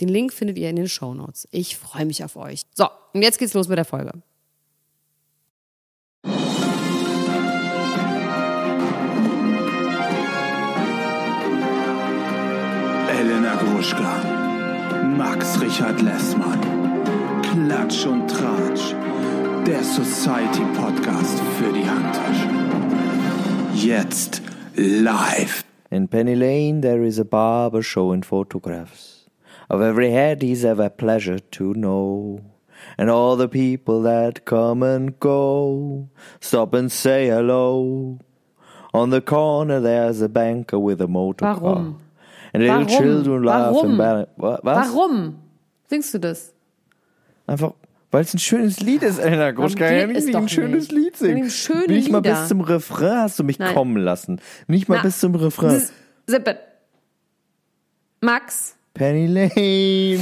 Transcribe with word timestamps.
Den 0.00 0.08
Link 0.08 0.32
findet 0.32 0.56
ihr 0.58 0.70
in 0.70 0.76
den 0.76 0.88
Show 0.88 1.12
Notes. 1.12 1.46
Ich 1.50 1.76
freue 1.76 2.06
mich 2.06 2.24
auf 2.24 2.36
euch. 2.36 2.62
So, 2.74 2.86
und 3.12 3.22
jetzt 3.22 3.38
geht's 3.38 3.52
los 3.52 3.68
mit 3.68 3.76
der 3.76 3.84
Folge. 3.84 4.12
Elena 13.10 13.54
Gruschka, 13.56 15.04
Max 15.18 15.60
Richard 15.60 16.00
Lessmann, 16.00 16.60
Klatsch 17.42 18.06
und 18.06 18.26
Tratsch, 18.28 18.94
der 19.66 19.84
Society 19.84 20.64
Podcast 20.74 21.38
für 21.58 21.72
die 21.72 21.84
Handtasche. 21.84 22.48
Jetzt 23.74 24.40
live. 24.76 25.64
In 25.90 26.08
Penny 26.08 26.34
Lane 26.34 26.80
there 26.80 27.04
is 27.04 27.18
a 27.18 27.24
barber 27.24 27.82
showing 27.82 28.22
photographs. 28.22 29.09
Of 29.70 29.80
every 29.80 30.10
head 30.10 30.42
he's 30.42 30.64
ever 30.64 30.90
pleasure 30.90 31.38
to 31.38 31.72
know. 31.74 32.40
And 32.98 33.08
all 33.10 33.36
the 33.36 33.48
people 33.48 34.02
that 34.02 34.44
come 34.44 34.82
and 34.82 35.18
go 35.20 36.08
stop 36.40 36.74
and 36.74 36.90
say 36.90 37.28
hello. 37.28 38.18
On 38.92 39.10
the 39.10 39.20
corner 39.20 39.80
there's 39.80 40.20
a 40.20 40.28
banker 40.28 40.78
with 40.78 41.00
a 41.00 41.06
motor 41.06 41.44
Warum? 41.44 41.60
car. 41.60 41.94
And 42.52 42.62
little 42.64 42.84
Warum? 42.84 42.88
children 42.88 43.42
laugh 43.44 43.74
Warum? 43.74 44.00
and 44.00 44.26
Was? 44.36 44.60
Warum 44.64 45.38
singst 45.88 46.12
du 46.14 46.18
das? 46.18 46.52
Einfach, 47.46 47.74
weil 48.10 48.22
es 48.22 48.34
ein 48.34 48.38
schönes 48.38 48.80
Lied 48.80 49.02
ist, 49.02 49.18
Elena 49.18 49.52
Gruschka. 49.52 49.90
Ja, 49.90 50.08
wie 50.08 50.32
doch 50.32 50.40
ein 50.40 50.48
schönes. 50.48 50.90
Lied 50.90 51.16
singen. 51.16 51.50
Schöne 51.50 51.86
Nicht 51.86 52.10
mal 52.10 52.20
bis 52.22 52.48
zum 52.48 52.60
Refrain 52.60 53.18
hast 53.18 53.38
du 53.38 53.44
mich 53.44 53.58
Nein. 53.58 53.74
kommen 53.74 53.96
lassen. 53.96 54.40
Nicht 54.66 54.88
mal 54.88 54.96
Na, 54.96 55.02
bis 55.02 55.20
zum 55.20 55.34
Refrain. 55.34 55.82
Sippe. 56.26 56.58
Max, 58.20 58.76
Penny 58.94 59.26
Lane. 59.26 60.20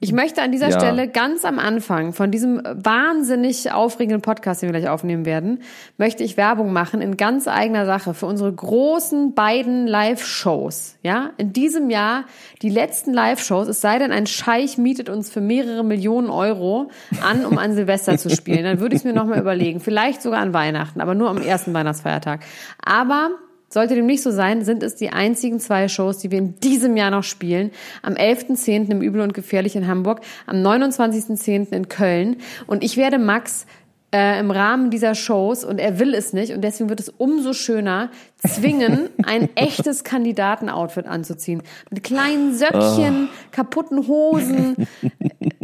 ich 0.00 0.12
möchte 0.12 0.42
an 0.42 0.52
dieser 0.52 0.68
Ja. 0.68 0.78
Stelle 0.78 1.08
ganz 1.08 1.44
am 1.44 1.58
Anfang 1.58 2.12
von 2.12 2.30
diesem 2.30 2.60
wahnsinnig 2.64 3.72
aufregenden 3.72 4.20
Podcast, 4.20 4.60
den 4.62 4.68
wir 4.72 4.78
gleich 4.78 4.90
aufnehmen 4.90 5.24
werden, 5.24 5.62
möchte 5.96 6.22
ich 6.22 6.36
Werbung 6.36 6.72
machen 6.72 7.00
in 7.00 7.16
ganz 7.16 7.48
eigener 7.48 7.86
Sache 7.86 8.12
für 8.12 8.26
unsere 8.26 8.52
großen 8.52 9.34
beiden 9.34 9.86
Live-Shows. 9.86 10.96
Ja, 11.02 11.30
in 11.38 11.52
diesem 11.54 11.88
Jahr 11.88 12.24
die 12.62 12.68
letzten 12.68 13.14
Live-Shows. 13.14 13.68
Es 13.68 13.80
sei 13.80 13.98
denn, 13.98 14.12
ein 14.12 14.26
Scheich 14.26 14.76
mietet 14.76 15.08
uns 15.08 15.30
für 15.30 15.40
mehrere 15.40 15.82
Millionen 15.82 16.28
Euro 16.28 16.90
an, 17.22 17.46
um 17.46 17.56
an 17.56 17.74
Silvester 17.74 18.18
zu 18.18 18.28
spielen. 18.28 18.64
Dann 18.64 18.80
würde 18.80 18.94
ich 18.94 19.00
es 19.00 19.04
mir 19.04 19.14
nochmal 19.14 19.40
überlegen. 19.40 19.80
Vielleicht 19.80 20.20
sogar 20.20 20.40
an 20.40 20.52
Weihnachten, 20.52 21.00
aber 21.00 21.14
nur 21.14 21.30
am 21.30 21.38
ersten 21.38 21.72
Weihnachtsfeiertag. 21.72 22.40
Aber 22.84 23.30
sollte 23.68 23.94
dem 23.94 24.06
nicht 24.06 24.22
so 24.22 24.30
sein, 24.30 24.64
sind 24.64 24.82
es 24.82 24.94
die 24.94 25.10
einzigen 25.10 25.60
zwei 25.60 25.88
Shows, 25.88 26.18
die 26.18 26.30
wir 26.30 26.38
in 26.38 26.58
diesem 26.60 26.96
Jahr 26.96 27.10
noch 27.10 27.24
spielen. 27.24 27.70
Am 28.02 28.14
11.10. 28.14 28.90
im 28.90 29.02
Übel 29.02 29.20
und 29.20 29.34
Gefährlich 29.34 29.76
in 29.76 29.86
Hamburg, 29.86 30.20
am 30.46 30.56
29.10. 30.56 31.72
in 31.72 31.88
Köln. 31.88 32.36
Und 32.66 32.84
ich 32.84 32.96
werde 32.96 33.18
Max 33.18 33.66
äh, 34.16 34.38
im 34.40 34.50
Rahmen 34.50 34.90
dieser 34.90 35.14
Shows, 35.14 35.64
und 35.64 35.78
er 35.78 35.98
will 35.98 36.14
es 36.14 36.32
nicht, 36.32 36.52
und 36.52 36.62
deswegen 36.62 36.88
wird 36.88 37.00
es 37.00 37.08
umso 37.08 37.52
schöner, 37.52 38.10
zwingen, 38.38 39.10
ein 39.24 39.48
echtes 39.56 40.04
Kandidatenoutfit 40.04 41.06
anzuziehen. 41.06 41.62
Mit 41.90 42.02
kleinen 42.04 42.54
Söckchen, 42.54 43.28
kaputten 43.50 44.06
Hosen, 44.06 44.88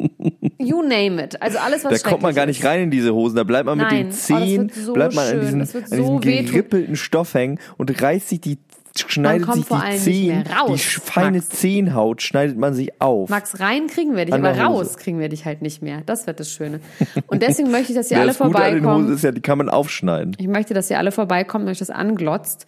you 0.64 0.82
name 0.82 1.22
it. 1.22 1.40
Also 1.42 1.58
alles, 1.58 1.84
was 1.84 2.02
Da 2.02 2.08
kommt 2.10 2.22
man 2.22 2.34
gar 2.34 2.46
nicht 2.46 2.64
rein 2.64 2.82
in 2.82 2.90
diese 2.90 3.14
Hosen. 3.14 3.36
Da 3.36 3.44
bleibt 3.44 3.66
man 3.66 3.78
mit 3.78 3.86
Nein. 3.88 4.08
den 4.08 4.08
Oh, 4.08 4.12
Zehen, 4.12 4.62
wird 4.62 4.86
so 4.86 4.92
bleibt 4.92 5.14
man 5.14 5.26
schön. 5.28 5.40
an 5.40 5.60
diesem, 5.60 5.82
an 5.82 6.04
so 6.04 6.16
gerippelten 6.18 6.96
Stoff 6.96 7.34
hängen 7.34 7.58
und 7.78 8.02
reißt 8.02 8.28
sich 8.28 8.40
die, 8.40 8.58
schneidet 8.94 9.50
sich 9.52 9.64
die 9.66 9.96
Zehen, 9.98 10.44
raus, 10.46 10.70
die 10.74 11.00
feine 11.00 11.38
Max. 11.38 11.48
Zehenhaut 11.48 12.20
schneidet 12.22 12.58
man 12.58 12.74
sich 12.74 13.00
auf. 13.00 13.30
Max, 13.30 13.58
rein 13.60 13.86
kriegen 13.86 14.14
wir 14.16 14.26
dich, 14.26 14.34
aber 14.34 14.58
raus 14.58 14.98
kriegen 14.98 15.18
wir 15.18 15.28
dich 15.30 15.44
halt 15.46 15.62
nicht 15.62 15.82
mehr. 15.82 16.02
Das 16.04 16.26
wird 16.26 16.40
das 16.40 16.50
Schöne. 16.50 16.80
Und 17.26 17.42
deswegen 17.42 17.70
möchte 17.70 17.92
ich, 17.92 17.98
dass 17.98 18.10
ihr 18.10 18.16
alle 18.20 18.28
das 18.28 18.38
Gute 18.38 18.58
an 18.62 18.74
den 18.74 18.86
Hosen 18.86 19.14
ist 19.14 19.24
ja, 19.24 19.32
die 19.32 19.40
kann 19.40 19.56
man 19.58 19.68
aufschneiden. 19.70 20.36
Ich 20.38 20.48
möchte, 20.48 20.74
dass 20.74 20.90
ihr 20.90 20.98
alle 20.98 21.12
vorbeikommt 21.12 21.64
und 21.64 21.70
euch 21.70 21.78
das 21.78 21.90
anglotzt. 21.90 22.66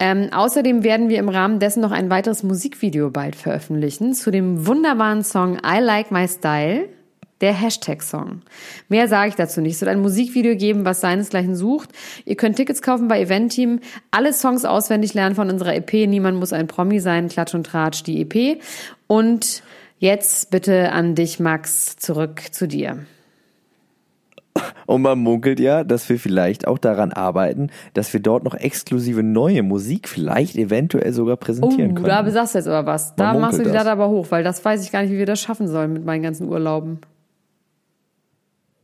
Ähm, 0.00 0.30
außerdem 0.32 0.82
werden 0.82 1.08
wir 1.08 1.18
im 1.18 1.28
Rahmen 1.28 1.60
dessen 1.60 1.80
noch 1.80 1.92
ein 1.92 2.10
weiteres 2.10 2.42
Musikvideo 2.42 3.10
bald 3.10 3.36
veröffentlichen 3.36 4.12
zu 4.12 4.30
dem 4.32 4.66
wunderbaren 4.66 5.22
Song 5.22 5.56
I 5.64 5.78
Like 5.80 6.10
My 6.10 6.26
Style. 6.26 6.88
Der 7.44 7.52
Hashtag-Song. 7.52 8.40
Mehr 8.88 9.06
sage 9.06 9.28
ich 9.28 9.34
dazu 9.34 9.60
nicht. 9.60 9.74
Es 9.74 9.80
wird 9.82 9.90
ein 9.90 10.00
Musikvideo 10.00 10.56
geben, 10.56 10.86
was 10.86 11.02
seinesgleichen 11.02 11.54
sucht. 11.54 11.90
Ihr 12.24 12.36
könnt 12.36 12.56
Tickets 12.56 12.80
kaufen 12.80 13.06
bei 13.06 13.20
Eventeam, 13.20 13.80
alle 14.10 14.32
Songs 14.32 14.64
auswendig 14.64 15.12
lernen 15.12 15.34
von 15.34 15.50
unserer 15.50 15.74
EP. 15.74 15.92
Niemand 16.08 16.38
muss 16.38 16.54
ein 16.54 16.68
Promi 16.68 17.00
sein. 17.00 17.28
Klatsch 17.28 17.52
und 17.54 17.66
Tratsch, 17.66 18.02
die 18.02 18.22
EP. 18.22 18.62
Und 19.08 19.62
jetzt 19.98 20.50
bitte 20.52 20.90
an 20.92 21.14
dich, 21.14 21.38
Max, 21.38 21.96
zurück 21.96 22.40
zu 22.50 22.66
dir. 22.66 23.00
Und 24.86 25.02
man 25.02 25.18
munkelt 25.18 25.60
ja, 25.60 25.84
dass 25.84 26.08
wir 26.08 26.18
vielleicht 26.18 26.66
auch 26.66 26.78
daran 26.78 27.12
arbeiten, 27.12 27.68
dass 27.92 28.10
wir 28.14 28.20
dort 28.20 28.44
noch 28.44 28.54
exklusive 28.54 29.22
neue 29.22 29.62
Musik 29.62 30.08
vielleicht 30.08 30.56
eventuell 30.56 31.12
sogar 31.12 31.34
Oh, 31.34 31.44
präsentieren 31.44 31.94
können. 31.94 32.06
da 32.06 32.30
sagst 32.30 32.54
du 32.54 32.58
jetzt 32.60 32.68
aber 32.68 32.86
was. 32.90 33.14
Da 33.16 33.32
Man 33.34 33.42
machst 33.42 33.58
du 33.58 33.64
die. 33.64 33.68
Latte 33.68 33.90
aber 33.90 34.08
hoch, 34.08 34.28
weil 34.30 34.42
das 34.44 34.64
weiß 34.64 34.82
ich 34.82 34.90
gar 34.92 35.02
nicht, 35.02 35.12
wie 35.12 35.18
wir 35.18 35.26
das 35.26 35.42
schaffen 35.42 35.68
sollen 35.68 35.92
mit 35.92 36.06
meinen 36.06 36.22
ganzen 36.22 36.48
Urlauben. 36.48 37.00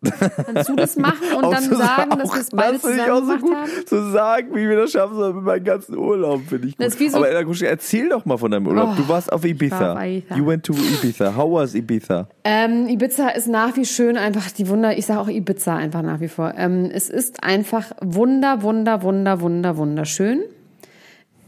Kannst 0.02 0.68
du 0.70 0.76
das 0.76 0.96
machen 0.96 1.18
und 1.36 1.44
Auch 1.44 1.50
dann 1.52 1.64
sagen, 1.64 2.10
dass 2.18 2.32
wir 2.32 2.40
es 2.40 2.50
beide 2.50 2.72
das 2.74 2.82
finde 2.82 2.96
ich 2.96 3.02
zusammen 3.04 3.22
auch 3.30 3.34
so 3.34 3.38
gut 3.46 3.54
haben? 3.56 3.70
zu 3.86 4.10
sagen, 4.12 4.48
wie 4.54 4.68
wir 4.68 4.76
das 4.76 4.92
schaffen 4.92 5.14
sollen 5.16 5.36
mit 5.36 5.44
meinen 5.44 5.64
ganzen 5.64 5.96
Urlauben, 5.98 6.46
finde 6.46 6.68
ich 6.68 6.78
gut. 6.78 6.92
So- 7.10 7.16
Aber 7.18 7.28
erzähl 7.62 8.08
doch 8.08 8.24
mal 8.24 8.38
von 8.38 8.50
deinem 8.50 8.66
Urlaub. 8.66 8.90
Oh, 8.92 8.94
du 8.96 9.08
warst 9.08 9.30
auf 9.32 9.44
Ibiza. 9.44 9.78
war 9.78 9.96
auf 9.96 10.02
Ibiza. 10.02 10.34
You 10.36 10.46
went 10.46 10.64
to 10.64 10.72
Ibiza. 10.72 11.36
How 11.36 11.52
was 11.52 11.74
Ibiza? 11.74 12.28
Ähm, 12.44 12.88
Ibiza 12.88 13.28
ist 13.30 13.46
nach 13.48 13.76
wie 13.76 13.84
schön 13.84 14.16
einfach 14.16 14.50
die 14.50 14.68
Wunder, 14.68 14.96
ich 14.96 15.04
sage 15.04 15.20
auch 15.20 15.28
Ibiza 15.28 15.76
einfach 15.76 16.00
nach 16.02 16.20
wie 16.20 16.28
vor. 16.28 16.54
Ähm, 16.56 16.90
es 16.92 17.10
ist 17.10 17.44
einfach 17.44 17.92
wunder, 18.00 18.62
wunder, 18.62 19.02
wunder, 19.02 19.40
wunder, 19.42 19.76
wunderschön. 19.76 20.40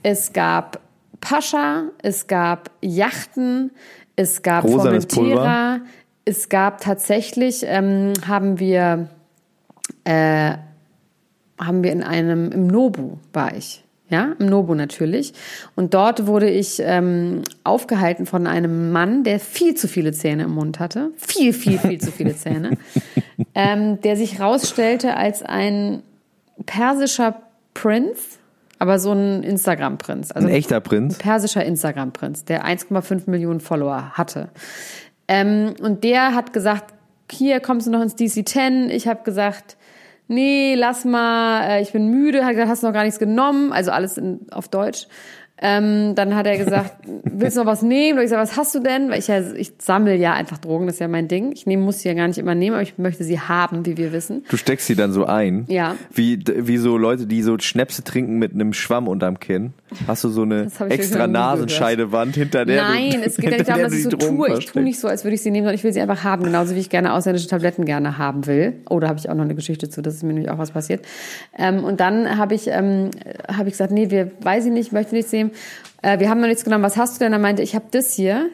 Es 0.02 0.32
gab 0.32 0.80
Pascha, 1.20 1.84
es 2.02 2.26
gab 2.26 2.70
Yachten, 2.82 3.70
es 4.16 4.42
gab 4.42 4.64
Rosanes 4.64 5.06
Formentera, 5.10 5.80
es 6.25 6.49
gab 6.49 6.81
tatsächlich, 6.81 7.65
ähm, 7.66 8.12
haben 8.27 8.59
wir, 8.59 9.09
äh, 10.05 10.55
haben 11.59 11.83
wir 11.83 11.93
in 11.93 12.03
einem, 12.03 12.50
im 12.53 12.66
Nobu 12.66 13.19
war 13.33 13.56
ich. 13.56 13.84
Ja, 14.09 14.34
im 14.38 14.47
Nobu 14.47 14.75
natürlich. 14.75 15.33
Und 15.75 15.94
dort 15.94 16.27
wurde 16.27 16.50
ich 16.50 16.83
ähm, 16.84 17.43
aufgehalten 17.65 18.27
von 18.27 18.47
einem 18.47 18.93
Mann, 18.93 19.25
der 19.25 19.41
viel 19.41 19.75
zu 19.75 19.88
viele 19.88 20.12
Zähne 20.12 20.43
im 20.43 20.50
Mund 20.50 20.81
hatte. 20.81 21.12
Viel, 21.16 21.55
viel, 21.55 21.78
viel 21.78 21.99
zu 21.99 22.12
viele 22.12 22.37
Zähne. 22.37 22.77
ähm, 23.54 24.03
der 24.03 24.16
sich 24.16 24.39
rausstellte 24.39 25.16
als 25.16 25.43
ein 25.43 26.03
persischer 26.66 27.41
Prinz, 27.72 28.39
aber 28.78 28.98
so 28.98 29.13
ein 29.13 29.42
Instagram-Prinz. 29.45 30.30
Also 30.30 30.47
Ein 30.47 30.54
echter 30.54 30.80
Prinz. 30.80 31.16
persischer 31.16 31.65
Instagram-Prinz, 31.65 32.45
der 32.45 32.66
1,5 32.66 33.30
Millionen 33.30 33.60
Follower 33.60 34.10
hatte. 34.13 34.51
Ähm, 35.28 35.74
und 35.80 36.04
der 36.04 36.34
hat 36.34 36.53
gesagt, 36.53 36.95
hier 37.30 37.60
kommst 37.60 37.86
du 37.86 37.91
noch 37.91 38.03
ins 38.03 38.16
DC-10. 38.16 38.89
Ich 38.89 39.09
habe 39.09 39.22
gesagt, 39.22 39.77
nee, 40.28 40.74
lass 40.74 41.04
mal, 41.04 41.65
äh, 41.65 41.83
ich 41.83 41.92
bin 41.92 42.09
müde. 42.09 42.45
Hat 42.45 42.53
gesagt, 42.53 42.69
hast 42.69 42.83
du 42.83 42.86
noch 42.86 42.95
gar 42.95 43.04
nichts 43.04 43.19
genommen. 43.19 43.72
Also 43.72 43.91
alles 43.91 44.19
in, 44.19 44.47
auf 44.51 44.69
Deutsch. 44.69 45.07
Ähm, 45.64 46.16
dann 46.16 46.34
hat 46.34 46.47
er 46.47 46.59
gesagt, 46.59 46.92
willst 47.24 47.56
du 47.56 47.60
noch 47.60 47.66
was 47.66 47.82
nehmen? 47.82 48.18
Und 48.18 48.24
ich 48.24 48.30
sage, 48.30 48.42
was 48.42 48.56
hast 48.56 48.74
du 48.74 48.80
denn? 48.80 49.10
Weil 49.10 49.20
ich 49.20 49.28
ja, 49.28 49.41
ich 49.41 49.72
sammle 49.78 50.16
ja 50.16 50.32
einfach 50.32 50.59
Drogen, 50.59 50.86
das 50.86 50.97
ist 50.97 51.00
ja 51.00 51.09
mein 51.09 51.28
Ding. 51.28 51.53
Ich 51.53 51.66
nehm, 51.66 51.80
muss 51.80 52.00
sie 52.00 52.09
ja 52.09 52.14
gar 52.14 52.26
nicht 52.26 52.38
immer 52.38 52.56
nehmen, 52.56 52.74
aber 52.74 52.82
ich 52.82 52.98
möchte 52.98 53.22
sie 53.22 53.38
haben, 53.38 53.86
wie 53.86 53.97
wir 53.97 54.12
wissen. 54.12 54.44
Du 54.48 54.56
steckst 54.56 54.88
sie 54.88 54.97
dann 54.97 55.12
so 55.12 55.24
ein. 55.24 55.64
Ja. 55.68 55.97
Wie, 56.12 56.42
wie 56.44 56.78
so 56.78 56.98
Leute, 56.98 57.26
die 57.26 57.42
so 57.42 57.56
Schnäpse 57.59 58.03
trinken 58.03 58.38
mit 58.38 58.53
einem 58.53 58.72
Schwamm 58.72 59.06
unterm 59.06 59.38
Kinn. 59.38 59.72
Hast 60.06 60.24
du 60.24 60.30
so 60.30 60.42
eine 60.42 60.68
hab 60.78 60.91
extra 60.91 61.26
Nasenscheidewand, 61.26 62.34
hinter 62.34 62.65
der 62.65 62.82
Nein, 62.82 63.12
du, 63.12 63.26
es 63.26 63.36
geht 63.36 63.53
ja 63.53 63.58
nicht 63.58 63.68
darum, 63.68 63.82
dass 63.82 63.92
ich 63.92 64.04
so 64.04 64.10
tue. 64.10 64.58
Ich 64.58 64.66
tue 64.66 64.82
nicht 64.82 64.98
so, 64.98 65.06
als 65.06 65.24
würde 65.24 65.34
ich 65.34 65.42
sie 65.42 65.50
nehmen, 65.50 65.65
sondern 65.65 65.76
ich 65.76 65.84
will 65.84 65.92
sie 65.92 66.00
einfach 66.00 66.24
haben, 66.24 66.42
genauso 66.42 66.74
wie 66.74 66.80
ich 66.80 66.91
gerne 66.91 67.12
ausländische 67.12 67.48
Tabletten 67.48 67.84
gerne 67.84 68.18
haben 68.18 68.47
will. 68.47 68.74
Oh, 68.91 68.98
da 68.98 69.08
habe 69.08 69.18
ich 69.18 69.30
auch 69.30 69.34
noch 69.34 69.44
eine 69.44 69.54
Geschichte 69.54 69.88
zu, 69.88 70.03
das 70.03 70.15
ist 70.15 70.22
mir 70.22 70.32
nämlich 70.32 70.50
auch 70.50 70.58
was 70.58 70.72
passiert. 70.72 71.04
Ähm, 71.56 71.84
und 71.84 72.00
dann 72.00 72.36
habe 72.36 72.54
ich, 72.54 72.68
ähm, 72.68 73.10
habe 73.48 73.68
ich 73.68 73.74
gesagt, 73.74 73.92
nee, 73.92 74.10
wir 74.10 74.30
weiß 74.41 74.66
ich 74.66 74.72
nicht, 74.72 74.92
möchte 74.92 75.15
nichts 75.15 75.32
nehmen. 75.32 75.52
Äh, 76.03 76.19
wir 76.19 76.28
haben 76.28 76.41
noch 76.41 76.49
nichts 76.49 76.65
genommen. 76.65 76.84
Was 76.84 76.97
hast 76.97 77.16
du 77.16 77.25
denn? 77.25 77.33
Er 77.33 77.39
meinte, 77.39 77.63
ich 77.63 77.75
habe 77.75 77.87
das 77.91 78.15
hier 78.15 78.51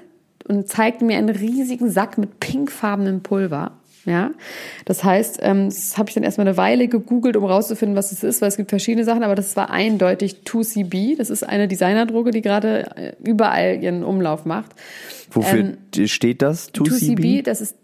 und 0.47 0.69
zeigte 0.69 1.05
mir 1.05 1.19
einen 1.19 1.29
riesigen 1.29 1.91
Sack 1.91 2.19
mit 2.19 2.41
pinkfarbenem 2.41 3.23
Pulver. 3.23 3.73
Ja, 4.05 4.31
das 4.87 5.05
heißt, 5.05 5.41
ähm, 5.43 5.67
das 5.67 5.99
habe 5.99 6.09
ich 6.09 6.15
dann 6.15 6.25
erstmal 6.25 6.47
eine 6.47 6.56
Weile 6.56 6.89
gegoogelt, 6.89 7.37
um 7.37 7.45
rauszufinden, 7.45 7.95
was 7.95 8.11
es 8.11 8.23
ist, 8.23 8.41
weil 8.41 8.49
es 8.49 8.56
gibt 8.56 8.71
verschiedene 8.71 9.05
Sachen, 9.05 9.23
aber 9.23 9.35
das 9.35 9.55
war 9.55 9.69
eindeutig 9.71 10.37
2CB. 10.47 11.19
Das 11.19 11.29
ist 11.29 11.43
eine 11.43 11.69
Designerdroge, 11.69 12.31
die 12.31 12.41
gerade 12.41 12.97
äh, 12.97 13.12
überall 13.23 13.83
ihren 13.83 14.05
Umlauf 14.05 14.47
macht. 14.47 14.71
Wofür 15.31 15.75
steht 16.06 16.41
das? 16.41 16.73
2CB, 16.73 17.19
2CB? 17.19 17.43
das 17.43 17.61
ist 17.61 17.77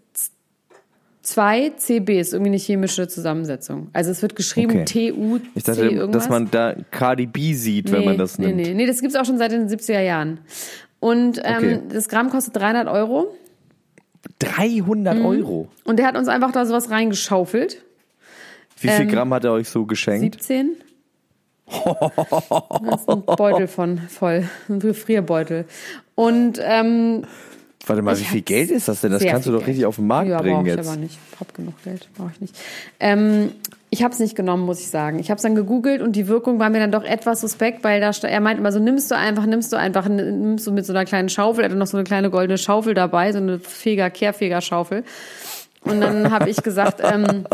2CB, 1.25 2.19
ist 2.19 2.33
irgendwie 2.33 2.49
eine 2.51 2.57
chemische 2.57 3.07
Zusammensetzung. 3.07 3.89
Also 3.93 4.11
es 4.11 4.21
wird 4.21 4.35
geschrieben 4.35 4.81
Okay. 4.81 5.11
TU, 5.11 5.39
Ich 5.55 5.63
dachte, 5.63 5.87
irgendwas. 5.87 6.23
dass 6.23 6.29
man 6.29 6.49
da 6.51 6.75
Cardi 6.91 7.25
B 7.25 7.53
sieht, 7.53 7.91
wenn 7.91 8.05
man 8.05 8.17
das 8.17 8.37
nimmt. 8.37 8.55
Nee, 8.57 8.63
nee, 8.63 8.73
nee, 8.75 8.85
das 8.85 9.01
gibt's 9.01 9.15
auch 9.15 9.25
schon 9.25 9.37
seit 9.37 9.51
den 9.51 9.67
70er 9.67 10.01
Jahren. 10.01 10.39
Und 10.99 11.41
ähm, 11.43 11.55
Okay. 11.57 11.79
das 11.89 12.07
Gramm 12.09 12.29
kostet 12.29 12.55
300 12.55 12.87
Euro. 12.87 13.35
300 14.39 15.17
Mhm. 15.19 15.25
Euro. 15.25 15.67
Und 15.83 15.97
der 15.99 16.07
hat 16.07 16.17
uns 16.17 16.27
einfach 16.27 16.51
da 16.51 16.65
sowas 16.65 16.89
reingeschaufelt. 16.89 17.83
Wie 18.79 18.87
viel 18.89 19.01
Ähm, 19.01 19.07
Gramm 19.09 19.33
hat 19.33 19.43
er 19.45 19.53
euch 19.53 19.69
so 19.69 19.85
geschenkt? 19.85 20.41
17. 20.43 20.75
Das 22.85 23.01
ist 23.01 23.09
ein 23.09 23.23
Beutel 23.25 23.67
von 23.67 23.97
voll, 23.97 24.47
ein 24.69 24.79
Gefrierbeutel. 24.79 25.65
Und 26.13 26.59
ähm, 26.61 27.23
Warte 27.87 28.01
mal, 28.01 28.13
Ich 28.13 28.21
wie 28.21 28.25
viel 28.25 28.39
hab 28.39 28.45
Geld 28.45 28.71
ist 28.71 28.87
das 28.87 29.01
denn? 29.01 29.11
Das 29.11 29.23
kannst 29.23 29.47
du 29.47 29.51
doch 29.51 29.59
Geld. 29.59 29.69
richtig 29.69 29.85
auf 29.85 29.97
den 29.97 30.07
Markt 30.07 30.29
ja, 30.29 30.41
bringen 30.41 30.55
brauche 30.55 30.69
ich 30.69 30.75
jetzt. 30.75 30.87
aber 30.87 30.97
nicht. 30.97 31.17
Ich 31.33 31.39
habe 31.39 31.53
genug 31.53 31.83
Geld, 31.83 32.09
brauche 32.15 32.31
ich 32.33 32.41
nicht. 32.41 32.55
Ähm, 32.99 33.51
ich 33.89 34.03
habe 34.03 34.13
es 34.13 34.19
nicht 34.19 34.35
genommen, 34.35 34.65
muss 34.65 34.79
ich 34.79 34.89
sagen. 34.89 35.19
Ich 35.19 35.29
habe 35.29 35.37
es 35.37 35.43
dann 35.43 35.55
gegoogelt 35.55 36.01
und 36.01 36.15
die 36.15 36.27
Wirkung 36.27 36.59
war 36.59 36.69
mir 36.69 36.79
dann 36.79 36.91
doch 36.91 37.03
etwas 37.03 37.41
suspekt, 37.41 37.83
weil 37.83 38.01
da 38.01 38.11
er 38.11 38.41
meint 38.41 38.59
immer 38.59 38.71
so, 38.71 38.79
nimmst 38.79 39.11
du 39.11 39.15
einfach, 39.15 39.45
nimmst 39.45 39.71
du 39.71 39.77
einfach, 39.77 40.09
nimmst 40.09 40.65
du 40.67 40.71
mit 40.71 40.85
so 40.85 40.93
einer 40.93 41.05
kleinen 41.05 41.29
Schaufel, 41.29 41.63
er 41.63 41.69
hatte 41.69 41.77
noch 41.77 41.87
so 41.87 41.97
eine 41.97 42.03
kleine 42.03 42.29
goldene 42.29 42.57
Schaufel 42.57 42.93
dabei, 42.93 43.31
so 43.31 43.37
eine 43.37 43.59
Feger, 43.59 44.09
Kehrfeger-Schaufel. 44.09 45.03
Und 45.81 46.01
dann 46.01 46.31
habe 46.31 46.49
ich 46.49 46.61
gesagt, 46.63 47.01
ähm, 47.03 47.45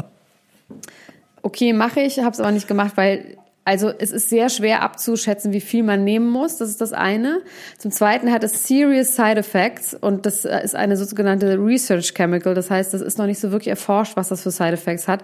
okay, 1.41 1.73
mache 1.73 2.01
ich, 2.01 2.19
habe 2.19 2.31
es 2.31 2.39
aber 2.39 2.51
nicht 2.51 2.67
gemacht, 2.67 2.93
weil 2.95 3.37
also 3.63 3.89
es 3.89 4.11
ist 4.11 4.29
sehr 4.29 4.49
schwer 4.49 4.81
abzuschätzen, 4.81 5.53
wie 5.53 5.61
viel 5.61 5.83
man 5.83 6.03
nehmen 6.03 6.27
muss. 6.29 6.57
Das 6.57 6.69
ist 6.69 6.81
das 6.81 6.93
eine. 6.93 7.41
Zum 7.77 7.91
Zweiten 7.91 8.31
hat 8.31 8.43
es 8.43 8.67
serious 8.67 9.15
side 9.15 9.37
effects 9.37 9.93
und 9.93 10.25
das 10.25 10.45
äh, 10.45 10.63
ist 10.63 10.75
eine 10.75 10.97
sogenannte 10.97 11.57
Research 11.59 12.13
Chemical. 12.15 12.55
Das 12.55 12.71
heißt, 12.71 12.93
das 12.93 13.01
ist 13.01 13.19
noch 13.19 13.27
nicht 13.27 13.39
so 13.39 13.51
wirklich 13.51 13.69
erforscht, 13.69 14.17
was 14.17 14.29
das 14.29 14.41
für 14.41 14.51
Side 14.51 14.71
Effects 14.71 15.07
hat. 15.07 15.23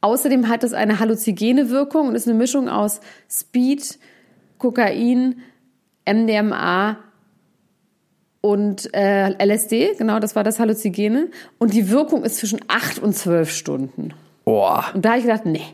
Außerdem 0.00 0.48
hat 0.48 0.64
es 0.64 0.72
eine 0.72 0.98
halluzigene 0.98 1.68
Wirkung 1.68 2.08
und 2.08 2.14
ist 2.14 2.26
eine 2.26 2.38
Mischung 2.38 2.70
aus 2.70 3.00
Speed, 3.28 3.98
Kokain, 4.56 5.42
MDMA 6.08 6.96
und 8.40 8.88
äh, 8.94 9.32
LSD. 9.44 9.96
Genau, 9.98 10.18
das 10.18 10.34
war 10.34 10.44
das 10.44 10.58
Halluzigene. 10.58 11.28
Und 11.58 11.74
die 11.74 11.90
Wirkung 11.90 12.24
ist 12.24 12.36
zwischen 12.36 12.60
acht 12.68 12.98
und 12.98 13.14
zwölf 13.14 13.50
Stunden. 13.50 14.14
Boah. 14.46 14.86
Und 14.94 15.04
da 15.04 15.10
habe 15.10 15.18
ich 15.18 15.26
gedacht, 15.26 15.44
nee, 15.44 15.66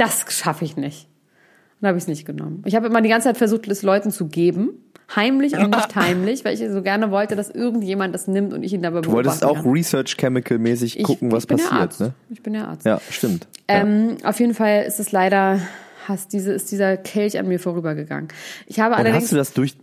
das 0.00 0.24
schaffe 0.28 0.64
ich 0.64 0.76
nicht. 0.76 1.06
Und 1.06 1.82
da 1.84 1.88
habe 1.88 1.98
ich 1.98 2.04
es 2.04 2.08
nicht 2.08 2.26
genommen. 2.26 2.62
Ich 2.66 2.74
habe 2.74 2.86
immer 2.86 3.00
die 3.00 3.08
ganze 3.08 3.28
Zeit 3.28 3.36
versucht, 3.38 3.66
es 3.68 3.82
Leuten 3.82 4.10
zu 4.10 4.26
geben. 4.26 4.70
Heimlich 5.16 5.54
und 5.56 5.70
nicht 5.70 5.96
heimlich, 5.96 6.44
weil 6.44 6.54
ich 6.54 6.60
so 6.70 6.82
gerne 6.82 7.10
wollte, 7.10 7.34
dass 7.34 7.50
irgendjemand 7.50 8.14
das 8.14 8.28
nimmt 8.28 8.52
und 8.52 8.62
ich 8.62 8.72
ihn 8.72 8.82
dabei 8.82 9.00
Du 9.00 9.10
wolltest 9.10 9.44
auch 9.44 9.56
kann. 9.62 9.70
Research 9.70 10.16
Chemical 10.16 10.58
mäßig 10.58 10.98
Ich- 10.98 11.04
gucken, 11.04 11.32
was 11.32 11.44
ich 11.44 11.48
Der 11.48 11.56
passiert, 11.56 11.98
ne? 12.00 12.14
Ich 12.30 12.42
bin 12.42 12.52
der 12.52 12.68
Arzt. 12.68 12.86
Ja, 12.86 13.00
stimmt. 13.10 13.48
Ähm, 13.66 14.18
auf 14.22 14.38
jeden 14.38 14.54
Fall 14.54 14.84
ist 14.84 15.00
es 15.00 15.10
leider, 15.10 15.60
hast 16.06 16.32
diese, 16.32 16.52
ist 16.52 16.70
dieser 16.70 16.96
Kelch 16.96 17.38
an 17.40 17.48
mir 17.48 17.58
vorübergegangen. 17.58 18.28
Ich 18.66 18.78
habe 18.78 18.92
ja. 18.94 19.00
Und 19.00 19.06
allerdings, 19.06 19.24
hast 19.24 19.32
du 19.32 19.36
das 19.36 19.52
durch, 19.52 19.74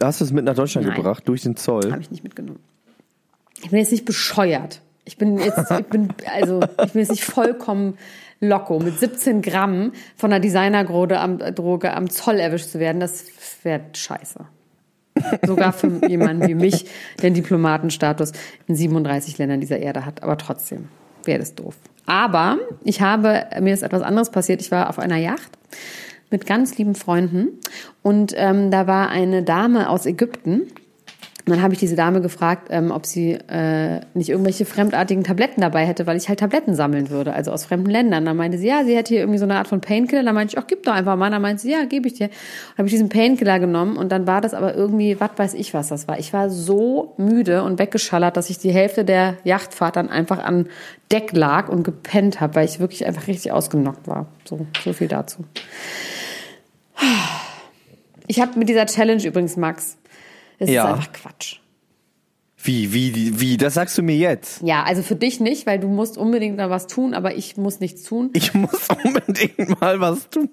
hast 0.00 0.20
du 0.20 0.24
es 0.24 0.30
mit 0.32 0.44
nach 0.44 0.54
Deutschland 0.54 0.86
Nein. 0.86 0.96
gebracht, 0.96 1.26
durch 1.26 1.42
den 1.42 1.56
Zoll? 1.56 1.90
habe 1.90 2.02
ich 2.02 2.10
nicht 2.12 2.22
mitgenommen. 2.22 2.60
Ich 3.64 3.70
bin 3.70 3.78
jetzt 3.80 3.90
nicht 3.90 4.04
bescheuert. 4.04 4.82
Ich 5.04 5.16
bin 5.18 5.38
jetzt, 5.38 5.70
ich 5.70 5.86
bin, 5.86 6.08
also, 6.32 6.60
ich 6.84 6.92
bin 6.92 7.00
jetzt 7.00 7.10
nicht 7.10 7.24
vollkommen 7.24 7.96
loco, 8.40 8.78
mit 8.78 8.98
17 8.98 9.42
Gramm 9.42 9.92
von 10.16 10.32
einer 10.32 10.40
Designerdroge 10.40 11.18
am, 11.18 11.38
Droge 11.38 11.94
am 11.94 12.10
Zoll 12.10 12.36
erwischt 12.36 12.70
zu 12.70 12.78
werden. 12.78 13.00
Das 13.00 13.26
wäre 13.62 13.82
scheiße. 13.92 14.40
Sogar 15.46 15.72
für 15.72 16.06
jemanden 16.08 16.46
wie 16.46 16.54
mich, 16.54 16.86
der 17.18 17.26
einen 17.26 17.34
Diplomatenstatus 17.34 18.32
in 18.66 18.76
37 18.76 19.38
Ländern 19.38 19.60
dieser 19.60 19.78
Erde 19.78 20.04
hat. 20.04 20.22
Aber 20.22 20.36
trotzdem 20.36 20.88
wäre 21.24 21.38
das 21.38 21.54
doof. 21.54 21.76
Aber 22.06 22.58
ich 22.84 23.00
habe, 23.00 23.46
mir 23.60 23.74
ist 23.74 23.82
etwas 23.82 24.02
anderes 24.02 24.30
passiert. 24.30 24.60
Ich 24.60 24.70
war 24.70 24.88
auf 24.88 24.98
einer 24.98 25.16
Yacht 25.16 25.50
mit 26.30 26.46
ganz 26.46 26.76
lieben 26.76 26.94
Freunden 26.94 27.48
und 28.02 28.32
ähm, 28.36 28.70
da 28.70 28.86
war 28.86 29.10
eine 29.10 29.42
Dame 29.42 29.88
aus 29.88 30.06
Ägypten. 30.06 30.62
Und 31.46 31.52
dann 31.52 31.62
habe 31.62 31.74
ich 31.74 31.78
diese 31.78 31.94
Dame 31.94 32.20
gefragt, 32.20 32.66
ähm, 32.70 32.90
ob 32.90 33.06
sie 33.06 33.34
äh, 33.34 34.00
nicht 34.14 34.30
irgendwelche 34.30 34.64
fremdartigen 34.64 35.22
Tabletten 35.22 35.60
dabei 35.60 35.86
hätte, 35.86 36.04
weil 36.04 36.16
ich 36.16 36.28
halt 36.28 36.40
Tabletten 36.40 36.74
sammeln 36.74 37.08
würde, 37.08 37.32
also 37.32 37.52
aus 37.52 37.64
fremden 37.64 37.88
Ländern. 37.88 38.24
Dann 38.24 38.36
meinte 38.36 38.58
sie, 38.58 38.66
ja, 38.66 38.82
sie 38.84 38.96
hätte 38.96 39.14
hier 39.14 39.20
irgendwie 39.20 39.38
so 39.38 39.44
eine 39.44 39.54
Art 39.54 39.68
von 39.68 39.80
Painkiller. 39.80 40.24
Dann 40.24 40.34
meinte 40.34 40.54
ich, 40.54 40.58
ach, 40.58 40.66
gib 40.66 40.82
doch 40.82 40.92
einfach 40.92 41.14
mal. 41.14 41.30
Dann 41.30 41.40
meinte 41.40 41.62
sie, 41.62 41.70
ja, 41.70 41.84
gebe 41.84 42.08
ich 42.08 42.14
dir. 42.14 42.30
Habe 42.76 42.88
ich 42.88 42.92
diesen 42.92 43.08
Painkiller 43.08 43.60
genommen 43.60 43.96
und 43.96 44.10
dann 44.10 44.26
war 44.26 44.40
das 44.40 44.54
aber 44.54 44.74
irgendwie, 44.74 45.20
was 45.20 45.30
weiß 45.36 45.54
ich, 45.54 45.72
was 45.72 45.86
das 45.86 46.08
war. 46.08 46.18
Ich 46.18 46.32
war 46.32 46.50
so 46.50 47.14
müde 47.16 47.62
und 47.62 47.78
weggeschallert, 47.78 48.36
dass 48.36 48.50
ich 48.50 48.58
die 48.58 48.72
Hälfte 48.72 49.04
der 49.04 49.36
Yachtfahrt 49.44 49.94
dann 49.94 50.10
einfach 50.10 50.42
an 50.42 50.66
Deck 51.12 51.30
lag 51.30 51.68
und 51.68 51.84
gepennt 51.84 52.40
habe, 52.40 52.56
weil 52.56 52.64
ich 52.64 52.80
wirklich 52.80 53.06
einfach 53.06 53.28
richtig 53.28 53.52
ausgenockt 53.52 54.08
war. 54.08 54.26
So, 54.44 54.66
so 54.84 54.92
viel 54.92 55.06
dazu. 55.06 55.44
Ich 58.26 58.40
habe 58.40 58.58
mit 58.58 58.68
dieser 58.68 58.86
Challenge 58.86 59.22
übrigens, 59.24 59.56
Max, 59.56 59.96
es 60.58 60.70
Ja. 60.70 60.84
ist 60.84 60.90
einfach 60.90 61.12
Quatsch. 61.12 61.56
Wie, 62.62 62.92
wie, 62.92 63.38
wie, 63.40 63.56
das 63.56 63.74
sagst 63.74 63.96
du 63.96 64.02
mir 64.02 64.16
jetzt? 64.16 64.60
Ja, 64.62 64.82
also 64.82 65.02
für 65.02 65.14
dich 65.14 65.38
nicht, 65.38 65.66
weil 65.66 65.78
du 65.78 65.86
musst 65.86 66.18
unbedingt 66.18 66.58
da 66.58 66.68
was 66.68 66.88
tun, 66.88 67.14
aber 67.14 67.36
ich 67.36 67.56
muss 67.56 67.78
nichts 67.78 68.02
tun. 68.02 68.30
Ich 68.32 68.54
muss 68.54 68.88
unbedingt 69.04 69.80
mal 69.80 70.00
was 70.00 70.28
tun. 70.30 70.48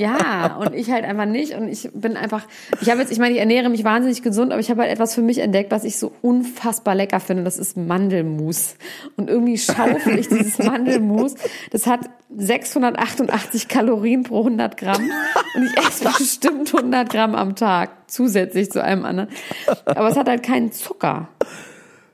Ja, 0.00 0.56
und 0.56 0.74
ich 0.74 0.90
halt 0.90 1.04
einfach 1.04 1.26
nicht. 1.26 1.52
Und 1.52 1.68
ich 1.68 1.90
bin 1.92 2.16
einfach, 2.16 2.46
ich 2.80 2.88
habe 2.88 3.00
jetzt, 3.00 3.12
ich 3.12 3.18
meine, 3.18 3.34
ich 3.34 3.40
ernähre 3.40 3.68
mich 3.68 3.84
wahnsinnig 3.84 4.22
gesund, 4.22 4.52
aber 4.52 4.60
ich 4.60 4.70
habe 4.70 4.80
halt 4.80 4.90
etwas 4.90 5.14
für 5.14 5.20
mich 5.20 5.38
entdeckt, 5.38 5.70
was 5.70 5.84
ich 5.84 5.98
so 5.98 6.12
unfassbar 6.22 6.94
lecker 6.94 7.20
finde. 7.20 7.44
Das 7.44 7.58
ist 7.58 7.76
Mandelmus. 7.76 8.76
Und 9.16 9.28
irgendwie 9.28 9.58
schaufel 9.58 10.18
ich 10.18 10.28
dieses 10.28 10.58
Mandelmus. 10.64 11.34
Das 11.70 11.86
hat 11.86 12.08
688 12.36 13.68
Kalorien 13.68 14.22
pro 14.22 14.40
100 14.40 14.76
Gramm. 14.76 15.10
Und 15.54 15.62
ich 15.62 15.76
esse 15.78 16.04
bestimmt 16.04 16.74
100 16.74 17.10
Gramm 17.10 17.34
am 17.34 17.56
Tag. 17.56 17.90
Zusätzlich 18.06 18.70
zu 18.70 18.82
einem 18.82 19.04
anderen. 19.04 19.28
Aber 19.84 20.08
es 20.08 20.16
hat 20.16 20.28
halt 20.28 20.42
keinen 20.42 20.72
Zucker. 20.72 21.28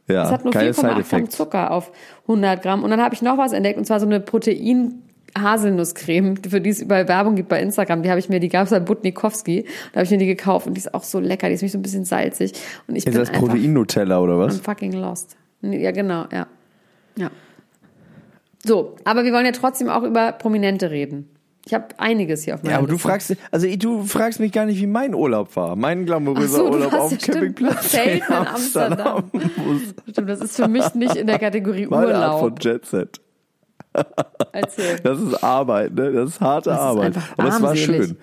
Ja, 0.07 0.25
Es 0.25 0.31
hat 0.31 0.45
nur 0.45 0.53
keine 0.53 0.73
4,8 0.73 1.09
Gramm. 1.09 1.31
Zucker 1.31 1.71
auf 1.71 1.91
100 2.23 2.61
Gramm. 2.63 2.85
Und 2.85 2.91
dann 2.91 3.01
habe 3.03 3.15
ich 3.15 3.23
noch 3.23 3.39
was 3.39 3.53
entdeckt, 3.53 3.79
und 3.79 3.87
zwar 3.87 4.01
so 4.01 4.07
eine 4.07 4.21
Protein-Haselnusscreme, 4.21 6.37
für 6.49 6.61
die 6.61 6.71
es 6.71 6.83
überall 6.83 7.09
Werbung 7.09 7.37
gibt 7.37 7.49
bei 7.49 7.61
Instagram. 7.61 8.03
Die 8.03 8.11
habe 8.11 8.19
ich 8.21 8.29
mir, 8.29 8.39
die 8.39 8.51
gab 8.51 8.65
es 8.65 8.71
bei 8.71 8.81
Butnikowski. 8.81 9.65
Da 9.93 10.01
habe 10.01 10.05
ich 10.05 10.11
mir 10.11 10.19
die 10.19 10.27
gekauft 10.27 10.67
und 10.67 10.75
die 10.75 10.81
ist 10.81 10.93
auch 10.95 11.05
so 11.05 11.21
lecker. 11.21 11.49
Die 11.49 11.55
ist 11.55 11.63
mich 11.63 11.73
so 11.73 11.79
ein 11.79 11.83
bisschen 11.83 12.05
salzig. 12.05 12.53
Und 12.87 12.97
ich 12.97 13.07
Ist 13.07 13.13
bin 13.13 13.21
das 13.21 13.31
Protein-Nutella 13.33 14.21
oder 14.21 14.39
was? 14.39 14.61
I'm 14.61 14.63
fucking 14.63 14.93
lost. 14.93 15.37
Ja, 15.63 15.91
genau, 15.93 16.27
ja. 16.31 16.47
Ja. 17.17 17.31
So, 18.67 18.97
aber 19.05 19.25
wir 19.25 19.33
wollen 19.33 19.47
ja 19.47 19.53
trotzdem 19.53 19.89
auch 19.89 20.03
über 20.03 20.33
Prominente 20.33 20.91
reden. 20.91 21.29
Ich 21.67 21.73
habe 21.73 21.87
einiges 21.97 22.43
hier 22.45 22.55
auf 22.55 22.63
meiner 22.63 22.73
Ja, 22.73 22.79
aber 22.79 22.87
du 22.87 22.95
Liste. 22.95 23.09
fragst, 23.09 23.37
also 23.51 23.67
du 23.77 24.05
fragst 24.05 24.39
mich 24.39 24.53
gar 24.53 24.67
nicht, 24.67 24.81
wie 24.81 24.87
mein 24.87 25.15
Urlaub 25.15 25.55
war. 25.57 25.77
Mein 25.77 26.05
glamouröser 26.05 26.59
so, 26.59 26.67
du 26.69 26.73
Urlaub 26.75 26.93
auf 26.93 27.13
ja 27.13 27.19
stimmt, 27.19 27.35
Campingplatz 27.57 27.91
Zelten 27.91 28.33
in 28.33 28.47
Amsterdam. 28.47 29.31
Stimmt, 30.11 30.29
das 30.29 30.41
ist 30.41 30.57
für 30.57 30.69
mich 30.69 30.95
nicht 30.95 31.17
in 31.17 31.27
der 31.27 31.39
Kategorie 31.39 31.87
Meine 31.87 32.15
Art 32.17 32.41
von 32.41 32.53
Urlaub. 32.53 32.65
Jet 32.65 32.85
Set. 32.87 33.21
Erzähl. 34.53 34.99
Das 35.03 35.21
ist 35.21 35.43
Arbeit, 35.43 35.95
ne? 35.95 36.13
Das 36.13 36.31
ist 36.31 36.41
harte 36.41 36.71
Das 36.71 36.79
ist 36.79 36.85
Arbeit. 36.85 37.07
einfach 37.17 37.39
Aber 37.39 37.49
es 37.49 37.63
war 37.63 37.77
schön. 37.77 38.17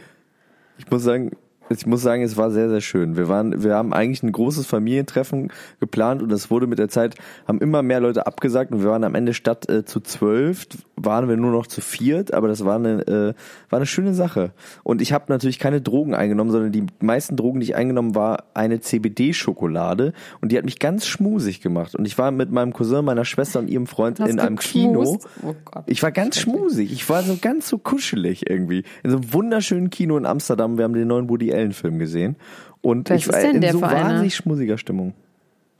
Ich 0.77 0.89
muss 0.91 1.03
sagen, 1.03 1.31
ich 1.79 1.85
muss 1.85 2.01
sagen, 2.01 2.23
es 2.23 2.37
war 2.37 2.51
sehr, 2.51 2.69
sehr 2.69 2.81
schön. 2.81 3.15
Wir 3.17 3.27
waren, 3.27 3.63
wir 3.63 3.75
haben 3.75 3.93
eigentlich 3.93 4.23
ein 4.23 4.31
großes 4.31 4.65
Familientreffen 4.65 5.51
geplant 5.79 6.21
und 6.21 6.29
das 6.29 6.51
wurde 6.51 6.67
mit 6.67 6.79
der 6.79 6.89
Zeit, 6.89 7.15
haben 7.47 7.59
immer 7.59 7.81
mehr 7.83 7.99
Leute 7.99 8.27
abgesagt 8.27 8.71
und 8.71 8.83
wir 8.83 8.89
waren 8.89 9.03
am 9.03 9.15
Ende 9.15 9.33
statt 9.33 9.69
äh, 9.69 9.85
zu 9.85 9.99
zwölf, 9.99 10.67
waren 10.95 11.29
wir 11.29 11.37
nur 11.37 11.51
noch 11.51 11.67
zu 11.67 11.81
viert, 11.81 12.33
aber 12.33 12.47
das 12.47 12.65
war 12.65 12.75
eine, 12.75 13.07
äh, 13.07 13.33
war 13.69 13.77
eine 13.77 13.85
schöne 13.85 14.13
Sache. 14.13 14.51
Und 14.83 15.01
ich 15.01 15.13
habe 15.13 15.25
natürlich 15.29 15.59
keine 15.59 15.81
Drogen 15.81 16.13
eingenommen, 16.13 16.51
sondern 16.51 16.71
die 16.71 16.85
meisten 16.99 17.35
Drogen, 17.35 17.59
die 17.59 17.67
ich 17.67 17.75
eingenommen 17.75 18.15
war, 18.15 18.45
eine 18.53 18.81
CBD-Schokolade 18.81 20.13
und 20.41 20.51
die 20.51 20.57
hat 20.57 20.65
mich 20.65 20.79
ganz 20.79 21.05
schmusig 21.05 21.61
gemacht. 21.61 21.95
Und 21.95 22.05
ich 22.05 22.17
war 22.17 22.31
mit 22.31 22.51
meinem 22.51 22.73
Cousin, 22.73 23.05
meiner 23.05 23.25
Schwester 23.25 23.59
und 23.59 23.69
ihrem 23.69 23.87
Freund 23.87 24.19
in 24.19 24.39
einem 24.39 24.57
Kino. 24.57 25.19
Oh. 25.43 25.53
Ich 25.85 26.03
war 26.03 26.11
ganz 26.11 26.37
schmusig. 26.37 26.91
Ich 26.91 27.09
war 27.09 27.23
so 27.23 27.37
ganz 27.39 27.67
so 27.67 27.77
kuschelig 27.77 28.49
irgendwie. 28.49 28.83
In 29.03 29.11
so 29.11 29.17
einem 29.17 29.33
wunderschönen 29.33 29.89
Kino 29.89 30.17
in 30.17 30.25
Amsterdam. 30.25 30.77
Wir 30.77 30.85
haben 30.85 30.93
den 30.93 31.07
neuen 31.07 31.29
Woody 31.29 31.53
Allen 31.53 31.60
Film 31.71 31.99
gesehen. 31.99 32.35
Und 32.81 33.09
Was 33.09 33.17
ich 33.17 33.27
ist 33.27 33.33
war 33.33 33.41
denn 33.41 33.55
in 33.55 33.61
der 33.61 33.73
so 33.73 33.81
wahnsinnig 33.81 34.35
schmusiger 34.35 34.77
Stimmung. 34.77 35.13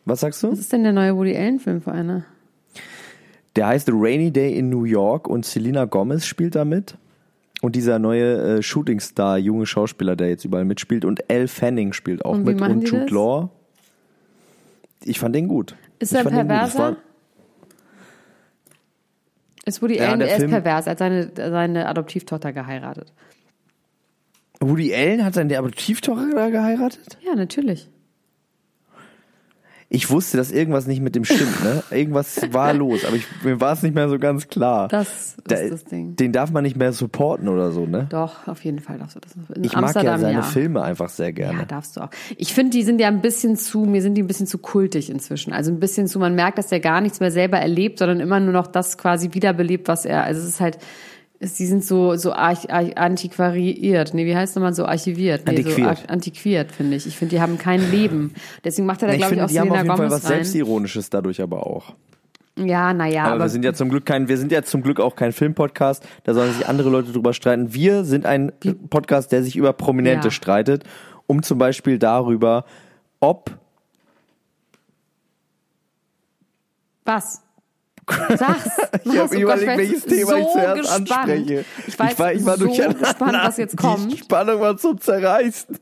Was 0.05 0.19
sagst 0.19 0.43
du? 0.43 0.51
Was 0.51 0.59
ist 0.59 0.71
denn 0.71 0.83
der 0.83 0.93
neue 0.93 1.15
Woody 1.15 1.35
Allen-Film 1.35 1.81
für 1.81 1.91
einer? 1.91 2.25
Der 3.55 3.67
heißt 3.67 3.87
The 3.87 3.93
Rainy 3.95 4.31
Day 4.31 4.57
in 4.57 4.69
New 4.69 4.85
York 4.85 5.27
und 5.27 5.45
Selena 5.45 5.85
Gomez 5.85 6.25
spielt 6.25 6.55
da 6.55 6.63
mit. 6.63 6.95
Und 7.61 7.75
dieser 7.75 7.99
neue 7.99 8.57
äh, 8.57 8.61
Shootingstar, 8.61 9.37
junge 9.37 9.65
Schauspieler, 9.65 10.15
der 10.15 10.29
jetzt 10.29 10.45
überall 10.45 10.65
mitspielt. 10.65 11.05
Und 11.05 11.23
Elle 11.27 11.47
Fanning 11.47 11.93
spielt 11.93 12.23
auch 12.25 12.33
Und 12.33 12.45
mit. 12.45 12.59
Und 12.61 12.87
Jude 12.87 13.03
das? 13.03 13.11
Law. 13.11 13.49
Ich 15.03 15.19
fand 15.19 15.35
den 15.35 15.47
gut. 15.47 15.75
Ist 15.99 16.13
er. 16.13 16.25
Es 16.25 16.31
perverser? 16.31 16.97
Ist 19.65 19.81
Woody 19.81 19.97
Ja, 19.97 20.09
Allen, 20.09 20.21
er 20.21 20.37
ist 20.37 20.47
pervers, 20.47 20.87
er 20.87 20.91
hat 20.91 20.99
seine, 20.99 21.31
seine 21.35 21.87
Adoptivtochter 21.87 22.51
geheiratet. 22.51 23.13
Woody 24.61 24.93
Allen 24.93 25.25
hat 25.25 25.33
seine 25.33 25.57
Adoptivtochter 25.57 26.51
geheiratet? 26.51 27.17
Ja, 27.25 27.35
natürlich. 27.35 27.89
Ich 29.93 30.09
wusste, 30.09 30.37
dass 30.37 30.53
irgendwas 30.53 30.87
nicht 30.87 31.01
mit 31.01 31.15
dem 31.15 31.25
stimmt, 31.25 31.61
ne? 31.65 31.83
Irgendwas 31.91 32.39
war 32.53 32.73
los, 32.73 33.03
aber 33.03 33.17
ich, 33.17 33.25
mir 33.43 33.59
war 33.59 33.73
es 33.73 33.83
nicht 33.83 33.93
mehr 33.93 34.07
so 34.07 34.19
ganz 34.19 34.47
klar. 34.47 34.87
Das 34.87 35.09
ist 35.09 35.37
Da- 35.47 35.67
das 35.67 35.83
Ding. 35.83 36.15
Den 36.15 36.31
darf 36.31 36.49
man 36.51 36.63
nicht 36.63 36.77
mehr 36.77 36.93
supporten 36.93 37.49
oder 37.49 37.73
so, 37.73 37.85
ne? 37.85 38.07
Doch, 38.09 38.47
auf 38.47 38.63
jeden 38.63 38.79
Fall 38.79 38.99
darfst 38.99 39.17
du 39.17 39.19
das. 39.19 39.33
In 39.53 39.65
Ich 39.65 39.73
mag 39.73 39.81
ja 39.81 39.85
Amsterdam, 39.87 40.21
seine 40.21 40.33
ja. 40.35 40.41
Filme 40.43 40.81
einfach 40.81 41.09
sehr 41.09 41.33
gerne. 41.33 41.59
Ja, 41.59 41.65
darfst 41.65 41.97
du 41.97 42.01
auch. 42.05 42.09
Ich 42.37 42.53
finde, 42.53 42.69
die 42.71 42.83
sind 42.83 43.01
ja 43.01 43.09
ein 43.09 43.19
bisschen 43.21 43.57
zu, 43.57 43.81
mir 43.81 44.01
sind 44.01 44.13
die 44.15 44.23
ein 44.23 44.27
bisschen 44.27 44.47
zu 44.47 44.59
kultig 44.59 45.09
inzwischen. 45.09 45.51
Also 45.51 45.71
ein 45.73 45.81
bisschen 45.81 46.07
zu, 46.07 46.19
man 46.19 46.35
merkt, 46.35 46.57
dass 46.57 46.71
er 46.71 46.79
gar 46.79 47.01
nichts 47.01 47.19
mehr 47.19 47.31
selber 47.31 47.57
erlebt, 47.57 47.99
sondern 47.99 48.21
immer 48.21 48.39
nur 48.39 48.53
noch 48.53 48.67
das 48.67 48.97
quasi 48.97 49.33
wiederbelebt, 49.33 49.89
was 49.89 50.05
er, 50.05 50.23
also 50.23 50.39
es 50.39 50.47
ist 50.47 50.61
halt, 50.61 50.77
die 51.41 51.65
sind 51.65 51.83
so, 51.83 52.15
so 52.15 52.33
arch, 52.33 52.71
arch, 52.71 52.97
antiquariert. 52.97 54.13
Nee, 54.13 54.25
wie 54.25 54.35
heißt 54.35 54.55
nochmal 54.55 54.73
so 54.75 54.85
archiviert? 54.85 55.45
Nee, 55.47 55.57
Antiquiert. 55.57 55.97
So 55.97 56.07
antiquiert, 56.07 56.71
finde 56.71 56.97
ich. 56.97 57.07
Ich 57.07 57.17
finde, 57.17 57.35
die 57.35 57.41
haben 57.41 57.57
kein 57.57 57.89
Leben. 57.91 58.35
Deswegen 58.63 58.85
macht 58.85 59.01
er 59.01 59.07
da, 59.07 59.13
ich 59.13 59.19
glaube 59.19 59.33
ich, 59.35 59.39
finde, 59.39 59.45
auch 59.45 59.49
die 59.49 59.59
haben 59.59 59.71
auf 59.71 59.77
Selena 59.77 59.83
jeden 59.83 59.97
Fall 59.97 60.07
Gomez 60.07 60.23
was 60.23 60.29
rein. 60.31 60.43
Selbstironisches 60.43 61.09
dadurch 61.09 61.41
aber 61.41 61.65
auch. 61.65 61.95
Ja, 62.57 62.93
naja, 62.93 63.23
Aber, 63.23 63.31
aber, 63.35 63.43
wir 63.45 63.49
sind 63.49 63.63
ja 63.63 63.73
zum 63.73 63.89
Glück 63.89 64.05
kein, 64.05 64.27
wir 64.27 64.37
sind 64.37 64.51
ja 64.51 64.61
zum 64.61 64.83
Glück 64.83 64.99
auch 64.99 65.15
kein 65.15 65.31
Filmpodcast, 65.31 66.05
da 66.25 66.33
sollen 66.33 66.53
sich 66.53 66.67
andere 66.67 66.89
Leute 66.89 67.11
drüber 67.11 67.33
streiten. 67.33 67.73
Wir 67.73 68.03
sind 68.03 68.25
ein 68.25 68.51
Podcast, 68.89 69.31
der 69.31 69.41
sich 69.41 69.55
über 69.55 69.73
Prominente 69.73 70.27
Ja. 70.27 70.31
streitet, 70.31 70.83
um 71.27 71.43
zum 71.43 71.57
Beispiel 71.57 71.97
darüber, 71.97 72.65
ob 73.19 73.51
was? 77.05 77.41
Sag's. 78.07 78.69
Ich 79.03 79.17
habe 79.17 79.35
überlegt, 79.35 79.77
welches 79.77 80.05
Thema 80.05 80.37
ich 80.37 80.47
zuerst 80.47 80.81
gespannt. 80.81 81.11
anspreche. 81.11 81.65
Ich 81.87 81.99
war, 81.99 82.11
ich 82.11 82.19
war, 82.19 82.33
ich 82.33 82.45
war 82.45 82.57
so 82.57 82.67
gespannt, 82.67 83.37
was 83.41 83.57
jetzt 83.57 83.73
Die 83.73 83.77
kommt. 83.77 84.17
Spannung 84.17 84.61
war 84.61 84.77
zum 84.77 84.99
Zerreißen. 84.99 85.77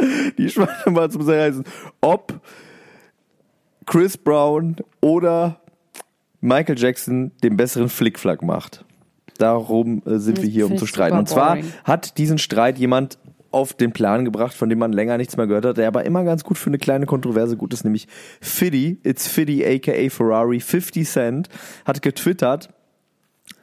Die 0.38 0.48
Spannung 0.48 0.96
war 0.96 1.10
zum 1.10 1.24
Zerreißen. 1.24 1.64
Ob 2.00 2.40
Chris 3.86 4.16
Brown 4.16 4.76
oder 5.00 5.60
Michael 6.40 6.78
Jackson 6.78 7.32
den 7.42 7.56
besseren 7.56 7.88
Flickflack 7.88 8.42
macht. 8.42 8.84
Darum 9.38 10.02
äh, 10.06 10.18
sind 10.18 10.42
wir 10.42 10.48
hier, 10.48 10.66
um 10.66 10.76
zu 10.76 10.86
streiten. 10.86 11.16
Und 11.16 11.28
zwar 11.28 11.58
hat 11.84 12.18
diesen 12.18 12.38
Streit 12.38 12.78
jemand 12.78 13.18
auf 13.52 13.74
den 13.74 13.92
Plan 13.92 14.24
gebracht, 14.24 14.54
von 14.54 14.68
dem 14.68 14.78
man 14.78 14.92
länger 14.92 15.18
nichts 15.18 15.36
mehr 15.36 15.46
gehört 15.46 15.64
hat, 15.64 15.76
der 15.76 15.88
aber 15.88 16.04
immer 16.04 16.24
ganz 16.24 16.44
gut 16.44 16.58
für 16.58 16.70
eine 16.70 16.78
kleine 16.78 17.06
Kontroverse 17.06 17.56
gut 17.56 17.72
ist, 17.72 17.84
nämlich 17.84 18.08
Fiddy, 18.40 18.98
it's 19.02 19.28
Fiddy 19.28 19.64
aka 19.64 20.08
Ferrari, 20.08 20.60
50 20.60 21.08
Cent, 21.08 21.48
hat 21.84 22.02
getwittert, 22.02 22.70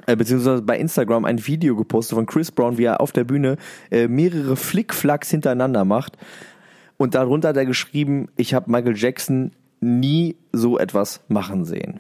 äh, 0.06 0.16
beziehungsweise 0.16 0.62
bei 0.62 0.78
Instagram 0.78 1.26
ein 1.26 1.46
Video 1.46 1.76
gepostet 1.76 2.16
von 2.16 2.26
Chris 2.26 2.52
Brown, 2.52 2.78
wie 2.78 2.86
er 2.86 3.02
auf 3.02 3.12
der 3.12 3.24
Bühne 3.24 3.58
äh, 3.92 4.08
mehrere 4.08 4.56
Flickflacks 4.56 5.30
hintereinander 5.30 5.86
macht. 5.86 6.18
Und 6.98 7.16
darunter 7.16 7.50
hat 7.50 7.58
er 7.58 7.66
geschrieben, 7.66 8.28
ich 8.36 8.54
habe 8.54 8.72
Michael 8.72 8.98
Jackson 8.98 9.52
nie 9.82 10.36
so 10.52 10.78
etwas 10.78 11.22
machen 11.28 11.66
sehen. 11.66 12.00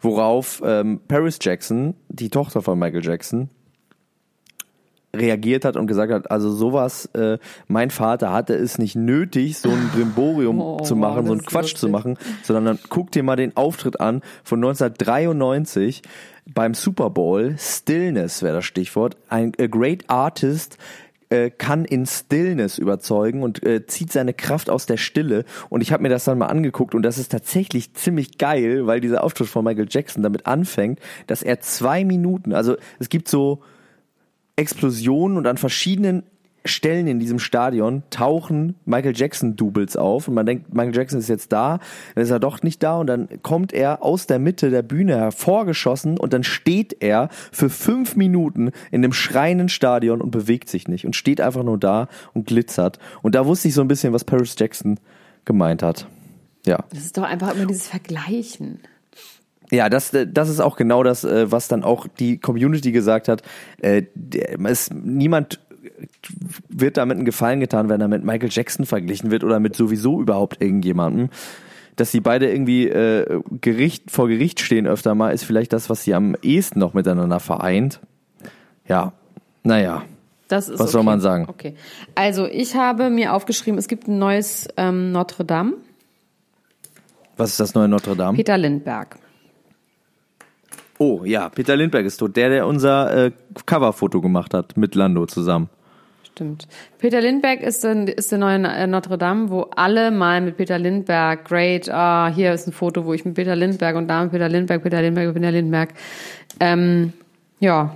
Worauf 0.00 0.62
ähm, 0.64 1.00
Paris 1.08 1.38
Jackson, 1.40 1.94
die 2.08 2.30
Tochter 2.30 2.62
von 2.62 2.78
Michael 2.78 3.04
Jackson, 3.04 3.50
reagiert 5.14 5.64
hat 5.64 5.76
und 5.76 5.86
gesagt 5.86 6.12
hat, 6.12 6.30
also 6.30 6.50
sowas, 6.50 7.06
äh, 7.14 7.38
mein 7.66 7.90
Vater 7.90 8.32
hatte 8.32 8.54
es 8.54 8.78
nicht 8.78 8.96
nötig, 8.96 9.58
so 9.58 9.70
ein 9.70 9.90
Brimborium 9.94 10.60
Oh, 10.60 10.80
zu 10.80 10.96
machen, 10.96 11.26
so 11.26 11.32
einen 11.32 11.44
Quatsch 11.44 11.74
zu 11.74 11.88
machen, 11.88 12.16
sondern 12.42 12.64
dann 12.64 12.78
guck 12.88 13.10
dir 13.10 13.22
mal 13.22 13.36
den 13.36 13.56
Auftritt 13.56 14.00
an 14.00 14.22
von 14.44 14.58
1993 14.60 16.02
beim 16.54 16.74
Super 16.74 17.10
Bowl. 17.10 17.56
Stillness 17.58 18.42
wäre 18.42 18.56
das 18.56 18.64
Stichwort. 18.64 19.16
Ein 19.28 19.52
a 19.58 19.66
great 19.66 20.04
artist 20.08 20.78
äh, 21.30 21.50
kann 21.50 21.84
in 21.84 22.06
Stillness 22.06 22.78
überzeugen 22.78 23.42
und 23.42 23.64
äh, 23.64 23.86
zieht 23.86 24.12
seine 24.12 24.34
Kraft 24.34 24.70
aus 24.70 24.86
der 24.86 24.96
Stille. 24.96 25.44
Und 25.68 25.80
ich 25.80 25.92
habe 25.92 26.02
mir 26.02 26.08
das 26.08 26.24
dann 26.24 26.38
mal 26.38 26.46
angeguckt 26.46 26.94
und 26.94 27.02
das 27.02 27.18
ist 27.18 27.32
tatsächlich 27.32 27.94
ziemlich 27.94 28.38
geil, 28.38 28.86
weil 28.86 29.00
dieser 29.00 29.24
Auftritt 29.24 29.48
von 29.48 29.64
Michael 29.64 29.88
Jackson 29.88 30.22
damit 30.22 30.46
anfängt, 30.46 31.00
dass 31.26 31.42
er 31.42 31.60
zwei 31.60 32.04
Minuten, 32.04 32.52
also 32.52 32.76
es 32.98 33.08
gibt 33.08 33.28
so 33.28 33.62
Explosionen 34.56 35.36
und 35.36 35.46
an 35.46 35.56
verschiedenen 35.56 36.24
Stellen 36.64 37.06
in 37.06 37.18
diesem 37.18 37.38
Stadion 37.38 38.02
tauchen 38.10 38.74
Michael 38.84 39.16
Jackson 39.16 39.56
Doubles 39.56 39.96
auf 39.96 40.28
und 40.28 40.34
man 40.34 40.44
denkt, 40.44 40.74
Michael 40.74 40.94
Jackson 40.94 41.18
ist 41.18 41.28
jetzt 41.28 41.52
da, 41.52 41.78
dann 42.14 42.24
ist 42.24 42.30
er 42.30 42.38
doch 42.38 42.62
nicht 42.62 42.82
da 42.82 42.98
und 42.98 43.06
dann 43.06 43.28
kommt 43.42 43.72
er 43.72 44.02
aus 44.02 44.26
der 44.26 44.38
Mitte 44.38 44.70
der 44.70 44.82
Bühne 44.82 45.16
hervorgeschossen 45.16 46.18
und 46.18 46.32
dann 46.34 46.44
steht 46.44 46.96
er 47.00 47.30
für 47.50 47.70
fünf 47.70 48.14
Minuten 48.14 48.72
in 48.90 49.00
dem 49.00 49.14
schreienden 49.14 49.70
Stadion 49.70 50.20
und 50.20 50.30
bewegt 50.30 50.68
sich 50.68 50.86
nicht 50.86 51.06
und 51.06 51.16
steht 51.16 51.40
einfach 51.40 51.62
nur 51.62 51.78
da 51.78 52.08
und 52.34 52.46
glitzert 52.46 52.98
und 53.22 53.34
da 53.34 53.46
wusste 53.46 53.68
ich 53.68 53.74
so 53.74 53.80
ein 53.80 53.88
bisschen, 53.88 54.12
was 54.12 54.24
Paris 54.24 54.54
Jackson 54.58 55.00
gemeint 55.46 55.82
hat. 55.82 56.06
Ja. 56.66 56.84
Das 56.90 57.04
ist 57.04 57.16
doch 57.16 57.22
einfach 57.22 57.54
immer 57.54 57.66
dieses 57.66 57.88
Vergleichen. 57.88 58.80
Ja, 59.70 59.88
das, 59.88 60.12
äh, 60.14 60.26
das 60.26 60.48
ist 60.48 60.60
auch 60.60 60.76
genau 60.76 61.02
das, 61.02 61.24
äh, 61.24 61.50
was 61.50 61.68
dann 61.68 61.84
auch 61.84 62.06
die 62.18 62.38
Community 62.38 62.92
gesagt 62.92 63.28
hat. 63.28 63.42
Äh, 63.80 64.02
Es, 64.64 64.90
niemand 64.90 65.60
wird 66.68 66.96
damit 66.96 67.16
einen 67.16 67.24
Gefallen 67.24 67.60
getan, 67.60 67.88
wenn 67.88 68.00
er 68.00 68.08
mit 68.08 68.24
Michael 68.24 68.50
Jackson 68.50 68.86
verglichen 68.86 69.30
wird 69.30 69.44
oder 69.44 69.60
mit 69.60 69.76
sowieso 69.76 70.20
überhaupt 70.20 70.60
irgendjemandem. 70.62 71.30
Dass 71.96 72.10
sie 72.10 72.20
beide 72.20 72.50
irgendwie 72.50 72.88
äh, 72.88 73.40
Gericht, 73.60 74.10
vor 74.10 74.28
Gericht 74.28 74.60
stehen 74.60 74.86
öfter 74.86 75.14
mal, 75.14 75.32
ist 75.32 75.44
vielleicht 75.44 75.72
das, 75.72 75.90
was 75.90 76.04
sie 76.04 76.14
am 76.14 76.34
ehesten 76.42 76.78
noch 76.78 76.94
miteinander 76.94 77.40
vereint. 77.40 78.00
Ja, 78.86 79.12
naja. 79.62 80.02
Das 80.48 80.68
ist 80.68 80.80
Was 80.80 80.90
soll 80.90 81.00
okay. 81.02 81.06
man 81.06 81.20
sagen? 81.20 81.46
Okay. 81.48 81.74
Also 82.14 82.46
ich 82.46 82.74
habe 82.74 83.08
mir 83.10 83.34
aufgeschrieben, 83.34 83.78
es 83.78 83.86
gibt 83.86 84.08
ein 84.08 84.18
neues 84.18 84.66
ähm, 84.76 85.12
Notre 85.12 85.44
Dame, 85.44 85.74
Was 87.36 87.50
ist 87.50 87.60
das 87.60 87.74
neue 87.74 87.88
Notre 87.88 88.16
Dame? 88.16 88.36
Peter 88.36 88.58
Lindbergh. 88.58 89.16
Oh 91.02 91.24
ja, 91.24 91.48
Peter 91.48 91.76
Lindbergh 91.76 92.06
ist 92.06 92.18
tot. 92.18 92.36
Der, 92.36 92.50
der 92.50 92.66
unser 92.66 93.26
äh, 93.26 93.30
Coverfoto 93.64 94.20
gemacht 94.20 94.52
hat 94.52 94.76
mit 94.76 94.94
Lando 94.94 95.24
zusammen. 95.24 95.70
Stimmt. 96.24 96.68
Peter 96.98 97.22
Lindbergh 97.22 97.64
ist, 97.64 97.86
ein, 97.86 98.06
ist 98.06 98.30
der 98.30 98.38
neue 98.38 98.62
äh, 98.68 98.86
Notre 98.86 99.16
Dame, 99.16 99.48
wo 99.48 99.62
alle 99.74 100.10
mal 100.10 100.42
mit 100.42 100.58
Peter 100.58 100.78
Lindbergh, 100.78 101.42
great, 101.48 101.88
ah, 101.88 102.30
hier 102.30 102.52
ist 102.52 102.68
ein 102.68 102.72
Foto, 102.72 103.06
wo 103.06 103.14
ich 103.14 103.24
mit 103.24 103.34
Peter 103.34 103.56
Lindbergh 103.56 103.96
und 103.96 104.08
da 104.08 104.22
mit 104.24 104.32
Peter 104.32 104.50
Lindbergh, 104.50 104.82
Peter 104.82 105.00
Lindbergh, 105.00 105.32
Peter 105.32 105.50
Lindbergh. 105.50 105.94
Ähm, 106.60 107.14
ja, 107.60 107.94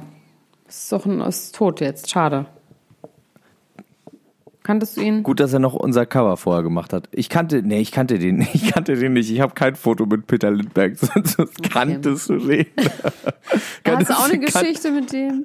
ist 0.67 0.91
doch 0.91 1.05
ein, 1.05 1.21
ist 1.21 1.55
tot 1.55 1.83
jetzt, 1.83 2.11
schade. 2.11 2.47
Kanntest 4.65 4.97
du 4.97 5.03
ihn? 5.03 5.23
Gut, 5.23 5.41
dass 5.41 5.53
er 5.53 5.59
noch 5.59 5.75
unser 5.75 6.07
Cover 6.07 6.39
vorher 6.39 6.63
gemacht 6.63 6.95
hat. 6.95 7.11
Ich 7.13 7.29
kannte, 7.29 7.63
nee, 7.63 7.81
ich 7.81 7.93
kannte 7.93 8.19
den, 8.19 8.41
ich 8.55 8.73
kannte 8.73 8.97
den 8.97 9.13
nicht. 9.13 9.31
Ich 9.31 9.41
habe 9.41 9.53
kein 9.53 9.77
Foto 9.77 10.07
mit 10.07 10.27
Peter 10.27 10.51
Lindbergh, 10.51 10.97
sonst 11.23 11.63
kanntest 11.63 12.31
du 12.31 12.39
den. 12.39 12.67
Hast 13.87 14.09
du 14.09 14.15
auch 14.15 14.25
eine 14.25 14.39
Geschichte 14.39 14.91
mit 14.91 15.13
dem? 15.13 15.45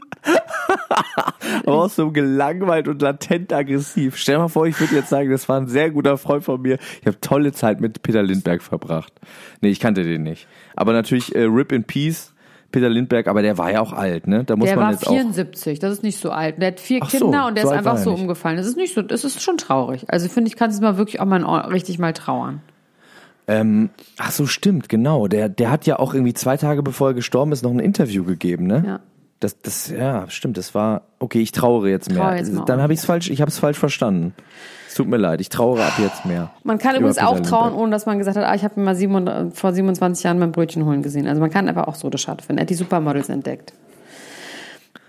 Aber 1.65 1.83
auch 1.83 1.89
so 1.89 2.11
gelangweilt 2.11 2.87
und 2.87 3.01
latent 3.01 3.51
aggressiv. 3.51 4.15
Stell 4.15 4.35
dir 4.35 4.39
mal 4.39 4.47
vor, 4.47 4.65
ich 4.65 4.79
würde 4.79 4.95
jetzt 4.95 5.09
sagen, 5.09 5.29
das 5.29 5.49
war 5.49 5.59
ein 5.59 5.67
sehr 5.67 5.91
guter 5.91 6.17
Freund 6.17 6.45
von 6.45 6.61
mir. 6.61 6.77
Ich 7.01 7.05
habe 7.05 7.19
tolle 7.19 7.51
Zeit 7.51 7.81
mit 7.81 8.01
Peter 8.01 8.23
Lindbergh 8.23 8.63
verbracht. 8.63 9.11
Nee, 9.59 9.69
ich 9.69 9.81
kannte 9.81 10.03
den 10.03 10.23
nicht. 10.23 10.47
Aber 10.77 10.93
natürlich 10.93 11.35
äh, 11.35 11.43
Rip 11.43 11.73
in 11.73 11.83
Peace, 11.83 12.33
Peter 12.71 12.89
Lindbergh, 12.89 13.29
aber 13.29 13.41
der 13.41 13.57
war 13.57 13.71
ja 13.71 13.81
auch 13.81 13.93
alt, 13.93 14.27
ne? 14.27 14.43
Da 14.43 14.55
muss 14.55 14.67
Der 14.67 14.75
man 14.75 14.85
war 14.85 14.91
jetzt 14.91 15.07
auch. 15.07 15.11
74, 15.11 15.79
das 15.79 15.93
ist 15.93 16.03
nicht 16.03 16.19
so 16.19 16.29
alt. 16.31 16.61
Der 16.61 16.67
hat 16.69 16.79
vier 16.79 16.99
Ach 17.01 17.09
so, 17.09 17.17
Kinder 17.17 17.47
und 17.47 17.55
der 17.55 17.63
so 17.65 17.71
ist 17.71 17.77
einfach 17.77 17.97
so 17.97 18.11
nicht. 18.11 18.21
umgefallen. 18.21 18.57
Das 18.57 18.67
ist 18.67 18.77
nicht 18.77 18.93
so, 18.93 19.01
das 19.01 19.23
ist 19.23 19.41
schon 19.41 19.57
traurig. 19.57 20.05
Also 20.07 20.29
finde 20.29 20.49
ich, 20.49 20.55
kann 20.55 20.69
es 20.69 20.79
mal 20.79 20.97
wirklich 20.97 21.19
auch 21.19 21.25
mal 21.25 21.43
richtig 21.67 21.99
mal 21.99 22.13
trauern. 22.13 22.61
Ähm, 23.47 23.89
ach 24.17 24.31
so, 24.31 24.45
stimmt, 24.45 24.89
genau. 24.89 25.27
Der, 25.27 25.49
der 25.49 25.71
hat 25.71 25.87
ja 25.87 25.97
auch 25.97 26.13
irgendwie 26.13 26.35
zwei 26.35 26.55
Tage 26.57 26.83
bevor 26.83 27.09
er 27.09 27.13
gestorben 27.15 27.51
ist 27.51 27.63
noch 27.63 27.71
ein 27.71 27.79
Interview 27.79 28.23
gegeben, 28.23 28.67
ne? 28.67 28.83
Ja. 28.85 28.99
Das, 29.39 29.59
das, 29.61 29.89
ja, 29.89 30.29
stimmt. 30.29 30.57
Das 30.57 30.75
war. 30.75 31.03
Okay, 31.17 31.41
ich 31.41 31.51
trauere 31.51 31.87
jetzt 31.87 32.09
mehr. 32.09 32.19
Trauere 32.19 32.35
jetzt 32.37 32.53
mal 32.53 32.65
Dann 32.65 32.79
auch. 32.79 32.83
habe 32.83 32.93
ich 32.93 32.99
es 32.99 33.05
falsch. 33.05 33.29
Ich 33.29 33.41
habe 33.41 33.49
es 33.49 33.57
falsch 33.57 33.79
verstanden. 33.79 34.33
Es 34.89 34.95
tut 34.95 35.07
mir 35.07 35.17
leid. 35.17 35.39
Ich 35.39 35.49
trauere 35.49 35.85
ab 35.85 35.93
jetzt 35.99 36.25
mehr. 36.25 36.49
Man 36.63 36.79
kann 36.79 36.95
übrigens 36.95 37.19
auch 37.19 37.35
Lindbergh. 37.35 37.75
ohne 37.75 37.91
dass 37.91 38.07
man 38.07 38.17
gesagt 38.17 38.35
hat, 38.35 38.43
ah, 38.43 38.55
ich 38.55 38.63
habe 38.63 38.81
mal 38.81 38.95
7, 38.95 39.51
vor 39.51 39.71
27 39.71 40.23
Jahren 40.23 40.39
beim 40.39 40.51
Brötchen 40.51 40.83
holen 40.83 41.03
gesehen. 41.03 41.27
Also 41.27 41.39
man 41.39 41.51
kann 41.51 41.69
einfach 41.69 41.87
auch 41.87 41.93
so 41.93 42.09
das 42.09 42.21
schade 42.21 42.43
finden. 42.43 42.57
Er 42.57 42.61
hat 42.63 42.71
die 42.71 42.75
Supermodels 42.75 43.29
entdeckt. 43.29 43.71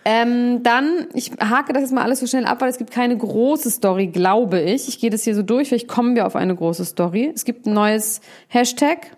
Ähm, 0.04 0.62
dann, 0.62 1.06
ich 1.14 1.32
hake 1.40 1.72
das 1.72 1.82
jetzt 1.82 1.92
mal 1.94 2.02
alles 2.02 2.20
so 2.20 2.26
schnell 2.26 2.44
ab, 2.44 2.60
weil 2.60 2.68
es 2.68 2.76
gibt 2.76 2.90
keine 2.90 3.16
große 3.16 3.70
Story, 3.70 4.08
glaube 4.08 4.60
ich. 4.60 4.86
Ich 4.86 4.98
gehe 4.98 5.08
das 5.08 5.24
hier 5.24 5.34
so 5.34 5.42
durch, 5.42 5.68
vielleicht 5.68 5.88
kommen 5.88 6.14
wir 6.14 6.26
auf 6.26 6.36
eine 6.36 6.54
große 6.54 6.84
Story. 6.84 7.32
Es 7.34 7.46
gibt 7.46 7.64
ein 7.66 7.72
neues 7.72 8.20
Hashtag. 8.48 9.16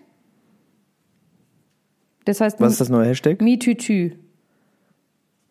Das 2.23 2.39
heißt 2.39 2.61
Was 2.61 2.71
ist 2.71 2.81
das 2.81 2.89
neue 2.89 3.07
Hashtag? 3.07 3.41
MeTuTü. 3.41 4.11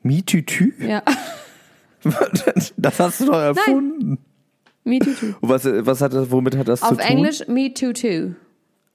Mietütü? 0.02 0.73
Ja, 0.81 1.02
Das 2.76 2.99
hast 2.99 3.21
du 3.21 3.26
doch 3.26 3.38
erfunden. 3.40 4.19
MeTuTü. 4.85 5.35
Und 5.41 5.49
Was, 5.49 5.65
was 5.65 6.01
hat 6.01 6.12
das, 6.12 6.31
womit 6.31 6.57
hat 6.57 6.69
das 6.69 6.81
zu 6.81 6.87
Auf 6.87 6.93
tun? 6.99 7.01
Englisch 7.01 7.47
MeTuTü. 7.47 8.35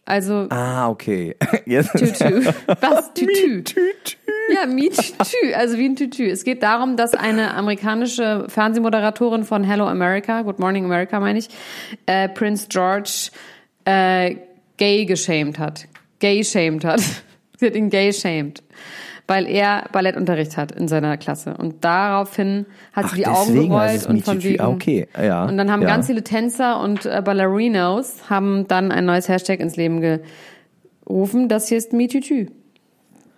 Also 0.05 0.47
Ah, 0.49 0.89
okay. 0.89 1.35
Jetzt. 1.65 1.91
Tütü. 1.91 2.45
Was? 2.79 3.13
Tütü. 3.13 3.47
Mietütü. 3.47 4.17
Ja, 4.55 4.65
MeTuTü, 4.65 5.53
also 5.53 5.77
wie 5.77 5.89
ein 5.89 5.95
Tütü. 5.97 6.29
Es 6.29 6.45
geht 6.45 6.63
darum, 6.63 6.95
dass 6.95 7.13
eine 7.13 7.53
amerikanische 7.53 8.45
Fernsehmoderatorin 8.47 9.43
von 9.43 9.65
Hello 9.65 9.85
America, 9.85 10.43
Good 10.43 10.59
Morning 10.59 10.85
America 10.85 11.19
meine 11.19 11.39
ich, 11.39 11.49
äh, 12.05 12.29
Prince 12.29 12.67
George 12.69 13.31
äh, 13.83 14.35
gay 14.77 15.05
geschämt 15.05 15.59
hat. 15.59 15.85
Gay 16.19 16.41
shamed 16.43 16.85
hat. 16.85 17.01
Sie 17.57 17.65
hat 17.65 17.75
ihn 17.75 17.89
gay 17.89 18.13
shamed. 18.13 18.63
Weil 19.29 19.45
er 19.45 19.83
Ballettunterricht 19.91 20.55
hat 20.55 20.71
in 20.71 20.87
seiner 20.87 21.17
Klasse. 21.17 21.55
Und 21.57 21.83
daraufhin 21.83 22.65
hat 22.93 23.05
Ach, 23.07 23.09
sie 23.09 23.17
die 23.17 23.27
Augen 23.27 23.53
gerollt 23.53 24.05
und 24.07 24.23
von 24.23 24.41
wegen. 24.41 24.61
Okay, 24.63 25.07
ja, 25.21 25.43
Und 25.45 25.57
dann 25.57 25.69
haben 25.69 25.81
ja. 25.81 25.89
ganz 25.89 26.07
viele 26.07 26.23
Tänzer 26.23 26.79
und 26.81 27.05
äh, 27.05 27.21
Ballerinos 27.23 28.29
haben 28.29 28.67
dann 28.69 28.91
ein 28.91 29.05
neues 29.05 29.27
Hashtag 29.27 29.59
ins 29.59 29.75
Leben 29.75 29.99
gerufen. 31.05 31.49
Das 31.49 31.67
hier 31.67 31.77
ist 31.77 31.91
MeTuTü. 31.91 32.47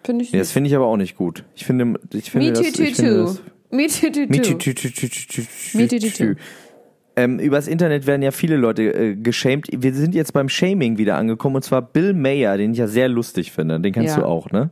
Finde 0.03 0.23
ich 0.23 0.31
Ja, 0.31 0.39
das 0.39 0.51
finde 0.51 0.69
ich 0.69 0.75
aber 0.75 0.85
auch 0.85 0.97
nicht 0.97 1.17
gut. 1.17 1.43
Ich 1.55 1.65
finde, 1.65 1.95
ich 2.13 2.29
finde 2.31 2.51
das, 2.53 2.61
ich 2.61 2.75
finde 2.75 2.91
MeTuTu. 2.91 3.23
das 3.25 3.41
MeTuTu. 3.71 4.27
MeTuTu. 4.29 5.77
MeTuTu. 5.77 6.35
Ähm, 7.15 7.39
übers 7.39 7.67
Internet 7.67 8.07
werden 8.07 8.21
ja 8.21 8.31
viele 8.31 8.55
Leute 8.55 8.83
äh, 8.83 9.15
geschämt. 9.15 9.67
Wir 9.71 9.93
sind 9.93 10.15
jetzt 10.15 10.31
beim 10.33 10.47
Shaming 10.47 10.97
wieder 10.97 11.17
angekommen 11.17 11.57
und 11.57 11.63
zwar 11.63 11.81
Bill 11.81 12.13
Mayer, 12.13 12.57
den 12.57 12.71
ich 12.71 12.77
ja 12.77 12.87
sehr 12.87 13.09
lustig 13.09 13.51
finde. 13.51 13.79
Den 13.79 13.91
kennst 13.91 14.15
Ja. 14.15 14.21
du 14.21 14.27
auch, 14.27 14.51
ne? 14.51 14.69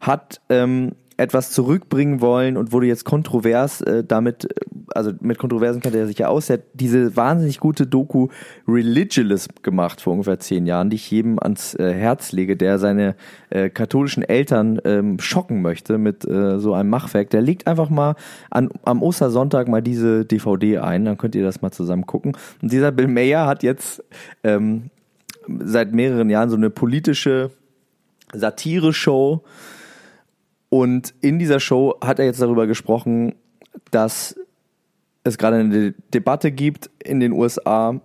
Hat 0.00 0.40
ähm, 0.48 0.92
etwas 1.20 1.50
zurückbringen 1.50 2.22
wollen 2.22 2.56
und 2.56 2.72
wurde 2.72 2.86
jetzt 2.86 3.04
kontrovers 3.04 3.82
äh, 3.82 4.02
damit, 4.02 4.44
äh, 4.46 4.48
also 4.94 5.12
mit 5.20 5.38
Kontroversen 5.38 5.82
kennt 5.82 5.94
er 5.94 6.06
sich 6.06 6.18
ja 6.18 6.28
aus. 6.28 6.48
Er 6.48 6.54
hat 6.54 6.64
diese 6.72 7.14
wahnsinnig 7.14 7.60
gute 7.60 7.86
Doku 7.86 8.28
Religious 8.66 9.48
gemacht 9.62 10.00
vor 10.00 10.14
ungefähr 10.14 10.40
zehn 10.40 10.64
Jahren, 10.64 10.88
die 10.88 10.96
ich 10.96 11.10
jedem 11.10 11.38
ans 11.38 11.74
äh, 11.74 11.92
Herz 11.92 12.32
lege, 12.32 12.56
der 12.56 12.78
seine 12.78 13.16
äh, 13.50 13.68
katholischen 13.68 14.22
Eltern 14.22 14.80
ähm, 14.84 15.20
schocken 15.20 15.60
möchte 15.60 15.98
mit 15.98 16.26
äh, 16.26 16.58
so 16.58 16.72
einem 16.72 16.88
Machwerk. 16.88 17.28
Der 17.30 17.42
legt 17.42 17.66
einfach 17.66 17.90
mal 17.90 18.16
an, 18.50 18.70
am 18.84 19.02
Ostersonntag 19.02 19.68
mal 19.68 19.82
diese 19.82 20.24
DVD 20.24 20.78
ein, 20.78 21.04
dann 21.04 21.18
könnt 21.18 21.34
ihr 21.34 21.44
das 21.44 21.60
mal 21.60 21.70
zusammen 21.70 22.06
gucken. 22.06 22.34
Und 22.62 22.72
dieser 22.72 22.92
Bill 22.92 23.08
Mayer 23.08 23.46
hat 23.46 23.62
jetzt 23.62 24.02
ähm, 24.42 24.88
seit 25.46 25.92
mehreren 25.92 26.30
Jahren 26.30 26.48
so 26.48 26.56
eine 26.56 26.70
politische 26.70 27.50
Satire-Show. 28.32 29.44
Und 30.70 31.14
in 31.20 31.38
dieser 31.38 31.60
Show 31.60 31.96
hat 32.02 32.18
er 32.18 32.24
jetzt 32.24 32.40
darüber 32.40 32.66
gesprochen, 32.66 33.34
dass 33.90 34.36
es 35.24 35.36
gerade 35.36 35.56
eine 35.56 35.68
De 35.70 35.94
Debatte 36.14 36.50
gibt 36.50 36.88
in 37.04 37.20
den 37.20 37.32
USA, 37.32 38.00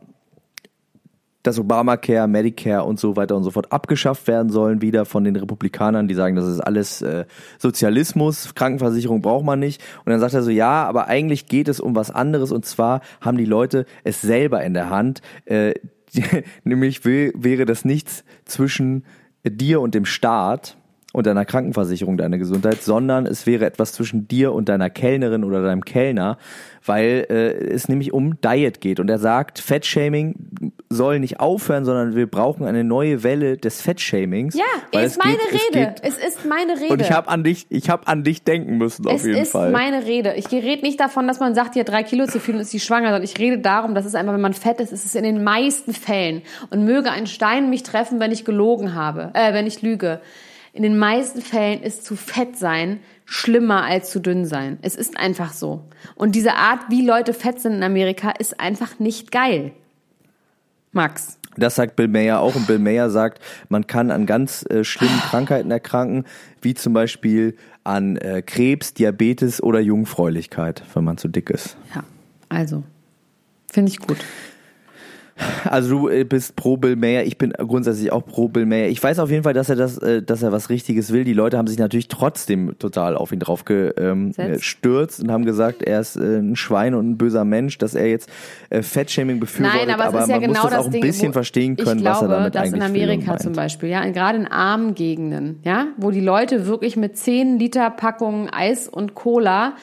dass 1.44 1.60
Obamacare, 1.60 2.28
Medicare 2.28 2.84
und 2.84 3.00
so 3.00 3.16
weiter 3.16 3.36
und 3.36 3.44
so 3.44 3.52
fort 3.52 3.72
abgeschafft 3.72 4.28
werden 4.28 4.50
sollen, 4.50 4.82
wieder 4.82 5.06
von 5.06 5.24
den 5.24 5.36
Republikanern, 5.36 6.08
die 6.08 6.16
sagen, 6.16 6.36
das 6.36 6.48
ist 6.48 6.60
alles 6.60 7.04
äh, 7.04 7.26
Sozialismus, 7.60 8.56
Krankenversicherung 8.56 9.22
braucht 9.22 9.46
man 9.46 9.60
nicht. 9.60 9.82
Und 10.04 10.12
dann 10.12 10.20
sagt 10.20 10.34
er 10.34 10.42
so, 10.42 10.50
ja, 10.50 10.86
aber 10.86 11.08
eigentlich 11.08 11.46
geht 11.46 11.68
es 11.68 11.80
um 11.80 11.96
was 11.96 12.10
anderes 12.10 12.52
und 12.52 12.66
zwar 12.66 13.02
haben 13.22 13.38
die 13.38 13.46
Leute 13.46 13.86
es 14.04 14.22
selber 14.22 14.64
in 14.64 14.74
der 14.74 14.90
Hand. 14.90 15.22
Äh, 15.46 15.76
nämlich 16.64 17.02
wä- 17.02 17.32
wäre 17.36 17.66
das 17.66 17.86
nichts 17.86 18.24
zwischen 18.46 19.06
dir 19.44 19.82
und 19.82 19.94
dem 19.94 20.06
Staat 20.06 20.78
und 21.16 21.26
deiner 21.26 21.46
Krankenversicherung, 21.46 22.18
deiner 22.18 22.38
Gesundheit, 22.38 22.82
sondern 22.84 23.26
es 23.26 23.46
wäre 23.48 23.66
etwas 23.66 23.94
zwischen 23.94 24.28
dir 24.28 24.52
und 24.54 24.68
deiner 24.70 24.90
Kellnerin 24.90 25.44
oder 25.46 25.64
deinem 25.64 25.86
Kellner, 25.86 26.38
weil 26.86 27.26
äh, 27.30 27.54
es 27.74 27.88
nämlich 27.88 28.12
um 28.14 28.40
Diet 28.42 28.82
geht. 28.82 29.00
Und 29.00 29.10
er 29.10 29.18
sagt, 29.18 29.60
Fettshaming 29.60 30.36
soll 30.90 31.20
nicht 31.20 31.40
aufhören, 31.40 31.86
sondern 31.86 32.16
wir 32.16 32.28
brauchen 32.28 32.66
eine 32.66 32.84
neue 32.84 33.24
Welle 33.24 33.58
des 33.58 33.82
Fettshamings. 33.82 34.56
Ja, 34.56 34.64
ist 35.00 35.12
es 35.14 35.18
meine 35.18 35.38
geht, 35.38 35.46
es 35.54 35.54
Rede. 35.78 35.86
geht- 35.86 36.02
Es 36.04 36.18
ist 36.18 36.46
meine 36.46 36.74
Rede. 36.80 36.94
und 36.94 37.02
ich 37.02 37.12
habe 37.12 37.28
an 37.30 37.44
dich, 37.44 37.66
ich 37.70 37.90
habe 37.90 38.08
an 38.08 38.24
dich 38.24 38.44
denken 38.44 38.78
müssen 38.78 39.08
auf 39.08 39.16
es 39.16 39.26
jeden 39.26 39.42
ist 39.42 39.52
Fall. 39.54 39.72
meine 39.72 40.06
Rede. 40.06 40.34
Ich 40.36 40.52
rede 40.52 40.82
nicht 40.82 41.00
davon, 41.00 41.28
dass 41.28 41.40
man 41.40 41.56
sagt, 41.56 41.76
hat 41.76 41.90
drei 41.90 42.04
Kilo 42.04 42.26
zu 42.28 42.40
viel 42.40 42.56
und 42.56 42.62
ist 42.62 42.72
sie 42.72 42.80
schwanger, 42.82 43.08
sondern 43.08 43.24
ich 43.24 43.40
rede 43.40 43.58
darum, 43.60 43.96
dass 43.96 44.06
es 44.06 44.16
einfach, 44.16 44.34
wenn 44.34 44.42
man 44.42 44.54
fett 44.54 44.80
ist, 44.82 44.92
ist 44.92 45.06
es 45.06 45.16
in 45.16 45.24
den 45.24 45.44
meisten 45.44 45.94
Fällen. 45.94 46.42
Und 46.70 46.84
möge 46.86 47.10
ein 47.10 47.26
Stein 47.26 47.70
mich 47.70 47.84
treffen, 47.84 48.20
wenn 48.20 48.32
ich 48.32 48.44
gelogen 48.46 48.94
habe, 48.96 49.32
äh, 49.34 49.54
wenn 49.54 49.66
ich 49.66 49.82
lüge. 49.82 50.20
In 50.76 50.84
den 50.84 50.98
meisten 50.98 51.42
Fällen 51.42 51.82
ist 51.82 52.04
zu 52.04 52.18
fett 52.18 52.58
sein 52.58 53.00
schlimmer 53.24 53.84
als 53.84 54.12
zu 54.12 54.20
dünn 54.20 54.46
sein. 54.46 54.78
Es 54.82 54.98
ist 54.98 55.18
einfach 55.18 55.54
so. 55.54 55.86
Und 56.16 56.36
diese 56.36 56.56
Art, 56.56 56.82
wie 56.90 57.06
Leute 57.06 57.34
fett 57.34 57.62
sind 57.62 57.76
in 57.76 57.84
Amerika, 57.84 58.32
ist 58.32 58.60
einfach 58.60 59.00
nicht 59.00 59.32
geil. 59.32 59.72
Max. 60.92 61.40
Das 61.56 61.76
sagt 61.76 61.96
Bill 61.96 62.10
Mayer 62.10 62.42
auch 62.42 62.56
und 62.56 62.68
Bill 62.68 62.80
Mayer 62.80 63.10
sagt, 63.10 63.42
man 63.70 63.88
kann 63.88 64.12
an 64.12 64.26
ganz 64.26 64.66
äh, 64.70 64.84
schlimmen 64.84 65.18
Krankheiten 65.22 65.72
erkranken, 65.72 66.26
wie 66.62 66.74
zum 66.74 66.92
Beispiel 66.92 67.56
an 67.86 68.18
äh, 68.18 68.42
Krebs, 68.42 68.94
Diabetes 68.94 69.64
oder 69.64 69.80
Jungfräulichkeit, 69.80 70.84
wenn 70.94 71.06
man 71.06 71.18
zu 71.18 71.30
dick 71.30 71.50
ist. 71.52 71.78
Ja, 71.96 72.04
also. 72.50 72.84
Finde 73.72 73.92
ich 73.92 74.00
gut. 74.00 74.18
Also 75.66 75.90
du 75.90 76.10
äh, 76.10 76.24
bist 76.24 76.56
pro 76.56 76.78
Bill 76.78 76.96
Mayer, 76.96 77.24
ich 77.24 77.38
bin 77.38 77.52
grundsätzlich 77.52 78.12
auch 78.12 78.26
pro 78.26 78.48
Bill 78.48 78.66
Mayer. 78.66 78.88
Ich 78.88 79.02
weiß 79.02 79.20
auf 79.20 79.30
jeden 79.30 79.44
Fall, 79.44 79.54
dass 79.54 79.70
er 79.70 79.76
das, 79.76 79.98
äh, 79.98 80.22
dass 80.22 80.42
er 80.44 80.52
was 80.52 80.70
Richtiges 80.70 81.12
will. 81.12 81.24
Die 81.24 81.34
Leute 81.34 81.58
haben 81.58 81.68
sich 81.68 81.78
natürlich 81.78 82.08
trotzdem 82.08 82.78
total 82.80 83.18
auf 83.18 83.32
ihn 83.32 83.40
drauf 83.40 83.66
gestürzt 83.66 84.00
ähm, 84.00 84.32
Setzt. 84.32 84.54
gestürzt 84.54 85.24
und 85.24 85.32
haben 85.32 85.46
gesagt, 85.46 85.82
er 85.82 86.00
ist 86.00 86.16
äh, 86.16 86.38
ein 86.38 86.56
Schwein 86.56 86.94
und 86.96 87.10
ein 87.12 87.18
böser 87.18 87.46
Mensch, 87.46 87.78
dass 87.78 87.96
er 87.96 88.08
jetzt 88.08 88.30
äh, 88.70 88.82
Fettshaming 88.82 89.40
befürwortet. 89.40 89.88
Nein, 89.88 90.00
aber 90.00 90.18
es 90.18 90.24
ist 90.24 90.30
ja 90.30 90.36
man 90.36 90.48
genau 90.48 90.62
muss 90.62 90.72
das 90.72 90.80
auch 90.80 90.86
ein 90.86 90.92
Ding, 90.92 91.02
bisschen 91.02 91.34
verstehen 91.34 91.76
können, 91.76 91.98
ich 91.98 92.04
glaube, 92.04 92.16
was 92.16 92.22
er 92.22 92.38
damit 92.38 92.56
dass 92.56 92.62
eigentlich 92.64 92.76
in 92.76 92.82
Amerika 92.82 93.38
zum 93.38 93.54
Beispiel, 93.54 93.90
ja, 93.90 94.08
gerade 94.10 94.38
in 94.38 94.48
armen 94.48 94.96
Gegenden, 94.96 95.60
ja, 95.64 95.88
wo 95.98 96.12
die 96.12 96.22
Leute 96.22 96.68
wirklich 96.68 96.96
mit 96.96 97.18
10 97.18 97.60
Liter 97.60 97.90
Packungen 97.90 98.50
Eis 98.50 98.88
und 98.88 99.16
Cola 99.16 99.74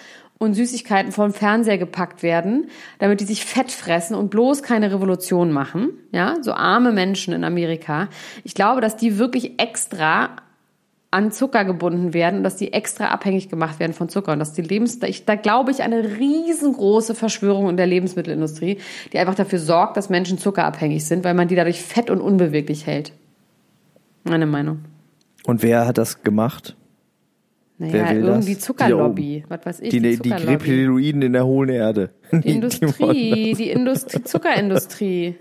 und 0.42 0.54
Süßigkeiten 0.54 1.12
vom 1.12 1.32
Fernseher 1.32 1.78
gepackt 1.78 2.22
werden, 2.22 2.68
damit 2.98 3.20
die 3.20 3.24
sich 3.24 3.44
fett 3.44 3.70
fressen 3.70 4.14
und 4.14 4.30
bloß 4.30 4.62
keine 4.62 4.92
Revolution 4.92 5.52
machen, 5.52 5.90
ja, 6.10 6.36
so 6.42 6.52
arme 6.52 6.92
Menschen 6.92 7.32
in 7.32 7.44
Amerika. 7.44 8.08
Ich 8.44 8.54
glaube, 8.54 8.80
dass 8.80 8.96
die 8.96 9.18
wirklich 9.18 9.60
extra 9.60 10.30
an 11.12 11.30
Zucker 11.30 11.64
gebunden 11.64 12.14
werden 12.14 12.38
und 12.38 12.42
dass 12.42 12.56
die 12.56 12.72
extra 12.72 13.08
abhängig 13.08 13.50
gemacht 13.50 13.78
werden 13.78 13.92
von 13.92 14.08
Zucker 14.08 14.32
und 14.32 14.38
dass 14.38 14.54
die 14.54 14.62
Lebens 14.62 14.98
ich, 15.02 15.26
da 15.26 15.34
glaube 15.36 15.70
ich 15.70 15.82
eine 15.82 16.18
riesengroße 16.18 17.14
Verschwörung 17.14 17.68
in 17.68 17.76
der 17.76 17.86
Lebensmittelindustrie, 17.86 18.78
die 19.12 19.18
einfach 19.18 19.34
dafür 19.34 19.58
sorgt, 19.58 19.96
dass 19.96 20.08
Menschen 20.08 20.38
zuckerabhängig 20.38 21.04
sind, 21.04 21.22
weil 21.22 21.34
man 21.34 21.48
die 21.48 21.54
dadurch 21.54 21.82
fett 21.82 22.08
und 22.10 22.20
unbeweglich 22.20 22.86
hält. 22.86 23.12
Meine 24.24 24.46
Meinung. 24.46 24.78
Und 25.44 25.62
wer 25.62 25.86
hat 25.86 25.98
das 25.98 26.22
gemacht? 26.22 26.76
Naja, 27.90 28.12
irgendwie 28.12 28.54
das? 28.54 28.64
Zuckerlobby. 28.64 29.44
Was 29.48 29.66
weiß 29.66 29.80
ich, 29.80 29.90
Die, 29.90 30.00
die, 30.00 30.10
die 30.10 30.16
Zuckerlobby. 30.30 30.46
Greptiloiden 30.46 31.22
in 31.22 31.32
der 31.32 31.44
hohlen 31.46 31.70
Erde. 31.70 32.10
Die 32.32 32.50
Industrie, 32.50 33.54
die 33.54 33.70
Industrie, 33.70 34.22
Zuckerindustrie. 34.24 35.34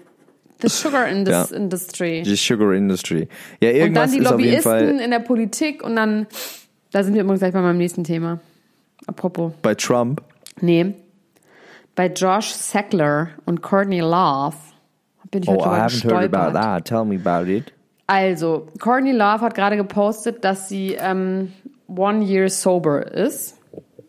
The 0.61 0.67
Sugar 0.69 1.07
Indus 1.07 1.31
Ja. 1.51 1.57
Industry. 1.57 2.21
Die 2.23 2.35
Sugar 2.35 2.73
Industry. 2.73 3.27
Ja, 3.61 3.69
Und 3.69 3.75
dann 3.75 3.81
irgendwas 3.81 4.11
die 4.11 4.17
ist 4.19 4.27
auf 4.27 4.39
jeden 4.39 4.51
Lobbyisten 4.53 4.71
Fall 4.71 4.99
in 4.99 5.11
der 5.11 5.19
Politik 5.19 5.83
und 5.83 5.95
dann, 5.95 6.27
da 6.91 7.03
sind 7.03 7.13
wir 7.15 7.21
übrigens 7.21 7.39
gleich 7.39 7.53
bei 7.53 7.61
meinem 7.61 7.77
nächsten 7.77 8.03
Thema. 8.03 8.39
Apropos. 9.07 9.53
bei 9.61 9.73
Trump. 9.75 10.21
Nee. 10.61 10.93
Bei 11.95 12.07
Josh 12.07 12.49
Sackler 12.51 13.29
und 13.45 13.61
Courtney 13.61 13.99
Love 14.01 14.55
bin 15.31 15.43
ich 15.43 15.49
Oh, 15.49 15.53
heute 15.65 15.69
I 15.75 15.81
haven't 15.81 16.03
heard 16.03 16.33
about 16.33 16.51
gestolpert. 16.51 16.53
that. 16.53 16.85
Tell 16.85 17.05
me 17.05 17.15
about 17.23 17.49
it. 17.49 17.73
Also, 18.07 18.67
Courtney 18.79 19.11
Love 19.13 19.41
hat 19.41 19.55
gerade 19.55 19.77
gepostet, 19.77 20.43
dass 20.43 20.69
sie 20.69 20.95
ähm, 20.99 21.53
one 21.95 22.23
year 22.23 22.49
sober 22.49 23.11
ist. 23.11 23.57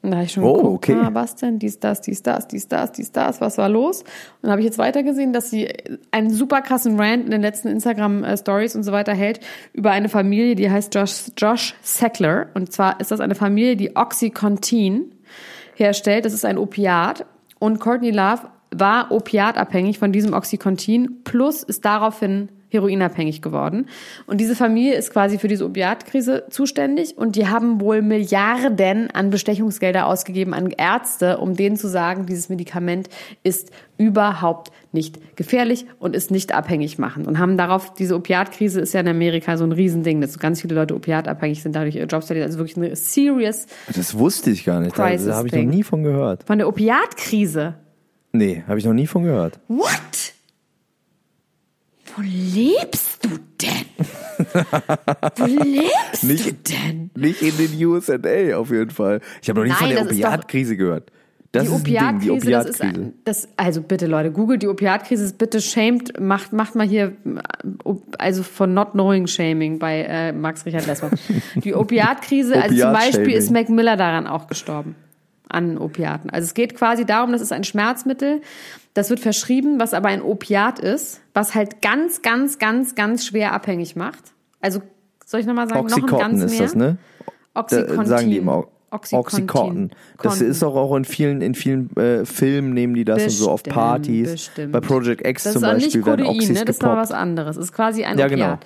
Und 0.03 0.11
da 0.11 0.17
habe 0.17 0.25
ich 0.25 0.33
schon 0.33 0.43
Oh, 0.43 0.55
geguckt, 0.55 0.91
okay. 0.91 1.01
ah, 1.01 1.11
was 1.13 1.37
denn, 1.37 1.61
dies, 1.61 1.79
das, 1.79 2.01
dies, 2.01 2.25
das, 2.25 2.49
dies, 2.49 2.67
das, 2.67 2.91
dies, 2.91 3.13
das, 3.13 3.41
was 3.41 3.57
war 3.57 3.69
los? 3.69 4.01
Und 4.01 4.09
dann 4.43 4.51
habe 4.51 4.61
ich 4.61 4.65
jetzt 4.65 4.79
weitergesehen, 4.79 5.33
dass 5.33 5.49
sie 5.49 5.69
einen 6.11 6.31
super 6.31 6.61
krassen 6.61 6.99
Rant 6.99 7.25
in 7.25 7.31
den 7.31 7.41
letzten 7.41 7.69
Instagram-Stories 7.69 8.75
und 8.75 8.83
so 8.83 8.91
weiter 8.91 9.15
hält 9.15 9.39
über 9.73 9.93
eine 9.93 10.09
Familie, 10.09 10.57
die 10.57 10.69
heißt 10.69 10.93
Josh, 10.93 11.31
Josh 11.39 11.77
Sackler. 11.83 12.49
Und 12.55 12.73
zwar 12.73 12.99
ist 13.01 13.13
das 13.13 13.21
eine 13.21 13.37
Familie, 13.37 13.77
die 13.77 13.95
Oxycontin 13.95 15.15
herstellt. 15.77 16.25
Das 16.25 16.33
ist 16.33 16.45
ein 16.45 16.59
Opiat. 16.59 17.25
Und 17.61 17.79
Courtney 17.79 18.11
Love 18.11 18.49
war 18.75 19.13
opiatabhängig 19.13 20.01
von 20.01 20.11
diesem 20.11 20.33
Oxycontin 20.33 21.23
plus 21.23 21.63
ist 21.63 21.85
daraufhin 21.85 22.49
heroinabhängig 22.73 23.43
geworden. 23.43 23.87
Und 24.27 24.41
diese 24.41 24.57
Familie 24.57 24.95
ist 24.95 25.13
quasi 25.13 25.39
für 25.39 25.49
diese 25.49 25.65
Opiatkrise 25.67 26.45
zuständig 26.51 27.17
und 27.19 27.37
die 27.37 27.49
haben 27.49 27.81
wohl 27.81 28.03
Milliarden 28.03 29.11
an 29.11 29.31
Bestechungsgelder 29.31 30.07
ausgegeben 30.07 30.55
an 30.55 30.71
Ärzte, 30.71 31.39
um 31.39 31.55
denen 31.55 31.77
zu 31.77 31.89
sagen, 31.89 32.27
dieses 32.27 32.49
Medikament 32.49 33.09
ist 33.43 33.71
überhaupt 33.99 34.73
nicht 34.93 35.37
gefährlich 35.37 35.87
und 35.99 36.15
ist 36.15 36.31
nicht 36.31 36.53
abhängig 36.53 36.99
machen. 36.99 37.27
Und 37.27 37.39
haben 37.39 37.57
darauf, 37.57 37.95
diese 37.95 38.17
Opiatkrise 38.17 38.81
ist 38.81 38.93
ja 38.93 39.01
in 39.01 39.09
Amerika 39.09 39.57
so 39.57 39.65
ein 39.65 39.73
Riesending, 39.73 40.21
dass 40.21 40.39
ganz 40.39 40.61
viele 40.61 40.75
Leute 40.75 40.95
opiatabhängig 40.95 41.63
sind, 41.63 41.75
dadurch 41.77 41.97
ihre 41.97 42.07
Jobs 42.07 42.27
verlieren. 42.27 42.47
Also 42.47 42.59
wirklich 42.59 42.77
eine 42.77 42.95
serious 42.97 43.67
Das 43.95 44.19
wusste 44.19 44.51
ich 44.51 44.65
gar 44.65 44.81
nicht. 44.81 44.95
Crisis 44.95 45.29
da 45.29 45.37
habe 45.37 45.49
ich 45.49 45.55
noch 45.55 45.63
nie 45.63 45.83
von 45.83 46.03
gehört. 46.03 46.45
von 46.45 46.59
der 46.59 46.69
Opiatkrise. 46.69 47.75
Nee, 48.33 48.65
habe 48.67 48.79
ich 48.79 48.85
noch 48.85 48.95
nie 48.95 49.07
von 49.07 49.25
gehört. 49.25 49.61
What? 49.69 50.35
Wo 52.17 52.23
lebst 52.23 53.25
du 53.25 53.31
denn? 53.61 54.07
Wo 55.37 55.47
lebst 55.47 56.25
Nicht- 56.25 56.47
du 56.47 56.73
denn? 56.73 57.11
Nicht 57.15 57.43
in 57.43 57.57
den 57.57 57.85
USA 57.87 58.17
auf 58.57 58.71
jeden 58.71 58.91
Fall. 58.91 59.21
Ich 59.43 59.49
habe 59.49 59.61
noch 59.61 59.65
nie 59.65 59.71
Nein, 59.73 59.79
von 59.79 59.89
der 59.91 60.03
Opiatkrise 60.07 60.77
gehört. 60.77 61.11
Das 61.53 61.65
die 61.65 61.71
Opiatkrise, 61.71 62.51
das 62.51 62.65
ist 62.67 62.81
ein- 62.81 63.13
das, 63.25 63.47
also 63.59 63.83
bitte 63.83 64.07
Leute, 64.07 64.31
googelt 64.33 64.63
die 64.63 64.69
Opiatkrise, 64.69 65.25
ist 65.25 65.37
bitte 65.37 65.61
shamed, 65.61 66.19
macht, 66.19 66.55
macht 66.55 66.75
mal 66.75 66.87
hier, 66.89 67.13
also 68.19 68.43
von 68.43 68.73
not 68.73 68.93
knowing 68.93 69.27
shaming 69.27 69.79
bei 69.79 70.01
äh, 70.01 70.33
Max 70.33 70.65
Richard 70.65 70.87
Lessmann. 70.87 71.13
Die 71.57 71.75
Opiatkrise, 71.75 72.55
also 72.61 72.75
zum 72.75 72.93
Beispiel 72.93 73.21
Opiat-Shaming. 73.21 73.37
ist 73.37 73.51
Mac 73.51 73.69
Miller 73.69 73.99
daran 73.99 74.27
auch 74.27 74.47
gestorben. 74.47 74.95
An 75.53 75.79
Opiaten. 75.79 76.31
Also 76.31 76.47
es 76.47 76.55
geht 76.55 76.77
quasi 76.77 77.05
darum, 77.05 77.33
das 77.33 77.41
ist 77.41 77.53
ein 77.53 77.65
Schmerzmittel, 77.65 78.41
das 78.95 79.11
wird 79.11 79.21
verschrieben, 79.21 79.79
was 79.81 79.95
aber 79.95 80.09
ein 80.09 80.23
Opiat 80.23 80.79
ist, 80.79 81.21
was 81.35 81.55
halt 81.55 81.81
ganz, 81.83 82.23
ganz, 82.23 82.59
ganz, 82.59 82.95
ganz 82.95 83.27
schwer 83.27 83.53
abhängig 83.53 83.97
macht. 83.97 84.23
Also 84.61 84.81
soll 85.25 85.41
ich 85.41 85.47
nochmal 85.47 85.69
sagen, 85.69 85.87
noch 85.87 85.97
ein 85.97 86.03
Oxycontin 86.03 86.41
ganz 86.41 86.43
ist 86.45 86.51
mehr? 86.53 86.63
das, 86.63 86.75
ne? 86.75 86.97
Da 87.55 87.61
Oxycontin. 87.61 88.07
sagen 88.07 88.31
die 88.31 88.37
immer 88.39 88.67
Oxycontin. 88.91 89.45
Oxycontin. 89.45 89.91
Das 90.23 90.41
ist 90.43 90.63
auch, 90.63 90.77
auch 90.77 90.95
in 90.97 91.07
vielen, 91.07 91.41
in 91.41 91.55
vielen 91.55 91.95
äh, 91.97 92.27
Filmen 92.27 92.75
nehmen 92.75 92.93
die 92.95 93.05
das 93.07 93.23
und 93.23 93.31
so 93.31 93.51
auf 93.51 93.63
Bestimmt, 93.63 93.75
Partys. 93.75 94.33
bestimmt. 94.33 94.73
Bei 94.73 94.81
Project 94.81 95.27
X 95.27 95.45
Das 95.45 95.53
zum 95.55 95.63
Beispiel 95.63 95.87
nicht 96.01 96.07
werden 96.07 96.27
Oxys 96.27 96.49
ne? 96.51 96.65
das 96.67 96.77
ist 96.77 96.81
gepoppt. 96.81 96.99
was 96.99 97.13
anderes. 97.13 97.57
Das 97.57 97.65
ist 97.65 97.73
quasi 97.73 98.05
ein 98.05 98.19
Ja, 98.19 98.27
Opiat. 98.27 98.39
genau. 98.39 98.59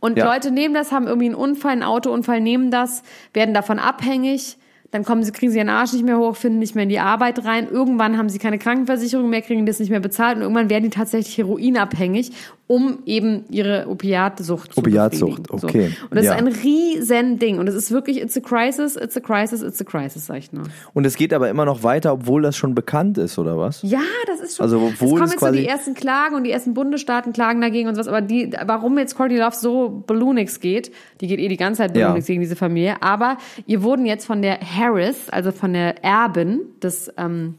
Und 0.00 0.16
Ja. 0.16 0.32
Leute 0.32 0.50
nehmen 0.50 0.72
das, 0.72 0.90
haben 0.92 1.06
irgendwie 1.06 1.26
einen 1.26 1.34
Unfall, 1.34 1.72
einen 1.72 1.82
Autounfall, 1.82 2.40
nehmen 2.40 2.70
das, 2.70 3.02
werden 3.34 3.52
davon 3.52 3.78
abhängig. 3.78 4.56
Dann 4.90 5.04
kommen 5.04 5.24
sie, 5.24 5.32
kriegen 5.32 5.50
sie 5.50 5.58
ihren 5.58 5.68
Arsch 5.68 5.92
nicht 5.92 6.04
mehr 6.04 6.18
hoch, 6.18 6.36
finden 6.36 6.60
nicht 6.60 6.74
mehr 6.74 6.84
in 6.84 6.88
die 6.88 7.00
Arbeit 7.00 7.44
rein. 7.44 7.68
Irgendwann 7.68 8.16
haben 8.16 8.28
sie 8.28 8.38
keine 8.38 8.58
Krankenversicherung 8.58 9.28
mehr, 9.28 9.42
kriegen 9.42 9.66
das 9.66 9.80
nicht 9.80 9.90
mehr 9.90 10.00
bezahlt 10.00 10.36
und 10.36 10.42
irgendwann 10.42 10.70
werden 10.70 10.84
die 10.84 10.90
tatsächlich 10.90 11.36
heroinabhängig, 11.36 12.32
um 12.66 13.00
eben 13.04 13.44
ihre 13.50 13.86
Opiatsucht 13.88 14.72
zu 14.72 14.80
Opiatsucht, 14.80 15.50
okay. 15.50 15.90
So. 16.00 16.06
Und 16.06 16.14
das 16.16 16.24
Ja. 16.24 16.32
ist 16.32 16.38
ein 16.38 16.48
riesen 16.48 17.38
Ding. 17.38 17.58
Und 17.58 17.68
es 17.68 17.74
ist 17.74 17.90
wirklich, 17.90 18.20
it's 18.22 18.36
a 18.36 18.40
crisis, 18.40 18.96
it's 18.96 19.16
a 19.16 19.20
crisis, 19.20 19.62
it's 19.62 19.80
a 19.80 19.84
crisis, 19.84 20.26
sag 20.26 20.38
ich 20.38 20.50
nur. 20.52 20.64
Und 20.94 21.04
es 21.04 21.16
geht 21.16 21.34
aber 21.34 21.50
immer 21.50 21.66
noch 21.66 21.82
weiter, 21.82 22.12
obwohl 22.14 22.40
das 22.40 22.56
schon 22.56 22.74
bekannt 22.74 23.18
ist, 23.18 23.38
oder 23.38 23.58
was? 23.58 23.82
Ja, 23.82 24.00
das 24.26 24.40
ist 24.40 24.56
schon. 24.56 24.64
Also, 24.64 24.78
es 24.86 24.94
obwohl 24.94 25.18
kommen 25.20 25.24
es 25.24 25.32
jetzt 25.32 25.40
so 25.40 25.50
die 25.52 25.66
ersten 25.66 25.92
Klagen 25.94 26.34
und 26.36 26.44
die 26.44 26.50
ersten 26.52 26.72
Bundesstaaten 26.72 27.34
klagen 27.34 27.60
dagegen 27.60 27.88
und 27.88 27.96
sowas, 27.96 28.08
aber 28.08 28.22
die, 28.22 28.50
warum 28.64 28.96
jetzt 28.96 29.14
Courtney 29.14 29.36
Love 29.38 29.54
so 29.56 30.02
Balloonix 30.06 30.58
geht, 30.60 30.90
die 31.20 31.26
geht 31.26 31.40
eh 31.40 31.48
die 31.48 31.58
ganze 31.58 31.78
Zeit 31.82 31.94
Ja. 31.94 32.04
Balloonix 32.06 32.26
gegen 32.26 32.40
diese 32.40 32.56
Familie, 32.56 32.96
aber 33.02 33.36
ihr 33.66 33.82
wurden 33.82 34.06
jetzt 34.06 34.24
von 34.24 34.40
der 34.40 34.58
Harris, 34.60 35.28
also 35.28 35.52
von 35.52 35.74
der 35.74 36.02
Erbin 36.02 36.60
des 36.82 37.12
ähm, 37.18 37.56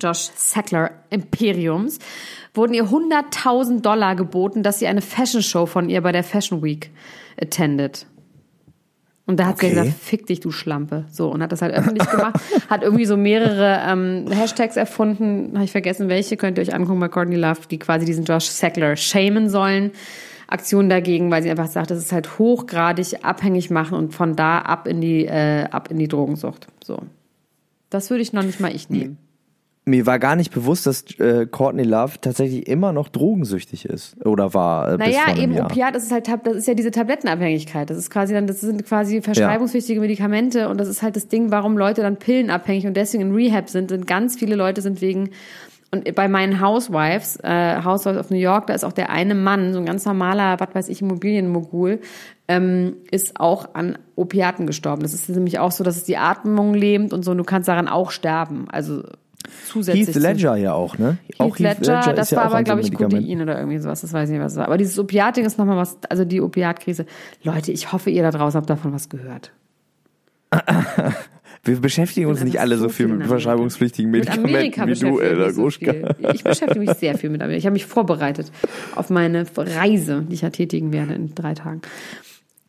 Josh 0.00 0.30
Sackler 0.36 0.90
Imperiums, 1.10 1.98
wurden 2.54 2.74
ihr 2.74 2.84
100.000 2.84 3.80
Dollar 3.80 4.16
geboten, 4.16 4.62
dass 4.62 4.78
sie 4.78 4.86
eine 4.86 5.02
Fashion 5.02 5.42
Show 5.42 5.66
von 5.66 5.88
ihr 5.88 6.00
bei 6.02 6.12
der 6.12 6.24
Fashion 6.24 6.62
Week 6.62 6.90
attendet. 7.40 8.06
Und 9.26 9.40
da 9.40 9.46
hat 9.46 9.58
sie 9.58 9.66
Okay. 9.66 9.74
gesagt, 9.74 9.92
fick 9.98 10.26
dich, 10.26 10.38
du 10.38 10.52
Schlampe. 10.52 11.04
So, 11.10 11.28
und 11.30 11.42
hat 11.42 11.50
das 11.50 11.60
halt 11.60 11.74
öffentlich 11.74 12.08
gemacht. 12.08 12.40
hat 12.70 12.82
irgendwie 12.82 13.06
so 13.06 13.16
mehrere 13.16 13.80
ähm, 13.84 14.26
Hashtags 14.30 14.76
erfunden, 14.76 15.50
habe 15.54 15.64
ich 15.64 15.72
vergessen, 15.72 16.08
welche, 16.08 16.36
könnt 16.36 16.58
ihr 16.58 16.62
euch 16.62 16.74
angucken 16.74 17.00
bei 17.00 17.08
Courtney 17.08 17.34
Love, 17.34 17.62
die 17.68 17.78
quasi 17.78 18.06
diesen 18.06 18.24
Josh 18.24 18.44
Sackler 18.44 18.94
shamen 18.94 19.48
sollen. 19.50 19.90
Aktion 20.46 20.88
dagegen, 20.88 21.28
weil 21.32 21.42
sie 21.42 21.50
einfach 21.50 21.66
sagt, 21.66 21.90
das 21.90 21.98
ist 21.98 22.12
halt 22.12 22.38
hochgradig 22.38 23.24
abhängig 23.24 23.68
machen 23.68 23.98
und 23.98 24.14
von 24.14 24.36
da 24.36 24.60
ab 24.60 24.86
in 24.86 25.00
die, 25.00 25.26
äh, 25.26 25.64
ab 25.64 25.90
in 25.90 25.98
die 25.98 26.06
Drogensucht. 26.06 26.68
So. 26.84 26.98
Das 27.90 28.10
würde 28.10 28.22
ich 28.22 28.32
noch 28.32 28.44
nicht 28.44 28.60
mal 28.60 28.72
ich 28.72 28.88
nehmen. 28.88 29.18
Mir 29.88 30.04
war 30.04 30.18
gar 30.18 30.34
nicht 30.34 30.52
bewusst, 30.52 30.84
dass 30.86 31.04
äh, 31.20 31.46
Courtney 31.46 31.84
Love 31.84 32.14
tatsächlich 32.20 32.66
immer 32.66 32.92
noch 32.92 33.08
drogensüchtig 33.08 33.84
ist. 33.84 34.16
Oder 34.26 34.52
war 34.52 34.94
äh, 34.94 34.96
bis 34.98 35.06
Naja, 35.06 35.24
einem 35.26 35.40
eben 35.40 35.52
Jahr. 35.52 35.70
Opiat, 35.70 35.94
das 35.94 36.02
ist 36.02 36.10
halt, 36.10 36.28
das 36.44 36.56
ist 36.56 36.66
ja 36.66 36.74
diese 36.74 36.90
Tablettenabhängigkeit. 36.90 37.88
Das 37.88 37.96
ist 37.96 38.10
quasi 38.10 38.34
dann, 38.34 38.48
das 38.48 38.60
sind 38.60 38.84
quasi 38.84 39.22
verschreibungspflichtige 39.22 40.00
Medikamente 40.00 40.68
und 40.68 40.78
das 40.78 40.88
ist 40.88 41.02
halt 41.02 41.14
das 41.14 41.28
Ding, 41.28 41.52
warum 41.52 41.78
Leute 41.78 42.02
dann 42.02 42.16
pillenabhängig 42.16 42.86
und 42.88 42.96
deswegen 42.96 43.28
in 43.28 43.34
Rehab 43.34 43.68
sind. 43.68 43.90
Sind 43.90 44.08
ganz 44.08 44.36
viele 44.36 44.56
Leute 44.56 44.82
sind 44.82 45.00
wegen 45.00 45.30
und 45.92 46.14
bei 46.16 46.26
meinen 46.26 46.60
Housewives, 46.60 47.38
äh, 47.44 47.82
Housewives 47.82 48.18
of 48.18 48.30
New 48.30 48.38
York, 48.38 48.66
da 48.66 48.74
ist 48.74 48.84
auch 48.84 48.92
der 48.92 49.10
eine 49.10 49.36
Mann, 49.36 49.72
so 49.72 49.78
ein 49.78 49.86
ganz 49.86 50.04
normaler, 50.04 50.58
was 50.58 50.74
weiß 50.74 50.88
ich, 50.88 51.00
Immobilienmogul, 51.00 52.00
ähm, 52.48 52.96
ist 53.10 53.38
auch 53.38 53.74
an 53.74 53.96
Opiaten 54.16 54.66
gestorben. 54.66 55.02
Das 55.02 55.14
ist 55.14 55.28
nämlich 55.28 55.60
auch 55.60 55.70
so, 55.70 55.84
dass 55.84 55.96
es 55.96 56.04
die 56.04 56.16
Atmung 56.16 56.74
lähmt 56.74 57.12
und 57.12 57.24
so, 57.24 57.30
und 57.30 57.38
du 57.38 57.44
kannst 57.44 57.68
daran 57.68 57.86
auch 57.86 58.10
sterben. 58.10 58.66
Also 58.68 59.04
zusätzlich. 59.66 60.08
Heath 60.08 60.16
Ledger 60.16 60.56
ja 60.56 60.72
auch, 60.74 60.98
ne? 60.98 61.18
auch 61.38 61.58
Heath 61.58 61.80
Ledger, 61.80 62.12
das 62.12 62.26
ist 62.26 62.30
ja 62.32 62.38
war 62.38 62.46
auch 62.46 62.54
aber, 62.54 62.62
glaube 62.62 62.80
ich. 62.80 62.92
Codein 62.92 63.42
oder 63.42 63.58
irgendwie 63.58 63.78
sowas. 63.78 64.00
Das 64.00 64.12
weiß 64.12 64.28
ich 64.28 64.34
nicht, 64.34 64.44
was 64.44 64.52
es 64.52 64.58
war. 64.58 64.66
Aber 64.66 64.78
dieses 64.78 64.98
Opiatding 64.98 65.44
ist 65.44 65.58
nochmal 65.58 65.76
was, 65.76 65.98
also 66.08 66.24
die 66.24 66.40
Opiatkrise. 66.40 67.06
Leute, 67.42 67.72
ich 67.72 67.92
hoffe, 67.92 68.10
ihr 68.10 68.22
da 68.22 68.30
draußen 68.30 68.58
habt 68.58 68.70
davon 68.70 68.92
was 68.92 69.08
gehört. 69.08 69.52
Wir 71.64 71.80
beschäftigen 71.80 72.28
uns 72.28 72.44
nicht 72.44 72.60
alle 72.60 72.78
so 72.78 72.88
viel 72.88 73.08
viel 73.08 73.16
mit 73.16 73.26
verschreibungspflichtigen 73.26 74.10
Medikamenten 74.10 74.86
wie 74.86 74.94
du, 74.94 75.18
Elder 75.18 75.46
mich 75.46 75.54
so 75.54 75.62
Gruschka. 75.62 75.92
Ich 76.32 76.44
beschäftige 76.44 76.78
mich 76.78 76.92
sehr 76.92 77.18
viel 77.18 77.28
mit 77.28 77.42
Amerika. 77.42 77.58
Ich 77.58 77.66
habe 77.66 77.72
mich 77.72 77.86
vorbereitet 77.86 78.52
auf 78.94 79.10
meine 79.10 79.44
Reise, 79.56 80.24
die 80.28 80.34
ich 80.34 80.42
ja 80.42 80.50
tätigen 80.50 80.92
werde 80.92 81.14
in 81.14 81.34
drei 81.34 81.54
Tagen. 81.54 81.82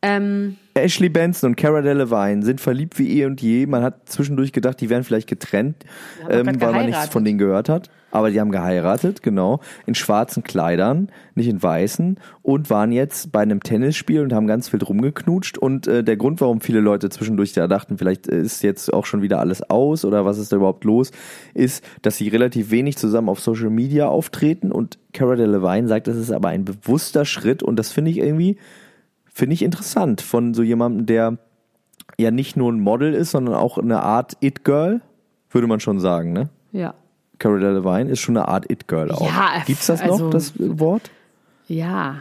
Ähm, 0.02 0.56
Ashley 0.84 1.10
Benson 1.10 1.52
und 1.52 1.56
Cara 1.56 1.82
Delevingne 1.82 2.44
sind 2.44 2.62
verliebt 2.62 2.98
wie 3.00 3.20
eh 3.20 3.26
und 3.26 3.42
je. 3.42 3.66
Man 3.66 3.84
hat 3.84 4.10
zwischendurch 4.10 4.52
gedacht, 4.52 4.80
die 4.82 4.90
wären 4.90 5.04
vielleicht 5.04 5.28
getrennt, 5.28 5.86
ähm, 6.30 6.60
weil 6.60 6.72
man 6.72 6.86
nichts 6.86 7.08
von 7.08 7.24
denen 7.24 7.38
gehört 7.38 7.70
hat. 7.70 7.90
Aber 8.10 8.32
die 8.32 8.40
haben 8.40 8.52
geheiratet, 8.52 9.22
genau, 9.22 9.60
in 9.86 9.94
schwarzen 9.94 10.42
Kleidern, 10.42 11.10
nicht 11.36 11.50
in 11.50 11.62
weißen 11.62 12.18
und 12.42 12.70
waren 12.70 12.94
jetzt 12.94 13.34
bei 13.34 13.42
einem 13.42 13.62
Tennisspiel 13.62 14.22
und 14.22 14.34
haben 14.34 14.48
ganz 14.48 14.70
viel 14.70 14.80
drum 14.80 15.02
geknutscht. 15.02 15.58
Und 15.58 15.88
äh, 15.88 16.04
der 16.04 16.16
Grund, 16.16 16.40
warum 16.40 16.62
viele 16.62 16.80
Leute 16.80 17.10
zwischendurch 17.10 17.52
da 17.52 17.68
dachten, 17.68 17.98
vielleicht 17.98 18.28
ist 18.28 18.64
jetzt 18.64 18.94
auch 18.94 19.06
schon 19.06 19.22
wieder 19.22 19.40
alles 19.40 19.62
aus 19.70 20.06
oder 20.06 20.26
was 20.26 20.38
ist 20.38 20.52
da 20.52 20.56
überhaupt 20.56 20.86
los, 20.86 21.12
ist, 21.54 21.84
dass 22.02 22.18
sie 22.18 22.30
relativ 22.30 22.72
wenig 22.72 22.98
zusammen 22.98 23.28
auf 23.28 23.42
Social 23.42 23.70
Media 23.70 24.08
auftreten. 24.08 24.72
Und 24.72 24.98
Cara 25.14 25.36
Delevingne 25.36 25.90
sagt, 25.90 26.08
das 26.08 26.16
ist 26.16 26.32
aber 26.32 26.48
ein 26.48 26.64
bewusster 26.64 27.26
Schritt 27.26 27.62
und 27.62 27.78
das 27.78 27.92
finde 27.92 28.12
ich 28.12 28.18
irgendwie 28.18 28.58
finde 29.38 29.54
ich 29.54 29.62
interessant 29.62 30.22
von 30.22 30.56
so 30.56 30.64
jemandem, 30.64 31.06
der 31.06 31.38
ja 32.18 32.32
nicht 32.32 32.58
nur 32.58 32.72
ein 32.72 32.80
Model 32.80 33.14
ist, 33.14 33.32
sondern 33.32 33.54
auch 33.54 33.78
eine 33.78 34.02
Art 34.02 34.36
It-Girl, 34.40 35.02
würde 35.52 35.68
man 35.68 35.80
schon 35.80 36.00
sagen, 36.00 36.34
ne? 36.34 36.50
ja. 36.72 36.96
Cara 37.38 37.60
Delevingne 37.60 38.12
ist 38.12 38.20
schon 38.20 38.36
eine 38.36 38.48
Art 38.48 38.72
It-Girl 38.72 39.12
auch. 39.12 39.28
Ja, 39.28 39.62
Gibt's 39.68 39.86
das 39.86 40.02
also- 40.02 40.26
noch, 40.26 40.32
das 40.32 40.54
Wort? 40.58 41.12
Ja. 41.68 42.16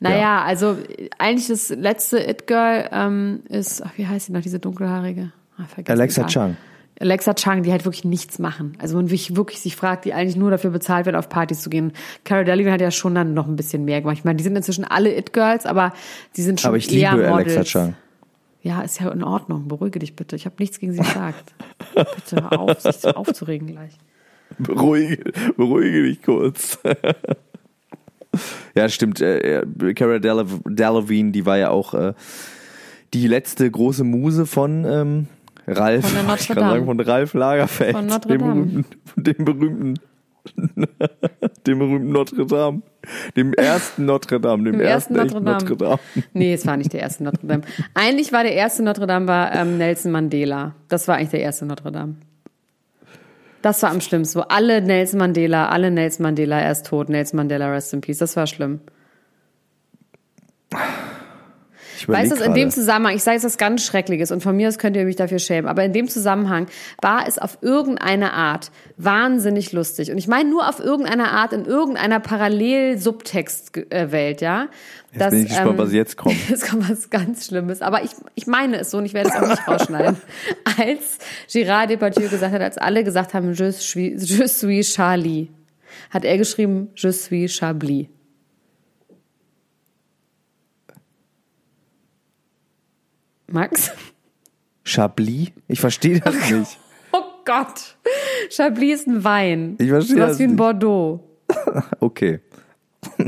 Naja, 0.00 0.42
also 0.42 0.76
eigentlich 1.16 1.48
das 1.48 1.70
letzte 1.70 2.18
It-Girl 2.18 2.90
ähm, 2.92 3.40
ist, 3.48 3.82
ach, 3.82 3.92
wie 3.96 4.06
heißt 4.06 4.26
sie 4.26 4.32
noch, 4.32 4.42
diese 4.42 4.58
dunkelhaarige? 4.58 5.32
Vergessen, 5.66 5.98
Alexa 5.98 6.22
egal. 6.22 6.56
Alexa 7.00 7.34
Chung, 7.34 7.62
die 7.62 7.72
halt 7.72 7.84
wirklich 7.86 8.04
nichts 8.04 8.38
machen. 8.38 8.76
Also 8.78 8.96
man 8.96 9.06
wirklich, 9.10 9.34
wirklich 9.34 9.60
sich 9.60 9.74
fragt, 9.74 10.04
die 10.04 10.12
eigentlich 10.12 10.36
nur 10.36 10.50
dafür 10.50 10.70
bezahlt 10.70 11.06
wird, 11.06 11.16
auf 11.16 11.28
Partys 11.30 11.62
zu 11.62 11.70
gehen. 11.70 11.92
Cara 12.24 12.44
Delevingne 12.44 12.72
hat 12.72 12.80
ja 12.80 12.90
schon 12.90 13.14
dann 13.14 13.32
noch 13.34 13.48
ein 13.48 13.56
bisschen 13.56 13.84
mehr 13.86 14.00
gemacht. 14.00 14.18
Ich 14.18 14.24
meine, 14.24 14.36
die 14.36 14.44
sind 14.44 14.54
inzwischen 14.54 14.84
alle 14.84 15.16
It-Girls, 15.16 15.64
aber 15.66 15.92
sie 16.32 16.42
sind 16.42 16.60
schon 16.60 16.68
Aber 16.68 16.76
ich 16.76 16.94
eher 16.94 17.12
liebe 17.16 17.28
Models. 17.30 17.56
Alexa 17.56 17.80
Chung. 17.86 17.94
Ja, 18.62 18.82
ist 18.82 19.00
ja 19.00 19.10
in 19.10 19.24
Ordnung. 19.24 19.66
Beruhige 19.68 19.98
dich 19.98 20.14
bitte. 20.14 20.36
Ich 20.36 20.44
habe 20.44 20.56
nichts 20.58 20.78
gegen 20.78 20.92
sie 20.92 20.98
gesagt. 21.00 21.54
bitte 21.94 22.42
hör 22.42 22.60
auf, 22.60 22.80
sich 22.80 22.96
so 22.96 23.08
aufzuregen 23.08 23.68
gleich. 23.68 23.92
Beruhige, 24.58 25.32
beruhige 25.56 26.02
dich 26.02 26.22
kurz. 26.22 26.78
Ja, 28.74 28.88
stimmt. 28.88 29.20
Äh, 29.20 29.60
äh, 29.60 29.94
Cara 29.94 30.16
Delev- 30.16 30.60
Delevingne, 30.66 31.32
die 31.32 31.46
war 31.46 31.58
ja 31.58 31.70
auch 31.70 31.94
äh, 31.94 32.12
die 33.12 33.26
letzte 33.26 33.68
große 33.70 34.04
Muse 34.04 34.46
von 34.46 34.84
ähm, 34.84 35.26
Ralf. 35.66 36.04
Von 36.06 36.14
der 36.14 36.22
Notre 36.24 36.40
ich 36.40 36.48
kann 36.48 36.56
Dame. 36.56 36.70
sagen, 36.72 36.86
von 36.86 37.00
Ralf 37.00 37.34
Lagerfeld. 37.34 37.96
Von 37.96 38.06
Notre 38.06 38.28
dem 38.28 38.38
Dame. 38.40 38.54
berühmten, 38.54 38.84
dem 39.16 39.44
berühmten, 39.44 39.94
dem 41.66 41.78
berühmten 41.78 42.08
Notre 42.12 42.46
Dame. 42.46 42.82
Dem 43.36 43.52
ersten 43.54 44.04
Notre 44.04 44.40
Dame, 44.40 44.64
dem, 44.64 44.72
Dem 44.72 44.80
ersten 44.80 45.14
ersten, 45.16 45.34
Notre 45.34 45.44
Dame. 45.44 45.58
Notre 45.58 45.76
Dame. 45.76 45.98
Nee, 46.34 46.52
es 46.54 46.66
war 46.66 46.76
nicht 46.76 46.92
der 46.92 47.00
erste 47.00 47.24
Notre 47.24 47.46
Dame. 47.46 47.62
Eigentlich 47.94 48.32
war 48.32 48.42
der 48.42 48.54
erste 48.54 48.82
Notre 48.82 49.06
Dame 49.06 49.26
war 49.26 49.54
ähm, 49.54 49.78
Nelson 49.78 50.12
Mandela. 50.12 50.74
Das 50.88 51.08
war 51.08 51.16
eigentlich 51.16 51.30
der 51.30 51.40
erste 51.40 51.64
Notre 51.66 51.90
Dame. 51.92 52.16
Das 53.62 53.82
war 53.82 53.90
am 53.90 54.00
schlimmsten, 54.00 54.38
wo 54.38 54.42
alle 54.44 54.80
Nelson 54.80 55.18
Mandela, 55.18 55.68
alle 55.68 55.90
Nelson 55.90 56.22
Mandela, 56.24 56.60
er 56.60 56.72
ist 56.72 56.86
tot, 56.86 57.08
Nelson 57.10 57.36
Mandela, 57.36 57.70
rest 57.70 57.92
in 57.92 58.00
peace. 58.00 58.18
Das 58.18 58.34
war 58.36 58.46
schlimm. 58.46 58.80
Ich 62.00 62.08
Weißt 62.08 62.32
du, 62.32 62.36
in 62.42 62.54
dem. 62.54 62.70
Zusammenhang, 62.70 63.14
ich 63.14 63.22
sage 63.22 63.34
jetzt 63.34 63.44
was 63.44 63.58
ganz 63.58 63.84
Schreckliches 63.84 64.30
und 64.30 64.42
von 64.42 64.56
mir 64.56 64.68
aus 64.68 64.78
könnt 64.78 64.96
ihr 64.96 65.04
mich 65.04 65.16
dafür 65.16 65.38
schämen, 65.38 65.68
aber 65.68 65.84
in 65.84 65.92
dem 65.92 66.08
Zusammenhang 66.08 66.66
war 67.02 67.28
es 67.28 67.38
auf 67.38 67.58
irgendeine 67.60 68.32
Art 68.32 68.70
wahnsinnig 68.96 69.72
lustig. 69.72 70.10
Und 70.10 70.16
ich 70.16 70.26
meine 70.28 70.48
nur 70.48 70.66
auf 70.68 70.80
irgendeine 70.80 71.32
Art 71.32 71.52
in 71.52 71.66
irgendeiner 71.66 72.20
Parallel-Subtext-Welt, 72.20 74.40
ja. 74.40 74.68
Jetzt 75.12 75.30
bin 75.30 75.42
ich 75.42 75.48
gespannt, 75.48 75.78
was 75.78 75.92
jetzt 75.92 76.16
kommt. 76.16 76.36
Jetzt 76.48 76.70
kommt 76.70 76.88
was 76.88 77.10
ganz 77.10 77.46
Schlimmes. 77.46 77.82
Aber 77.82 78.04
ich, 78.04 78.12
ich 78.36 78.46
meine 78.46 78.78
es 78.78 78.92
so 78.92 78.98
und 78.98 79.06
ich 79.06 79.12
werde 79.12 79.30
es 79.30 79.34
auch 79.34 79.48
nicht 79.48 79.66
rausschneiden. 79.66 80.16
Als 80.78 81.18
Gérard 81.48 81.88
Depardieu 81.88 82.28
gesagt 82.28 82.54
hat, 82.54 82.62
als 82.62 82.78
alle 82.78 83.02
gesagt 83.02 83.34
haben, 83.34 83.52
je 83.52 83.72
suis, 83.72 84.22
je 84.22 84.46
suis 84.46 84.94
Charlie, 84.94 85.48
hat 86.10 86.24
er 86.24 86.38
geschrieben, 86.38 86.90
je 86.94 87.10
suis 87.10 87.52
Chablis. 87.52 88.06
Max? 93.52 93.92
Chablis? 94.84 95.52
Ich 95.68 95.80
verstehe 95.80 96.20
das 96.20 96.34
nicht. 96.50 96.78
Oh 97.12 97.22
Gott. 97.44 97.96
Chablis 98.50 99.00
ist 99.00 99.08
ein 99.08 99.24
Wein. 99.24 99.76
Ich 99.78 99.88
verstehe 99.88 100.16
das 100.16 100.38
wie 100.38 100.44
ein 100.44 100.50
nicht. 100.50 100.58
Bordeaux. 100.58 101.24
Okay. 102.00 102.40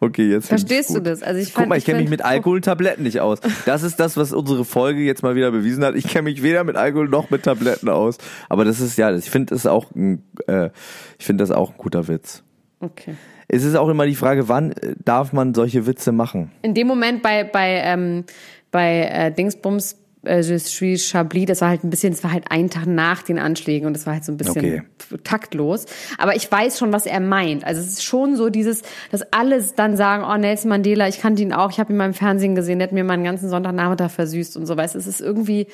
okay, 0.00 0.28
jetzt 0.28 0.48
Verstehst 0.48 0.94
du 0.94 1.00
das? 1.00 1.22
Also 1.22 1.40
ich 1.40 1.48
Guck 1.48 1.54
fand, 1.54 1.68
mal, 1.68 1.78
ich 1.78 1.84
kenne 1.84 2.00
mich 2.00 2.10
mit 2.10 2.22
Alkohol 2.22 2.56
und 2.56 2.64
Tabletten 2.64 3.02
nicht 3.02 3.20
aus. 3.20 3.38
Das 3.66 3.82
ist 3.82 3.98
das, 4.00 4.16
was 4.16 4.32
unsere 4.32 4.64
Folge 4.64 5.00
jetzt 5.00 5.22
mal 5.22 5.34
wieder 5.36 5.50
bewiesen 5.50 5.84
hat. 5.84 5.94
Ich 5.94 6.06
kenne 6.06 6.24
mich 6.24 6.42
weder 6.42 6.64
mit 6.64 6.76
Alkohol 6.76 7.08
noch 7.08 7.30
mit 7.30 7.44
Tabletten 7.44 7.88
aus. 7.88 8.18
Aber 8.48 8.64
das 8.64 8.80
ist 8.80 8.98
ja, 8.98 9.14
ich 9.14 9.30
finde 9.30 9.54
das 9.54 9.66
auch 9.66 9.90
ein, 9.94 10.22
äh, 10.46 10.70
ich 11.18 11.26
finde 11.26 11.42
das 11.42 11.50
auch 11.50 11.70
ein 11.70 11.76
guter 11.78 12.08
Witz. 12.08 12.42
Okay. 12.84 13.14
Es 13.48 13.64
ist 13.64 13.74
auch 13.76 13.88
immer 13.88 14.06
die 14.06 14.14
Frage, 14.14 14.48
wann 14.48 14.72
äh, 14.72 14.94
darf 15.04 15.32
man 15.32 15.54
solche 15.54 15.86
Witze 15.86 16.12
machen? 16.12 16.50
In 16.62 16.74
dem 16.74 16.86
Moment 16.86 17.22
bei, 17.22 17.44
bei, 17.44 17.82
ähm, 17.84 18.24
bei 18.70 19.02
äh, 19.02 19.32
Dingsbums, 19.32 19.96
äh, 20.24 20.40
Je 20.40 20.56
suis 20.58 21.08
Chablis, 21.08 21.46
das 21.46 21.60
war 21.60 21.68
halt 21.68 21.84
ein 21.84 21.90
bisschen, 21.90 22.12
das 22.12 22.24
war 22.24 22.32
halt 22.32 22.46
ein 22.50 22.70
Tag 22.70 22.86
nach 22.86 23.22
den 23.22 23.38
Anschlägen 23.38 23.86
und 23.86 23.94
das 23.94 24.06
war 24.06 24.14
halt 24.14 24.24
so 24.24 24.32
ein 24.32 24.38
bisschen 24.38 24.56
Okay. 24.64 24.82
taktlos. 25.22 25.84
Aber 26.16 26.34
ich 26.34 26.50
weiß 26.50 26.78
schon, 26.78 26.92
was 26.92 27.04
er 27.04 27.20
meint. 27.20 27.64
Also 27.66 27.82
es 27.82 27.88
ist 27.88 28.04
schon 28.04 28.36
so 28.36 28.48
dieses, 28.48 28.82
dass 29.10 29.22
alle 29.32 29.62
dann 29.76 29.96
sagen, 29.96 30.24
oh, 30.26 30.36
Nelson 30.38 30.70
Mandela, 30.70 31.06
ich 31.08 31.20
kannte 31.20 31.42
ihn 31.42 31.52
auch, 31.52 31.70
ich 31.70 31.78
habe 31.78 31.92
ihn 31.92 31.98
mal 31.98 32.06
im 32.06 32.14
Fernsehen 32.14 32.54
gesehen, 32.54 32.78
der 32.78 32.88
hat 32.88 32.94
mir 32.94 33.04
meinen 33.04 33.24
ganzen 33.24 33.50
Sonntagnachmittag 33.50 34.10
versüßt 34.10 34.56
und 34.56 34.66
so, 34.66 34.76
weißt 34.76 34.96
es 34.96 35.06
ist 35.06 35.20
irgendwie, 35.20 35.66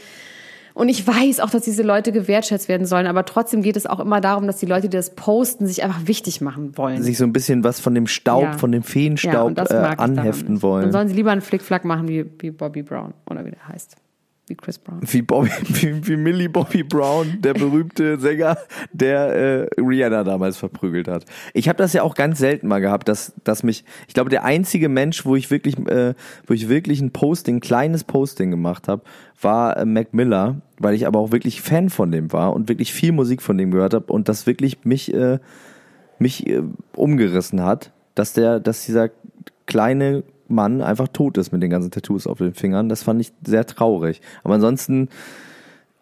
und 0.75 0.89
ich 0.89 1.07
weiß 1.07 1.41
auch, 1.41 1.51
dass 1.51 1.63
diese 1.63 1.83
Leute 1.83 2.13
gewertschätzt 2.13 2.69
werden 2.69 2.87
sollen, 2.87 3.07
aber 3.07 3.25
trotzdem 3.25 3.63
geht 3.63 3.77
es 3.77 3.87
auch 3.87 4.01
immer 4.01 4.21
darum, 4.21 4.47
dass 4.47 4.59
die 4.59 4.67
Leute, 4.67 4.89
die 4.89 4.97
das 4.97 5.11
posten, 5.15 5.67
sich 5.67 5.83
einfach 5.83 6.07
wichtig 6.07 6.41
machen 6.41 6.77
wollen. 6.77 7.03
Sich 7.03 7.19
so 7.19 7.25
ein 7.25 7.33
bisschen 7.33 7.65
was 7.65 7.81
von 7.81 7.95
dem 7.95 8.07
Staub, 8.07 8.43
Ja. 8.43 8.53
von 8.59 8.73
dem 8.73 8.83
Feenstaub 8.83 9.55
das 9.55 9.71
äh, 9.71 9.75
anheften 9.75 10.63
wollen. 10.63 10.83
Dann 10.85 10.93
sollen 10.93 11.09
sie 11.09 11.15
lieber 11.15 11.31
einen 11.33 11.41
Flickflack 11.41 11.85
machen 11.85 12.09
wie, 12.09 12.25
wie 12.39 12.51
Bobby 12.51 12.83
Brown 12.83 13.15
oder 13.29 13.45
wie 13.45 13.51
der 13.51 13.69
heißt. 13.69 13.97
Wie 14.51 14.57
Chris 14.57 14.79
Brown. 14.79 14.99
Wie, 15.03 15.23
Bobby, 15.23 15.49
wie, 15.69 16.09
wie 16.09 16.17
Millie 16.17 16.49
Bobby 16.49 16.83
Brown, 16.83 17.41
der 17.41 17.55
berühmte 17.55 18.19
Sänger, 18.19 18.59
der 18.93 19.69
äh, 19.77 19.81
Rihanna 19.81 20.25
damals 20.25 20.57
verprügelt 20.57 21.07
hat. 21.07 21.25
Ich 21.55 21.69
habe 21.69 21.77
das 21.77 21.93
ja 21.93 22.03
auch 22.03 22.17
ganz 22.17 22.41
selten 22.41 22.67
mal 22.67 22.81
gehabt, 22.81 23.07
dass, 23.07 23.33
dass 23.45 23.63
mich, 23.63 23.85
ich 24.09 24.15
glaube, 24.15 24.29
der 24.29 24.43
einzige 24.43 24.89
Mensch, 24.89 25.25
wo 25.25 25.37
ich 25.37 25.53
wirklich, 25.53 25.79
äh, 25.87 26.15
wo 26.49 26.53
ich 26.53 26.69
wirklich 26.69 27.01
ein 27.01 27.13
Posting, 27.13 27.59
ein 27.59 27.61
kleines 27.61 28.03
Posting 28.03 28.51
gemacht 28.51 28.89
habe, 28.89 29.03
war 29.41 29.77
äh, 29.77 29.85
Mac 29.85 30.13
Miller, 30.15 30.61
weil 30.81 30.95
ich 30.97 31.07
aber 31.07 31.21
auch 31.21 31.31
wirklich 31.31 31.63
Fan 31.63 31.89
von 31.89 32.11
dem 32.11 32.33
war 32.33 32.53
und 32.53 32.69
wirklich 32.69 32.93
viel 32.93 33.13
Musik 33.13 33.43
von 33.43 33.57
dem 33.57 33.71
gehört 33.71 33.95
habe 33.95 34.13
und 34.13 34.29
das 34.29 34.49
wirklich 34.49 34.85
mich, 34.85 35.15
äh, 35.15 35.39
mich 36.19 36.49
äh, 36.49 36.65
umgerissen 36.97 37.63
hat, 37.63 37.93
dass 38.17 38.33
der, 38.33 38.59
dass 38.59 38.85
dieser 38.85 39.11
kleine 39.67 40.25
Mann 40.51 40.83
einfach 40.83 41.09
tot 41.09 41.39
ist 41.39 41.53
mit 41.53 41.63
den 41.63 41.71
ganzen 41.71 41.91
Tattoos 41.91 42.27
auf 42.27 42.39
den 42.39 42.55
Fingern. 42.55 42.89
Das 42.89 43.03
fand 43.03 43.21
ich 43.21 43.33
sehr 43.47 43.65
traurig. 43.67 44.21
Aber 44.45 44.55
ansonsten 44.55 45.09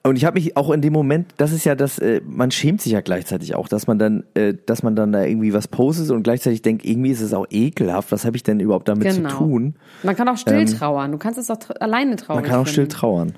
und 0.05 0.17
ich 0.17 0.25
habe 0.25 0.39
mich 0.39 0.57
auch 0.57 0.71
in 0.71 0.81
dem 0.81 0.93
Moment, 0.93 1.35
das 1.39 1.53
ist 1.53 1.65
ja 1.65 1.75
das, 1.75 1.99
äh, 1.99 2.23
man 2.25 2.51
schämt 2.51 2.81
sich 2.81 2.93
ja 2.93 3.01
gleichzeitig 3.01 3.55
auch, 3.57 3.69
dass 3.69 3.87
man 3.89 3.99
dann, 3.99 4.25
äh, 4.35 4.55
dass 4.65 4.83
man 4.83 4.95
dann 4.97 5.13
da 5.13 5.25
irgendwie 5.25 5.53
was 5.53 5.69
postet 5.69 6.11
und 6.13 6.23
gleichzeitig 6.23 6.63
denkt, 6.63 6.85
irgendwie 6.87 7.11
ist 7.11 7.21
es 7.21 7.35
auch 7.35 7.47
ekelhaft. 7.51 8.11
Was 8.13 8.25
habe 8.25 8.37
ich 8.37 8.43
denn 8.43 8.61
überhaupt 8.61 8.89
damit 8.89 9.13
Genau. 9.13 9.29
zu 9.29 9.37
tun? 9.37 9.75
Man 10.05 10.17
kann 10.17 10.29
auch 10.29 10.37
still 10.39 10.65
trauern. 10.67 11.13
Du 11.13 11.19
kannst 11.19 11.39
es 11.39 11.51
auch 11.51 11.57
tr- 11.57 11.77
alleine 11.81 12.17
trauern. 12.17 12.41
Man 12.41 12.49
kann 12.51 12.61
auch 12.61 12.67
still 12.67 12.87
trauern. 12.89 13.35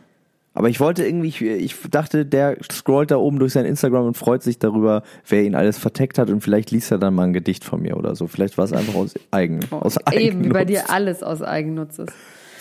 Aber 0.52 0.68
ich 0.68 0.80
wollte 0.80 1.06
irgendwie, 1.06 1.28
ich, 1.28 1.40
ich 1.42 1.76
dachte, 1.90 2.26
der 2.26 2.56
scrollt 2.72 3.10
da 3.12 3.16
oben 3.16 3.38
durch 3.38 3.52
sein 3.52 3.64
Instagram 3.64 4.04
und 4.06 4.16
freut 4.16 4.42
sich 4.42 4.58
darüber, 4.58 5.02
wer 5.28 5.44
ihn 5.44 5.54
alles 5.54 5.78
verteckt 5.78 6.18
hat 6.18 6.28
und 6.28 6.40
vielleicht 6.42 6.72
liest 6.72 6.90
er 6.90 6.98
dann 6.98 7.14
mal 7.14 7.24
ein 7.28 7.32
Gedicht 7.32 7.64
von 7.64 7.80
mir 7.80 7.96
oder 7.96 8.16
so. 8.16 8.26
Vielleicht 8.26 8.58
war 8.58 8.64
es 8.64 8.72
einfach 8.72 8.94
aus 8.96 9.14
eigen, 9.30 9.60
aus 9.70 9.96
Oh, 9.98 10.12
Eben, 10.12 10.44
wie 10.44 10.48
bei 10.48 10.60
Eigennutz. 10.60 10.84
dir 10.86 10.90
alles 10.92 11.22
aus 11.22 11.40
Eigennutz 11.42 11.98
ist. 12.00 12.12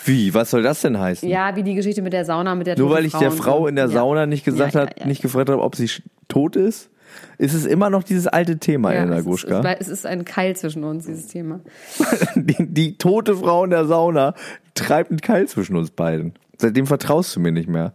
Wie? 0.04 0.32
Was 0.32 0.50
soll 0.50 0.62
das 0.62 0.80
denn 0.80 0.98
heißen? 0.98 1.28
Ja, 1.28 1.56
wie 1.56 1.62
die 1.64 1.74
Geschichte 1.74 2.00
mit 2.00 2.12
der 2.12 2.24
Sauna, 2.24 2.54
mit 2.54 2.66
der 2.68 2.78
Nur 2.78 2.90
weil 2.90 3.04
ich 3.04 3.12
der 3.12 3.30
und 3.30 3.36
so. 3.36 3.42
Frau 3.42 3.66
in 3.66 3.74
der 3.76 3.86
Ja. 3.86 3.90
Sauna 3.90 4.24
nicht 4.26 4.44
gesagt 4.44 4.74
Ja, 4.74 4.84
ja, 4.84 4.86
hat, 4.90 5.06
nicht 5.06 5.20
gefragt 5.20 5.50
habe, 5.50 5.60
ob 5.60 5.74
sie 5.76 5.90
tot 6.28 6.54
ist, 6.56 6.90
ist 7.38 7.54
es 7.54 7.66
immer 7.66 7.90
noch 7.90 8.04
dieses 8.04 8.26
alte 8.28 8.58
Thema, 8.58 8.94
Ja, 8.94 9.00
Elena 9.00 9.14
es, 9.16 9.20
ist, 9.20 9.26
Gruschka. 9.26 9.72
es 9.78 9.88
ist 9.88 10.06
ein 10.06 10.24
Keil 10.24 10.54
zwischen 10.56 10.84
uns, 10.84 11.06
dieses 11.06 11.26
Thema. 11.26 11.60
Die, 12.36 12.56
die 12.72 12.96
tote 12.98 13.34
Frau 13.36 13.64
in 13.64 13.70
der 13.70 13.84
Sauna 13.84 14.34
treibt 14.74 15.10
einen 15.10 15.20
Keil 15.20 15.48
zwischen 15.48 15.76
uns 15.76 15.90
beiden. 15.90 16.34
Seitdem 16.60 16.86
vertraust 16.86 17.34
du 17.36 17.40
mir 17.40 17.52
nicht 17.52 17.68
mehr. 17.68 17.92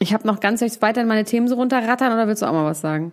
Ich 0.00 0.12
habe 0.14 0.26
noch 0.26 0.40
ganz 0.40 0.60
recht 0.62 0.80
weiter 0.82 1.00
in 1.02 1.08
meine 1.08 1.24
Themen 1.24 1.48
so 1.48 1.54
runterrattern 1.56 2.12
oder 2.12 2.28
willst 2.28 2.42
du 2.42 2.46
auch 2.46 2.52
mal 2.52 2.64
was 2.64 2.80
sagen? 2.80 3.12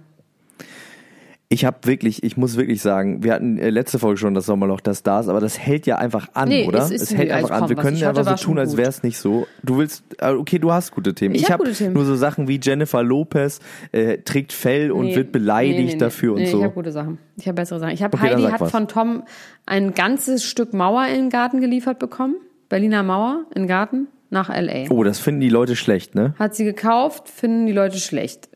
Ich 1.48 1.64
habe 1.64 1.78
wirklich, 1.84 2.24
ich 2.24 2.38
muss 2.38 2.58
wirklich 2.58 2.82
sagen, 2.82 3.24
wir 3.24 3.32
hatten 3.34 3.60
äh, 3.60 3.70
letzte 3.70 4.00
Folge 4.00 4.18
schon 4.18 4.34
das 4.34 4.48
Sommerloch 4.48 4.82
der 4.82 4.96
Stars, 4.96 5.28
aber 5.30 5.40
das 5.40 5.60
hält 5.60 5.86
ja 5.86 5.98
einfach 6.00 6.28
an, 6.34 6.50
Nee, 6.50 6.68
oder? 6.68 6.80
es 6.80 6.90
ist- 6.90 7.04
es 7.04 7.16
hält 7.16 7.28
nee, 7.28 7.34
einfach 7.36 7.52
also 7.52 7.64
an. 7.66 7.70
Wir 7.70 7.76
können 7.78 7.98
ja 7.98 8.10
einfach 8.10 8.38
so 8.38 8.46
tun, 8.46 8.58
als 8.58 8.76
wäre 8.78 8.90
es 8.90 9.04
nicht 9.04 9.20
so. 9.20 9.46
Du 9.62 9.78
willst, 9.78 10.04
äh, 10.20 10.32
okay, 10.32 10.58
du 10.58 10.74
hast 10.74 10.92
gute 10.92 11.14
Themen. 11.14 11.36
Ich 11.36 11.44
Ich, 11.44 11.52
hab 11.52 11.60
habe 11.60 11.72
Themen. 11.72 11.94
nur 11.94 12.04
so 12.04 12.16
Sachen 12.16 12.48
wie 12.48 12.60
Jennifer 12.62 13.04
Lopez 13.04 13.60
äh, 13.92 14.18
trägt 14.18 14.54
Fell 14.54 14.92
und 14.92 15.06
Nee, 15.06 15.16
wird 15.16 15.32
beleidigt 15.32 15.94
nee, 15.94 15.98
dafür 16.00 16.34
und 16.34 16.48
so. 16.48 16.58
Ich 16.58 16.64
habe 16.64 16.74
gute 16.74 16.92
Sachen. 16.92 17.20
Ich 17.38 17.46
habe 17.48 17.56
bessere 17.56 17.80
Sachen. 17.80 17.94
Ich 17.94 18.02
habe 18.02 18.18
Okay, 18.18 18.32
Heidi 18.32 18.44
hat 18.44 18.60
was. 18.62 18.72
von 18.72 18.88
Tom 18.88 19.24
ein 19.68 19.94
ganzes 19.94 20.44
Stück 20.46 20.74
Mauer 20.74 21.06
in 21.08 21.16
den 21.16 21.30
Garten 21.30 21.62
geliefert 21.62 22.00
bekommen. 22.00 22.36
Berliner 22.70 23.04
Mauer 23.04 23.44
in 23.54 23.62
den 23.64 23.68
Garten 23.68 24.08
nach 24.30 24.50
LA. 24.50 24.90
Oh, 24.90 25.04
das 25.04 25.20
finden 25.20 25.42
die 25.42 25.50
Leute 25.50 25.76
schlecht, 25.76 26.16
ne? 26.16 26.34
Hat 26.40 26.56
sie 26.56 26.66
gekauft, 26.66 27.30
finden 27.30 27.66
die 27.66 27.74
Leute 27.74 28.00
schlecht. 28.00 28.50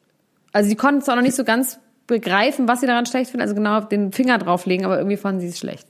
Also 0.51 0.69
sie 0.69 0.75
konnten 0.75 1.01
es 1.01 1.09
auch 1.09 1.15
noch 1.15 1.21
nicht 1.21 1.35
so 1.35 1.43
ganz 1.43 1.79
begreifen, 2.07 2.67
was 2.67 2.81
sie 2.81 2.87
daran 2.87 3.05
schlecht 3.05 3.31
finden, 3.31 3.43
also 3.43 3.55
genau 3.55 3.77
auf 3.77 3.87
den 3.87 4.11
Finger 4.11 4.37
drauflegen, 4.37 4.85
aber 4.85 4.97
irgendwie 4.97 5.17
fanden 5.17 5.41
sie 5.41 5.47
es 5.47 5.59
schlecht. 5.59 5.87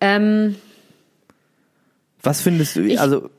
Ähm, 0.00 0.56
Was 2.22 2.40
findest 2.40 2.76
du? 2.76 2.98
also 2.98 3.30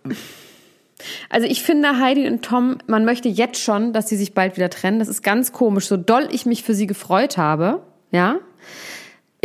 also 1.29 1.47
ich 1.47 1.61
finde 1.61 1.99
Heidi 1.99 2.27
und 2.27 2.43
Tom, 2.43 2.77
man 2.87 3.05
möchte 3.05 3.27
jetzt 3.29 3.59
schon, 3.59 3.93
dass 3.93 4.07
sie 4.07 4.15
sich 4.15 4.33
bald 4.33 4.55
wieder 4.55 4.69
trennen. 4.69 4.99
Das 4.99 5.07
ist 5.07 5.23
ganz 5.23 5.51
komisch. 5.51 5.87
So 5.87 5.97
doll 5.97 6.27
ich 6.31 6.45
mich 6.45 6.63
für 6.63 6.73
sie 6.73 6.87
gefreut 6.87 7.37
habe, 7.37 7.81
ja, 8.11 8.39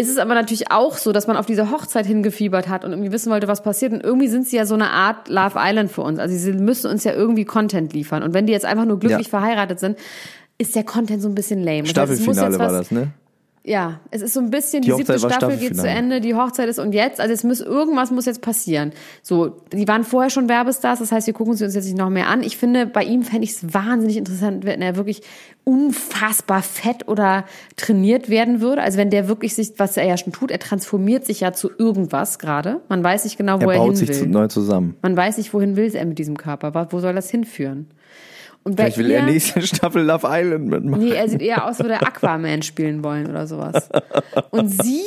ist 0.00 0.08
es 0.08 0.18
aber 0.18 0.34
natürlich 0.34 0.70
auch 0.72 0.96
so, 0.96 1.12
dass 1.12 1.26
man 1.26 1.36
auf 1.36 1.46
diese 1.46 1.70
Hochzeit 1.70 2.06
hingefiebert 2.06 2.68
hat 2.68 2.84
und 2.84 2.92
irgendwie 2.92 3.12
wissen 3.12 3.30
wollte, 3.30 3.46
was 3.48 3.62
passiert. 3.62 3.92
Und 3.92 4.02
irgendwie 4.02 4.28
sind 4.28 4.46
sie 4.48 4.56
ja 4.56 4.66
so 4.66 4.74
eine 4.74 4.90
Art 4.90 5.28
Love 5.28 5.54
Island 5.56 5.92
für 5.92 6.02
uns. 6.02 6.18
Also 6.18 6.34
sie 6.36 6.52
müssen 6.52 6.90
uns 6.90 7.04
ja 7.04 7.12
irgendwie 7.12 7.44
Content 7.44 7.92
liefern. 7.92 8.22
Und 8.22 8.34
wenn 8.34 8.46
die 8.46 8.52
jetzt 8.52 8.64
einfach 8.66 8.86
nur 8.86 8.98
glücklich 8.98 9.26
Ja. 9.28 9.38
verheiratet 9.38 9.78
sind, 9.78 9.98
ist 10.58 10.74
der 10.74 10.84
Content 10.84 11.22
so 11.22 11.28
ein 11.28 11.34
bisschen 11.34 11.62
lame. 11.62 11.82
Das 11.82 11.88
heißt, 11.88 11.92
Staffelfinale 12.22 12.58
war 12.58 12.72
das, 12.72 12.90
ne? 12.90 13.12
Ja, 13.62 14.01
es 14.11 14.23
ist 14.23 14.33
so 14.33 14.40
ein 14.40 14.51
bisschen, 14.51 14.81
die, 14.81 14.88
Die 14.90 14.94
siebte 14.96 15.20
war 15.20 15.31
Staffel 15.31 15.59
geht 15.59 15.77
zu. 15.77 15.87
Ende, 15.87 16.23
die 16.23 16.35
Hochzeit 16.35 16.66
ist 16.70 16.79
und 16.79 16.92
jetzt, 16.92 17.20
also 17.20 17.35
es 17.35 17.44
muss, 17.44 17.61
irgendwas 17.61 18.11
muss 18.11 18.25
jetzt 18.25 18.40
passieren. 18.40 18.92
So, 19.23 19.59
die 19.73 19.87
waren 19.87 20.03
vorher 20.03 20.31
schon 20.31 20.49
Werbestars, 20.49 21.01
das 21.01 21.12
heißt, 21.12 21.27
wir 21.27 21.35
gucken 21.35 21.55
sie 21.55 21.64
uns 21.66 21.75
jetzt 21.75 21.85
nicht 21.85 21.99
noch 21.99 22.09
mehr 22.09 22.29
an. 22.29 22.42
Ich 22.42 22.57
finde, 22.57 22.87
bei 22.87 23.05
ihm 23.05 23.23
fände 23.23 23.44
ich 23.44 23.51
es 23.51 23.75
wahnsinnig 23.75 24.16
interessant, 24.16 24.64
wenn 24.64 24.81
er 24.81 24.96
wirklich 24.96 25.20
unfassbar 25.64 26.62
fett 26.62 27.07
oder 27.07 27.44
trainiert 27.77 28.31
werden 28.31 28.61
würde. 28.62 28.83
Also 28.83 28.96
wenn 28.99 29.11
der 29.11 29.29
wirklich 29.29 29.55
sich, 29.55 29.75
was 29.77 29.96
er 29.96 30.05
ja 30.07 30.16
schon 30.16 30.33
tut, 30.33 30.51
er 30.51 30.59
transformiert 30.59 31.27
sich 31.27 31.40
ja 31.40 31.53
zu 31.53 31.70
irgendwas 31.77 32.38
gerade. 32.38 32.81
Man 32.88 33.05
weiß 33.05 33.25
nicht 33.25 33.37
genau, 33.37 33.61
wo 33.61 33.66
Er 33.66 33.73
er, 33.73 33.79
baut 33.79 33.87
hin 33.88 33.96
sich 33.96 34.09
will. 34.09 34.16
zu, 34.16 34.27
neu 34.27 34.49
zusammen. 34.49 34.96
Man 35.03 35.16
weiß 35.16 35.37
nicht, 35.38 35.53
wohin 35.53 35.77
will 35.77 35.94
er 35.94 36.07
mit 36.07 36.18
diesem 36.18 36.37
Körper, 36.38 36.88
wo 36.90 37.01
soll 37.01 37.14
das 37.14 37.31
hinführen? 37.31 37.88
Und 38.62 38.77
Vielleicht 38.77 38.99
will 38.99 39.11
ihr, 39.11 39.18
er 39.18 39.25
nächste 39.25 39.62
Staffel 39.66 40.03
Love 40.03 40.27
Island 40.29 40.66
mitmachen. 40.66 41.03
Nee, 41.03 41.12
er 41.12 41.29
sieht 41.29 41.40
eher 41.40 41.66
aus, 41.66 41.79
würde 41.79 42.01
Aquaman 42.01 42.62
spielen 42.62 43.03
wollen 43.03 43.29
oder 43.29 43.46
sowas. 43.46 43.88
Und 44.51 44.68
sie 44.68 45.03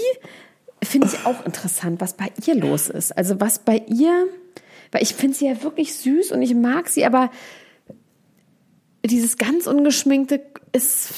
finde 0.83 1.07
ich 1.07 1.25
auch 1.25 1.45
interessant, 1.45 2.01
was 2.01 2.13
bei 2.13 2.31
ihr 2.45 2.55
los 2.55 2.89
ist. 2.89 3.15
Also 3.15 3.39
was 3.39 3.59
bei 3.59 3.83
ihr, 3.87 4.25
weil 4.91 5.03
ich 5.03 5.13
finde 5.13 5.37
sie 5.37 5.47
ja 5.47 5.63
wirklich 5.63 5.93
süß 5.95 6.31
und 6.31 6.41
ich 6.41 6.55
mag 6.55 6.89
sie, 6.89 7.05
aber 7.05 7.29
dieses 9.05 9.37
ganz 9.37 9.67
ungeschminkte 9.67 10.41
ist 10.71 11.13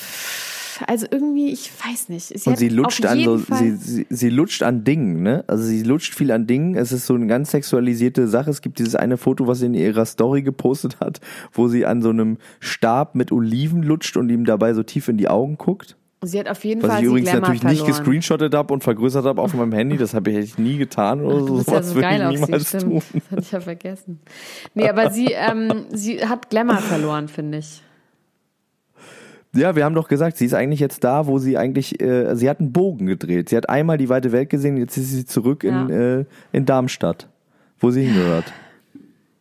also 0.88 1.06
irgendwie, 1.10 1.52
ich 1.52 1.72
weiß 1.86 2.10
nicht. 2.10 2.26
Sie 2.40 2.50
und 2.50 2.58
sie 2.58 2.70
lutscht 2.70 3.06
an 3.06 3.24
so, 3.24 3.38
sie, 3.38 3.72
sie, 3.76 4.08
sie 4.10 4.30
lutscht 4.30 4.64
an 4.64 4.84
Dingen, 4.84 5.24
ne? 5.24 5.44
Also 5.48 5.64
sie 5.64 5.84
lutscht 5.84 6.16
viel 6.16 6.32
an 6.32 6.48
Dingen. 6.48 6.76
Es 6.76 6.92
ist 6.92 7.06
so 7.06 7.14
eine 7.16 7.28
ganz 7.28 7.52
sexualisierte 7.52 8.28
Sache. 8.28 8.50
Es 8.50 8.62
gibt 8.62 8.80
dieses 8.80 8.96
eine 8.96 9.18
Foto, 9.18 9.48
was 9.48 9.60
sie 9.60 9.68
in 9.68 9.74
ihrer 9.74 10.06
Story 10.06 10.42
gepostet 10.42 11.00
hat, 11.00 11.22
wo 11.54 11.68
sie 11.68 11.86
an 11.86 12.02
so 12.02 12.10
einem 12.10 12.38
Stab 12.60 13.16
mit 13.16 13.32
Oliven 13.32 13.84
lutscht 13.84 14.18
und 14.18 14.30
ihm 14.30 14.46
dabei 14.46 14.74
so 14.74 14.84
tief 14.84 15.08
in 15.08 15.18
die 15.18 15.28
Augen 15.28 15.58
guckt. 15.58 15.96
sie 16.24 16.40
hat 16.40 16.50
auf 16.50 16.64
jeden 16.66 16.82
Was 16.82 16.90
Fall 16.92 17.02
ich 17.02 17.08
übrigens 17.08 17.34
natürlich 17.34 17.64
nicht 17.64 17.78
verloren. 17.80 17.98
gescreenshottet 17.98 18.56
habe 18.56 18.74
und 18.74 18.84
vergrößert 18.84 19.26
habe 19.26 19.42
auf 19.42 19.54
meinem 19.54 19.72
Handy. 19.74 19.98
Das 19.98 20.14
habe 20.14 20.32
ich 20.32 20.58
nie 20.58 20.78
getan 20.78 21.22
oder 21.22 21.40
so. 21.46 21.56
bist 21.58 21.68
ja 21.68 21.74
Sowas 21.74 21.90
so 21.90 21.96
würde 21.96 22.08
geil 22.08 22.20
ich 22.22 22.26
auf 22.26 22.34
sie, 22.36 22.42
niemals 22.46 22.68
stimmt. 22.68 22.84
tun. 22.84 23.02
Das 23.14 23.32
hatte 23.32 23.42
ich 23.42 23.52
ja 23.52 23.60
vergessen. 23.60 24.20
Nee, 24.74 24.90
aber 24.90 25.12
sie, 25.12 25.28
ähm, 25.32 25.86
sie 25.92 26.26
hat 26.26 26.50
Glamour 26.50 26.78
verloren, 26.78 27.28
finde 27.28 27.60
ich. 27.60 27.82
Ja, 29.56 29.76
wir 29.76 29.86
haben 29.86 29.96
doch 29.96 30.08
gesagt, 30.08 30.38
sie 30.38 30.46
ist 30.46 30.54
eigentlich 30.54 30.80
jetzt 30.80 31.04
da, 31.04 31.28
wo 31.28 31.40
sie 31.40 31.58
eigentlich, 31.58 32.02
äh, 32.02 32.36
sie 32.36 32.50
hat 32.50 32.60
einen 32.60 32.72
Bogen 32.74 33.06
gedreht. 33.06 33.50
Sie 33.50 33.58
hat 33.58 33.70
einmal 33.70 33.98
die 33.98 34.10
weite 34.10 34.32
Welt 34.32 34.50
gesehen, 34.50 34.78
jetzt 34.78 34.98
ist 34.98 35.12
sie 35.12 35.26
zurück 35.26 35.64
in, 35.64 35.90
Ja. 35.90 36.20
äh, 36.20 36.26
in 36.52 36.66
Darmstadt, 36.66 37.28
wo 37.80 37.90
sie 37.92 38.04
hingehört. 38.04 38.52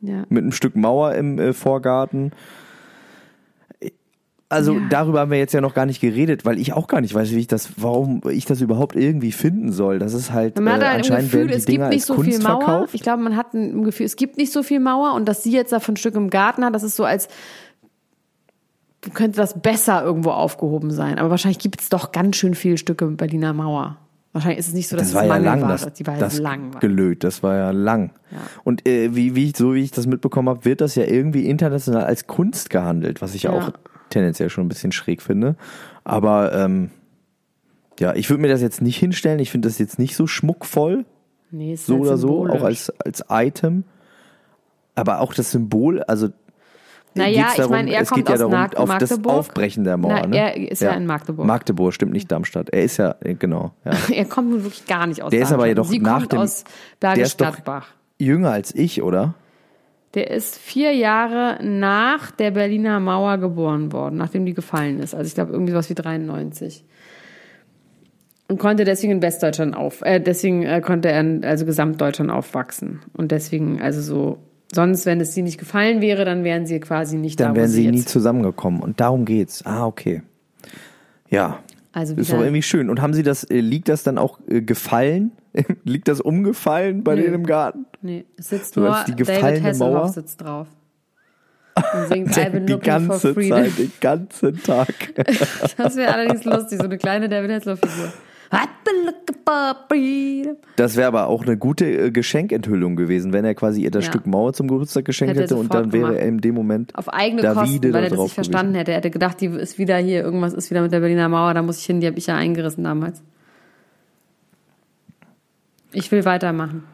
Ja. 0.01 0.25
Mit 0.29 0.43
einem 0.43 0.53
Stück 0.53 0.77
Mauer 0.77 1.15
im 1.15 1.39
äh, 1.39 1.53
Vorgarten. 1.53 2.33
Also 4.51 4.75
Ja. 4.75 4.81
darüber 4.91 5.21
haben 5.21 5.31
wir 5.31 5.39
jetzt 5.39 5.53
ja 5.55 5.61
noch 5.61 5.75
gar 5.75 5.87
nicht 5.87 6.01
geredet, 6.01 6.45
weil 6.45 6.59
ich 6.59 6.75
auch 6.75 6.87
gar 6.87 7.01
nicht 7.01 7.13
weiß, 7.15 7.31
wie 7.33 7.39
ich 7.39 7.47
das, 7.49 7.71
warum 7.79 8.21
ich 8.31 8.45
das 8.45 8.61
überhaupt 8.61 8.95
irgendwie 8.95 9.33
finden 9.33 9.73
soll. 9.73 9.99
Das 9.99 10.13
ist 10.15 10.33
halt, 10.33 10.57
Man 10.61 10.67
äh, 10.67 10.71
hat 10.71 10.81
halt 10.83 10.91
ein 10.93 10.97
anscheinend 10.99 11.33
Gefühl, 11.33 11.51
es 11.51 11.65
gibt 11.65 11.69
Dinger 11.71 11.89
nicht 11.89 12.01
als 12.03 12.07
so 12.07 12.15
Kunst 12.15 12.31
viel 12.31 12.43
Mauer. 12.43 12.61
verkauft. 12.61 12.95
Ich 12.95 13.03
glaube, 13.03 13.23
man 13.23 13.37
hat 13.37 13.55
ein 13.55 13.83
Gefühl, 13.83 14.07
es 14.07 14.17
gibt 14.17 14.37
nicht 14.37 14.53
so 14.53 14.63
viel 14.63 14.79
Mauer 14.81 15.15
und 15.15 15.27
dass 15.29 15.43
sie 15.43 15.51
jetzt 15.51 15.73
davon 15.73 15.95
ein 15.95 15.97
Stück 15.97 16.15
im 16.15 16.31
Garten 16.31 16.65
hat, 16.65 16.75
das 16.75 16.83
ist 16.85 16.95
so 16.95 17.05
als 17.05 17.29
könnte 19.13 19.37
das 19.37 19.61
besser 19.61 20.03
irgendwo 20.05 20.31
aufgehoben 20.31 20.91
sein. 20.91 21.19
Aber 21.19 21.31
wahrscheinlich 21.31 21.59
gibt 21.59 21.81
es 21.81 21.89
doch 21.89 22.13
ganz 22.13 22.37
schön 22.37 22.55
viele 22.55 22.79
Stücke 22.79 23.07
Berliner 23.07 23.53
Mauer. 23.53 23.99
Wahrscheinlich 24.33 24.59
ist 24.59 24.69
es 24.69 24.75
nicht 24.75 24.89
so, 24.89 24.97
dass 24.97 25.09
Das 25.13 25.15
war 25.15 25.23
es 25.23 25.29
ja 25.29 25.35
lang, 25.37 25.45
Mangelware 25.61 25.79
das. 25.85 25.93
Die 25.93 26.07
war 26.07 26.17
das 26.17 26.39
lang. 26.39 26.75
War. 26.75 26.81
gelöt, 26.81 27.23
das 27.23 27.43
war 27.43 27.57
ja 27.57 27.71
lang. 27.71 28.11
Ja. 28.33 28.39
Und 28.65 28.89
äh, 28.89 29.15
wie, 29.15 29.37
wie 29.37 29.51
ich, 29.51 29.57
so 29.57 29.75
wie 29.75 29.83
ich 29.83 29.93
das 29.93 30.07
mitbekommen 30.07 30.49
habe, 30.49 30.65
wird 30.65 30.81
das 30.81 30.97
ja 30.97 31.05
irgendwie 31.05 31.47
international 31.49 32.05
als 32.05 32.27
Kunst 32.27 32.69
gehandelt, 32.71 33.23
was 33.23 33.35
ich 33.35 33.45
Ja. 33.45 33.53
auch 33.53 33.71
tendenziell 34.11 34.51
schon 34.51 34.65
ein 34.67 34.69
bisschen 34.69 34.91
schräg 34.93 35.23
finde. 35.23 35.55
Aber 36.03 36.53
ähm, 36.53 36.91
ja, 38.01 38.15
ich 38.15 38.29
würde 38.29 38.43
mir 38.43 38.49
das 38.49 38.61
jetzt 38.61 38.83
nicht 38.83 38.97
hinstellen. 38.99 39.39
Ich 39.39 39.53
finde 39.53 39.69
das 39.69 39.79
jetzt 39.79 39.99
nicht 40.01 40.17
so 40.17 40.27
schmuckvoll, 40.27 41.05
Nee, 41.53 41.75
ist 41.75 41.87
so 41.87 41.95
halt 41.95 42.03
oder 42.03 42.17
so, 42.19 42.49
auch 42.49 42.63
als, 42.63 42.91
als 42.99 43.25
Item. 43.31 43.85
Aber 44.97 45.21
auch 45.21 45.33
das 45.33 45.53
Symbol, 45.53 46.03
also 46.03 46.29
Naja, 47.15 47.47
ich 47.57 47.69
meine, 47.69 47.93
er 47.93 48.01
es 48.03 48.09
kommt 48.09 48.27
geht 48.27 48.29
ja 48.29 48.35
aus 48.35 48.39
darum, 48.41 48.53
Nag- 48.53 48.77
auf 48.77 48.99
das 48.99 49.11
Magdeburg. 49.11 49.35
Aufbrechen 49.37 49.85
der 49.85 49.97
Mauer. 49.97 50.15
Na, 50.23 50.27
ne? 50.27 50.37
er 50.37 50.71
ist 50.73 50.83
ja 50.83 50.93
in 50.93 51.07
Magdeburg. 51.07 51.47
Magdeburg, 51.47 51.93
stimmt 51.95 52.13
nicht 52.13 52.31
Darmstadt. 52.31 52.71
Er 52.71 52.83
ist 52.83 52.97
ja, 52.97 53.15
äh, 53.21 53.35
genau, 53.35 53.73
ja. 53.85 53.93
Er 54.15 54.25
kommt 54.25 54.51
nun 54.51 54.63
wirklich 54.65 54.87
gar 54.87 55.07
nicht 55.07 55.23
aus 55.23 55.31
Der 55.31 55.41
ist 55.43 55.53
aber 55.53 55.67
Darmstadt. 55.67 55.69
jedoch 55.69 55.87
Sie 55.87 55.99
nach 56.01 56.27
dem- 56.27 56.39
aus 56.41 56.65
der 57.01 57.17
ist 57.19 57.41
doch- 57.41 57.57
jünger 58.19 58.51
als 58.51 58.75
ich, 58.75 59.03
oder? 59.03 59.35
Der 60.15 60.31
ist 60.31 60.57
vier 60.59 60.93
Jahre 60.93 61.59
nach 61.65 62.31
der 62.31 62.53
Berliner 62.53 63.01
Mauer 63.01 63.39
geboren 63.39 63.93
worden, 63.93 64.17
nachdem 64.17 64.47
die 64.47 64.55
gefallen 64.55 65.01
ist. 65.01 65.15
Also 65.15 65.27
ich 65.27 65.35
glaube 65.35 65.53
irgendwie 65.53 65.75
was 65.75 65.91
wie 65.91 65.95
93. 65.95 66.85
Und 68.47 68.59
konnte 68.59 68.85
deswegen 68.85 69.13
in 69.15 69.23
Westdeutschland 69.23 69.75
auf, 69.75 70.03
äh, 70.03 70.21
deswegen 70.21 70.63
äh, 70.65 70.81
konnte 70.83 71.11
er 71.11 71.21
in, 71.21 71.45
also 71.45 71.65
Gesamtdeutschland 71.65 72.31
aufwachsen. 72.31 73.01
Und 73.15 73.33
deswegen, 73.33 73.81
also 73.81 74.01
so, 74.03 74.39
sonst, 74.75 75.07
wenn 75.07 75.21
es 75.21 75.35
sie 75.35 75.43
nicht 75.43 75.59
gefallen 75.59 76.01
wäre, 76.01 76.25
dann 76.25 76.45
wären 76.45 76.67
sie 76.67 76.81
quasi 76.81 77.17
nicht 77.17 77.39
da, 77.41 77.47
Dann 77.47 77.57
wären 77.57 77.69
sie 77.69 77.87
nie 77.91 77.99
jetzt. 77.99 78.09
zusammengekommen. 78.09 78.81
Und 78.81 79.01
darum 79.01 79.25
geht's. 79.25 79.65
Ah, 79.67 79.87
okay. 79.87 80.23
Ja. 81.29 81.59
Also 81.93 82.15
Ist 82.15 82.33
doch 82.33 82.41
irgendwie 82.41 82.63
schön. 82.63 82.91
Und 82.91 83.01
haben 83.01 83.15
Sie 83.15 83.23
das, 83.23 83.45
äh, 83.45 83.61
liegt 83.61 83.89
das 83.89 84.03
dann 84.03 84.19
auch 84.19 84.39
äh, 84.49 84.61
gefallen? 84.63 85.31
liegt 85.85 86.09
das 86.09 86.21
umgefallen 86.21 87.05
bei 87.05 87.15
Nö. 87.15 87.23
denen 87.23 87.35
im 87.35 87.47
Garten? 87.47 87.87
Nee, 88.03 88.25
es 88.37 88.49
sitzt 88.49 88.75
So 88.75 88.81
nur 88.81 88.97
die 89.07 89.13
David 89.13 89.17
gefallene 89.27 89.63
Hasselhoff 89.69 89.95
Mauer? 89.95 90.09
sitzt 90.09 90.41
drauf. 90.43 90.67
Und 91.77 92.09
singt 92.09 92.29
I've 92.37 92.51
been 92.51 92.67
Die 92.67 92.73
looking 92.73 92.91
for 93.07 93.09
ganze 93.11 93.35
freedom. 93.35 93.59
Zeit, 93.65 93.79
den 93.79 93.93
ganzen 94.01 94.63
Tag. 94.63 94.89
Das 95.77 95.97
wäre 95.97 96.13
allerdings 96.15 96.45
lustig, 96.45 96.79
so 96.79 96.85
eine 96.85 96.99
kleine 96.99 97.29
David 97.29 97.51
Hasselhoff-Figur. 97.53 98.13
Das 100.77 100.97
wäre 100.97 101.07
aber 101.09 101.27
auch 101.29 101.43
eine 101.43 101.57
gute 101.57 101.85
äh, 101.87 102.11
Geschenkenthüllung 102.11 102.97
gewesen, 102.97 103.33
wenn 103.33 103.45
er 103.45 103.55
quasi 103.55 103.83
ihr 103.83 103.91
das 103.91 104.05
Ja. 104.05 104.11
Stück 104.13 104.27
Mauer 104.27 104.53
zum 104.53 104.69
Geburtstag 104.69 105.05
geschenkt 105.05 105.33
Hätte 105.35 105.43
hätte 105.45 105.57
und 105.57 105.73
dann 105.73 105.93
wäre 105.93 106.07
gemacht. 106.09 106.21
er 106.21 106.29
in 106.29 106.39
dem 106.41 106.55
Moment 106.55 106.95
Auf 106.95 107.09
eigene 107.09 107.43
Davide 107.43 107.89
Kosten, 107.89 107.93
weil 107.93 108.05
er 108.05 108.11
das 108.11 108.19
nicht 108.19 108.35
verstanden 108.35 108.75
hätte. 108.75 108.93
Er 108.93 108.99
hätte 108.99 109.11
gedacht, 109.11 109.41
die 109.41 109.47
ist 109.47 109.79
wieder 109.79 109.97
hier, 109.99 110.23
irgendwas 110.23 110.53
ist 110.55 110.71
wieder 110.71 110.83
mit 110.83 110.93
der 110.93 111.01
Berliner 111.01 111.29
Mauer, 111.29 111.55
da 111.55 111.63
muss 111.63 111.79
ich 111.79 111.87
hin, 111.87 112.01
die 112.01 112.07
habe 112.07 112.19
ich 112.19 112.27
ja 112.27 112.37
eingerissen 112.37 112.85
damals. 112.85 113.23
Ich 115.93 116.11
will 116.11 116.25
weitermachen. 116.25 116.85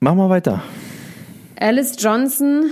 Mach 0.00 0.14
mal 0.14 0.30
weiter. 0.30 0.62
Alice 1.58 1.96
Johnson, 1.98 2.70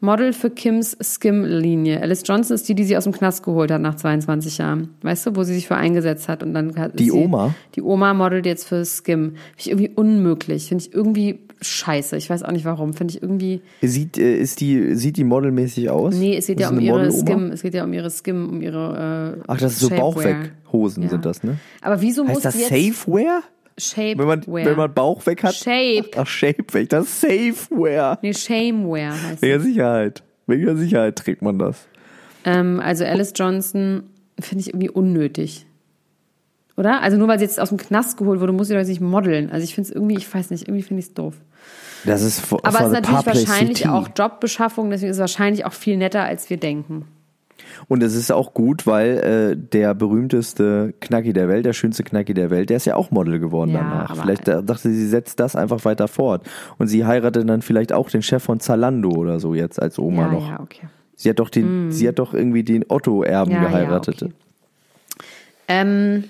Model 0.00 0.32
für 0.34 0.50
Kims 0.50 0.96
Skim-Linie. 1.02 2.00
Alice 2.02 2.22
Johnson 2.26 2.54
ist 2.54 2.68
die, 2.68 2.74
die 2.74 2.84
sie 2.84 2.96
aus 2.96 3.04
dem 3.04 3.12
Knast 3.14 3.42
geholt 3.42 3.70
hat 3.70 3.80
nach 3.80 3.94
22 3.96 4.58
Jahren. 4.58 4.90
Weißt 5.02 5.24
du, 5.26 5.36
wo 5.36 5.44
sie 5.44 5.54
sich 5.54 5.66
für 5.66 5.76
eingesetzt 5.76 6.28
hat 6.28 6.42
und 6.42 6.52
dann 6.52 6.76
hat 6.76 6.98
Die 6.98 7.10
Oma? 7.10 7.54
Die 7.74 7.80
Oma 7.82 8.12
modelt 8.12 8.44
jetzt 8.44 8.68
für 8.68 8.84
Skim. 8.84 9.30
Finde 9.30 9.38
ich 9.58 9.70
irgendwie 9.70 9.90
unmöglich. 9.94 10.68
Finde 10.68 10.84
ich 10.84 10.92
irgendwie 10.94 11.38
scheiße. 11.62 12.16
Ich 12.18 12.28
weiß 12.28 12.42
auch 12.42 12.52
nicht 12.52 12.66
warum. 12.66 12.92
Finde 12.92 13.14
ich 13.14 13.22
irgendwie. 13.22 13.62
Sieht, 13.80 14.18
äh, 14.18 14.36
ist 14.36 14.60
die, 14.60 14.94
sieht 14.94 15.16
die 15.16 15.24
modelmäßig 15.24 15.88
aus? 15.88 16.14
Nee, 16.14 16.36
es 16.36 16.48
geht 16.48 16.58
Ist 16.58 16.62
ja 16.64 16.70
um 16.70 16.80
ihre? 16.80 17.10
Skim. 17.10 17.50
Es 17.50 17.62
geht 17.62 17.72
ja 17.72 17.84
um 17.84 17.92
ihre 17.94 18.10
Skim, 18.10 18.48
um 18.50 18.60
ihre. 18.60 19.36
Äh, 19.38 19.42
Ach, 19.46 19.56
das 19.58 19.72
ist 19.72 19.80
so. 19.80 19.88
Bauchweghosen 19.88 21.04
Ja. 21.04 21.08
sind 21.08 21.24
das, 21.24 21.42
ne? 21.42 21.56
Aber 21.80 22.02
wieso 22.02 22.24
muss 22.24 22.44
Heißt 22.44 22.44
das 22.44 22.58
jetzt 22.58 22.68
Safewear? 22.68 23.42
Shapewear? 23.78 24.18
Wenn 24.18 24.26
man, 24.26 24.46
wenn 24.46 24.76
man 24.76 24.94
Bauch 24.94 25.24
weg 25.26 25.42
hat? 25.42 25.54
Shape. 25.54 26.10
Ach, 26.16 26.26
Shapewear. 26.26 26.84
Das 26.84 27.04
ist 27.04 27.20
Safewear. 27.20 28.18
Nee, 28.22 28.34
Shamewear 28.34 29.12
heißt 29.12 29.42
Wegen 29.42 29.56
es. 29.56 29.62
Sicherheit. 29.62 30.22
Wegen 30.46 30.76
Sicherheit 30.76 31.16
trägt 31.16 31.42
man 31.42 31.58
das. 31.58 31.86
Ähm, 32.44 32.80
also 32.80 33.04
Alice 33.04 33.32
Johnson 33.34 34.04
finde 34.38 34.62
ich 34.62 34.68
irgendwie 34.68 34.90
unnötig. 34.90 35.66
Oder? 36.76 37.02
Also 37.02 37.16
nur 37.16 37.28
weil 37.28 37.38
sie 37.38 37.44
jetzt 37.44 37.60
aus 37.60 37.68
dem 37.68 37.78
Knast 37.78 38.16
geholt 38.16 38.40
wurde, 38.40 38.52
muss 38.52 38.68
sie 38.68 38.74
doch 38.74 38.80
jetzt 38.80 38.88
nicht 38.88 39.00
modeln. 39.00 39.50
Also 39.50 39.64
ich 39.64 39.74
finde 39.74 39.90
es 39.90 39.94
irgendwie, 39.94 40.16
ich 40.16 40.32
weiß 40.32 40.50
nicht, 40.50 40.68
irgendwie 40.68 40.82
finde 40.82 41.00
ich 41.00 41.06
es 41.06 41.14
doof. 41.14 41.34
Das 42.04 42.22
ist 42.22 42.40
for, 42.40 42.60
Aber 42.64 42.80
es 42.80 42.86
ist 42.86 42.92
natürlich 42.92 43.26
wahrscheinlich 43.26 43.88
auch 43.88 44.08
Jobbeschaffung, 44.16 44.90
deswegen 44.90 45.10
ist 45.10 45.16
es 45.16 45.20
wahrscheinlich 45.20 45.64
auch 45.64 45.72
viel 45.72 45.96
netter, 45.96 46.22
als 46.22 46.50
wir 46.50 46.58
denken. 46.58 47.06
Und 47.88 48.02
es 48.02 48.14
ist 48.14 48.30
auch 48.30 48.54
gut, 48.54 48.86
weil 48.86 49.18
äh, 49.18 49.56
der 49.56 49.94
berühmteste 49.94 50.94
Knacki 51.00 51.32
der 51.32 51.48
Welt, 51.48 51.64
der 51.66 51.72
schönste 51.72 52.02
Knacki 52.04 52.34
der 52.34 52.50
Welt, 52.50 52.70
der 52.70 52.76
ist 52.78 52.84
ja 52.86 52.96
auch 52.96 53.10
Model 53.10 53.38
geworden 53.38 53.70
Ja, 53.72 53.78
danach. 53.78 54.22
Vielleicht 54.22 54.48
äh, 54.48 54.62
dachte 54.62 54.88
sie, 54.88 54.94
sie 54.94 55.08
setzt 55.08 55.40
das 55.40 55.56
einfach 55.56 55.84
weiter 55.84 56.08
fort. 56.08 56.46
Und 56.78 56.88
sie 56.88 57.04
heiratet 57.04 57.48
dann 57.48 57.62
vielleicht 57.62 57.92
auch 57.92 58.10
den 58.10 58.22
Chef 58.22 58.42
von 58.42 58.60
Zalando 58.60 59.10
oder 59.10 59.40
so 59.40 59.54
jetzt 59.54 59.80
als 59.80 59.98
Oma 59.98 60.22
ja, 60.22 60.32
noch. 60.32 60.48
ja, 60.48 60.60
okay. 60.60 60.88
Sie 61.16 61.28
hat 61.30 61.38
doch 61.38 61.48
den, 61.48 61.92
sie 61.92 62.08
hat 62.08 62.18
doch 62.18 62.34
irgendwie 62.34 62.64
den 62.64 62.84
Otto-Erben 62.88 63.52
Ja, 63.52 63.62
ja, 63.62 63.68
geheiratet. 63.68 64.22
okay. 64.22 64.32
Ähm, 65.68 66.24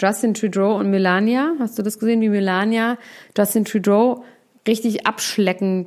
Justin 0.00 0.34
Trudeau 0.34 0.76
und 0.78 0.90
Melania, 0.90 1.52
hast 1.58 1.78
du 1.78 1.82
das 1.82 1.98
gesehen, 1.98 2.20
wie 2.20 2.28
Melania 2.28 2.98
Justin 3.36 3.64
Trudeau 3.64 4.24
richtig 4.66 5.06
abschlecken, 5.06 5.86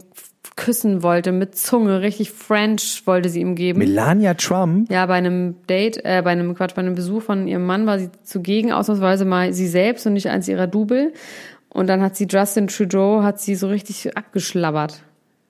küssen 0.55 1.03
wollte 1.03 1.31
mit 1.31 1.55
Zunge, 1.57 2.01
richtig 2.01 2.31
French 2.31 3.03
wollte 3.05 3.29
sie 3.29 3.41
ihm 3.41 3.55
geben. 3.55 3.79
Melania 3.79 4.33
Trump, 4.35 4.91
Ja, 4.91 5.05
bei 5.05 5.15
einem 5.15 5.55
Date, 5.67 5.97
äh, 6.05 6.21
bei 6.23 6.31
einem 6.31 6.55
Quatsch, 6.55 6.75
bei 6.75 6.81
einem 6.81 6.95
Besuch 6.95 7.23
von 7.23 7.47
ihrem 7.47 7.65
Mann 7.65 7.85
war 7.85 7.99
sie 7.99 8.09
zugegen, 8.23 8.71
ausnahmsweise 8.71 9.25
mal 9.25 9.53
sie 9.53 9.67
selbst 9.67 10.05
und 10.07 10.13
nicht 10.13 10.29
eins 10.29 10.47
ihrer 10.47 10.67
Double. 10.67 11.13
Und 11.69 11.87
dann 11.87 12.01
hat 12.01 12.15
sie 12.15 12.27
Justin 12.29 12.67
Trudeau, 12.67 13.21
hat 13.23 13.39
sie 13.41 13.55
so 13.55 13.67
richtig 13.67 14.15
abgeschlabbert. 14.15 15.01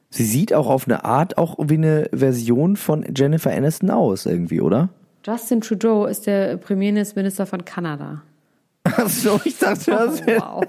sie 0.10 0.26
sieht 0.26 0.54
auch 0.54 0.68
auf 0.68 0.88
eine 0.88 1.04
Art 1.06 1.38
auch 1.38 1.56
wie 1.62 1.76
eine 1.76 2.10
Version 2.14 2.78
von 2.78 3.06
Jennifer 3.16 3.52
Aniston 3.52 3.92
aus 3.92 4.26
irgendwie, 4.26 4.62
oder? 4.62 4.90
Justin 5.26 5.62
Trudeau 5.62 6.06
ist 6.06 6.26
der 6.28 6.58
Premierminister 6.58 7.46
von 7.46 7.66
Kanada. 7.66 8.22
Ach 8.84 9.10
so, 9.10 9.40
ich 9.44 9.58
dachte, 9.58 9.92
das 9.92 10.22
Oh, 10.22 10.26
wow. 10.28 10.64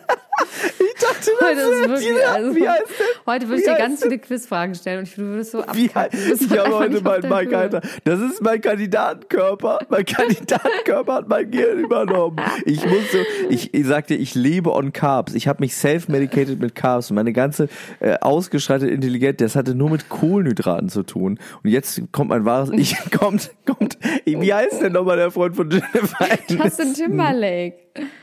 Ich 0.96 1.02
dachte, 1.04 1.30
Heute, 1.44 1.61
ist 1.61 1.88
wirklich, 1.88 2.09
die- 2.09 2.24
also, 2.24 2.56
wie 2.56 2.68
heißt 2.68 2.85
heute 3.26 3.48
würde 3.48 3.61
ich 3.61 3.66
dir 3.66 3.74
ganz 3.76 4.02
viele 4.02 4.18
Quizfragen 4.18 4.74
stellen 4.74 5.00
und 5.00 5.16
du 5.16 5.22
würdest 5.22 5.52
so 5.52 5.64
Wie, 5.72 5.88
abkacken. 5.88 6.18
Ich 6.40 6.59
habe 6.59 6.74
heute 6.78 7.00
meinen 7.02 7.28
Mike 7.28 7.50
Höhe. 7.50 7.59
Alter. 7.59 7.80
Das 8.04 8.20
ist 8.20 8.40
mein 8.42 8.61
Kandidatenkörper. 8.61 9.80
Mein 9.88 10.04
Kandidatenkörper 10.06 11.14
hat 11.14 11.28
mein 11.28 11.50
Gehirn 11.50 11.80
übernommen. 11.80 12.37
Ich 12.64 12.85
muss 12.85 13.12
so, 13.12 13.18
ich, 13.50 13.74
ich 13.74 13.87
sagte, 13.87 14.14
ich 14.14 14.35
lebe 14.35 14.72
on 14.72 14.92
Carbs. 14.92 15.35
Ich 15.35 15.48
habe 15.48 15.61
mich 15.61 15.74
self-medicated 15.74 16.61
mit 16.61 16.74
Carbs. 16.74 17.11
Meine 17.11 17.32
ganze 17.32 17.68
äh, 18.00 18.16
ausgeschreitete 18.20 18.90
Intelligenz, 18.90 19.38
das 19.38 19.56
hatte 19.56 19.74
nur 19.74 19.90
mit 19.90 20.09
Kohlenhydraten 20.09 20.88
zu 20.88 21.02
tun. 21.02 21.38
Und 21.62 21.70
jetzt 21.70 22.00
kommt 22.12 22.30
mein 22.30 22.44
wahres 22.44 22.70
Ich, 22.72 22.96
kommt, 23.18 23.50
kommt, 23.66 23.98
wie 24.24 24.52
heißt 24.54 24.82
denn 24.82 24.92
nochmal 24.92 25.16
der 25.16 25.30
Freund 25.30 25.56
von 25.56 25.70
Jennifer? 25.70 26.26
Justin 26.48 26.94
Timberlake. 26.94 27.74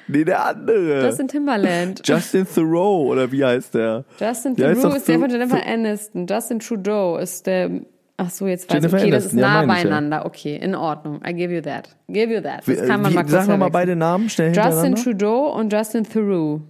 Nee, 0.07 0.23
der 0.23 0.45
andere. 0.45 1.05
Justin 1.05 1.27
Timberland. 1.27 2.01
Justin 2.05 2.45
Thoreau, 2.63 3.08
oder 3.12 3.32
wie 3.32 3.44
heißt 3.44 3.73
der? 3.73 4.06
Justin 4.19 4.56
Der 4.56 4.69
heißt 4.69 4.81
Theroux 4.81 4.96
ist 4.96 5.08
der 5.08 5.19
von 5.19 5.29
Jennifer 5.29 5.65
Aniston. 5.65 6.27
Justin 6.27 6.60
Trudeau 6.60 7.17
ist 7.17 7.46
der. 7.48 7.69
Ach 8.17 8.29
so, 8.29 8.48
jetzt 8.48 8.69
weiß 8.69 8.75
Jennifer 8.75 8.98
ich. 8.98 9.04
Okay, 9.04 9.12
das 9.12 9.25
ist 9.25 9.33
Aniston, 9.33 9.40
ja, 9.40 9.54
nah 9.54 9.62
ja. 9.62 9.67
beieinander. 9.67 10.25
Okay, 10.25 10.56
in 10.56 10.75
Ordnung. 10.75 11.21
I 11.27 11.33
give 11.33 11.54
you 11.54 11.62
that. 11.62 11.90
Give 12.08 12.33
you 12.33 12.42
that. 12.42 12.67
Das 12.67 12.87
kann 12.87 13.02
man 13.02 13.12
wie, 13.12 13.15
mal 13.15 13.21
kurz 13.21 13.31
sag 13.31 13.42
nochmal 13.48 13.71
verwechseln. 13.71 13.71
beide 13.71 13.96
Namen 13.96 14.29
schnell 14.29 14.56
Justin. 14.56 14.96
Trudeau 14.96 15.54
und 15.54 15.71
Justin 15.73 16.04
Theroux. 16.04 16.62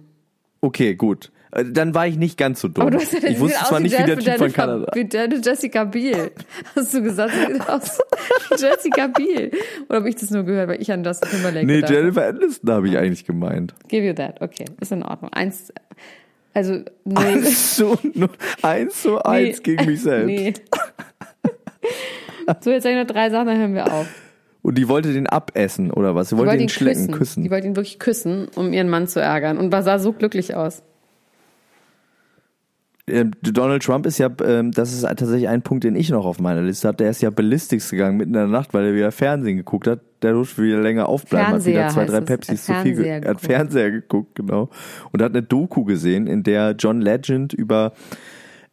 Okay, 0.60 0.94
gut. 0.94 1.30
Äh, 1.54 1.64
Dann 1.66 1.94
war 1.94 2.06
ich 2.06 2.16
nicht 2.16 2.36
ganz 2.36 2.60
so 2.60 2.68
dumm. 2.68 2.82
Aber 2.82 2.90
du 2.92 2.98
hast 2.98 3.12
ja 3.12 3.28
ich 3.28 3.38
wusste 3.40 3.64
zwar 3.64 3.80
nicht, 3.80 3.98
wie 3.98 4.04
der 4.04 4.18
Typ 4.18 4.36
von 4.38 4.52
Kanada. 4.52 4.90
wie 4.94 5.04
der 5.04 5.28
Jessica 5.28 5.84
Biel. 5.84 6.32
Hast 6.74 6.92
du 6.94 7.02
gesagt, 7.02 7.32
Jessica 8.58 9.06
Biel? 9.08 9.50
Oder 9.88 9.98
habe 9.98 10.08
ich 10.08 10.16
das 10.16 10.30
nur 10.30 10.44
gehört, 10.44 10.68
weil 10.68 10.82
ich 10.82 10.90
an 10.92 11.04
Justin 11.04 11.30
Timberlake 11.30 11.66
Nee? 11.66 11.80
Jennifer 11.86 12.26
Aniston 12.26 12.70
habe 12.70 12.88
ich 12.88 12.98
eigentlich 12.98 13.24
gemeint. 13.24 13.74
Give 13.88 14.06
you 14.06 14.12
that. 14.14 14.40
Okay, 14.40 14.64
ist 14.80 14.92
in 14.92 15.02
Ordnung. 15.02 15.32
Eins, 15.32 15.72
also, 16.52 16.80
nee. 17.04 17.16
Eins 17.16 17.76
zu, 17.76 17.98
nur 18.14 18.30
eins 18.62 19.02
zu 19.02 19.22
eins 19.22 19.62
gegen 19.62 19.86
mich 19.86 20.02
selbst. 20.02 20.26
Nee. 20.26 20.54
So, 22.60 22.70
jetzt 22.70 22.82
sage 22.82 22.96
ich 23.00 23.06
noch 23.06 23.12
drei 23.12 23.30
Sachen, 23.30 23.46
dann 23.46 23.58
hören 23.58 23.74
wir 23.74 23.92
auf. 23.92 24.06
Und 24.62 24.76
die 24.78 24.88
wollte 24.88 25.12
den 25.12 25.26
abessen, 25.26 25.90
oder 25.90 26.14
was? 26.14 26.30
Sie 26.30 26.36
wollte, 26.36 26.52
wollte 26.52 26.62
ihn 26.62 26.68
schlecken, 26.68 27.10
küssen. 27.10 27.42
Die 27.42 27.50
wollte 27.50 27.66
ihn 27.66 27.76
wirklich 27.76 27.98
küssen, 27.98 28.48
um 28.54 28.72
ihren 28.72 28.88
Mann 28.88 29.06
zu 29.06 29.20
ärgern. 29.20 29.58
Und 29.58 29.72
war 29.72 29.82
sah 29.82 29.98
so 29.98 30.12
glücklich 30.12 30.54
aus. 30.54 30.82
Ähm, 33.06 33.32
Donald 33.42 33.82
Trump 33.82 34.06
ist 34.06 34.16
ja, 34.16 34.30
ähm, 34.44 34.72
das 34.72 34.94
ist 34.94 35.02
tatsächlich 35.02 35.48
ein 35.48 35.60
Punkt, 35.60 35.84
den 35.84 35.94
ich 35.94 36.08
noch 36.08 36.24
auf 36.24 36.40
meiner 36.40 36.62
Liste 36.62 36.88
hatte. 36.88 37.04
Der 37.04 37.10
ist 37.10 37.20
ja 37.20 37.28
Ballistics 37.28 37.90
gegangen 37.90 38.16
mitten 38.16 38.30
in 38.30 38.38
der 38.38 38.46
Nacht, 38.46 38.72
weil 38.72 38.86
er 38.86 38.94
wieder 38.94 39.12
Fernsehen 39.12 39.58
geguckt 39.58 39.86
hat. 39.86 40.00
Der 40.22 40.32
durfte 40.32 40.62
wieder 40.62 40.80
länger 40.80 41.06
aufbleiben, 41.06 41.60
Fernseher 41.60 41.84
hat 41.84 41.92
wieder 41.92 42.06
zwei, 42.06 42.12
drei. 42.12 42.20
Pepsis 42.22 42.64
zu 42.64 42.74
viel, 42.76 43.04
er 43.04 43.28
hat. 43.28 43.40
Fernseher 43.42 43.90
geguckt, 43.90 44.34
genau. 44.34 44.70
Und 45.12 45.20
hat 45.20 45.32
eine 45.32 45.42
Doku 45.42 45.84
gesehen, 45.84 46.26
in 46.26 46.42
der 46.42 46.74
John 46.78 47.02
Legend 47.02 47.52
über 47.52 47.92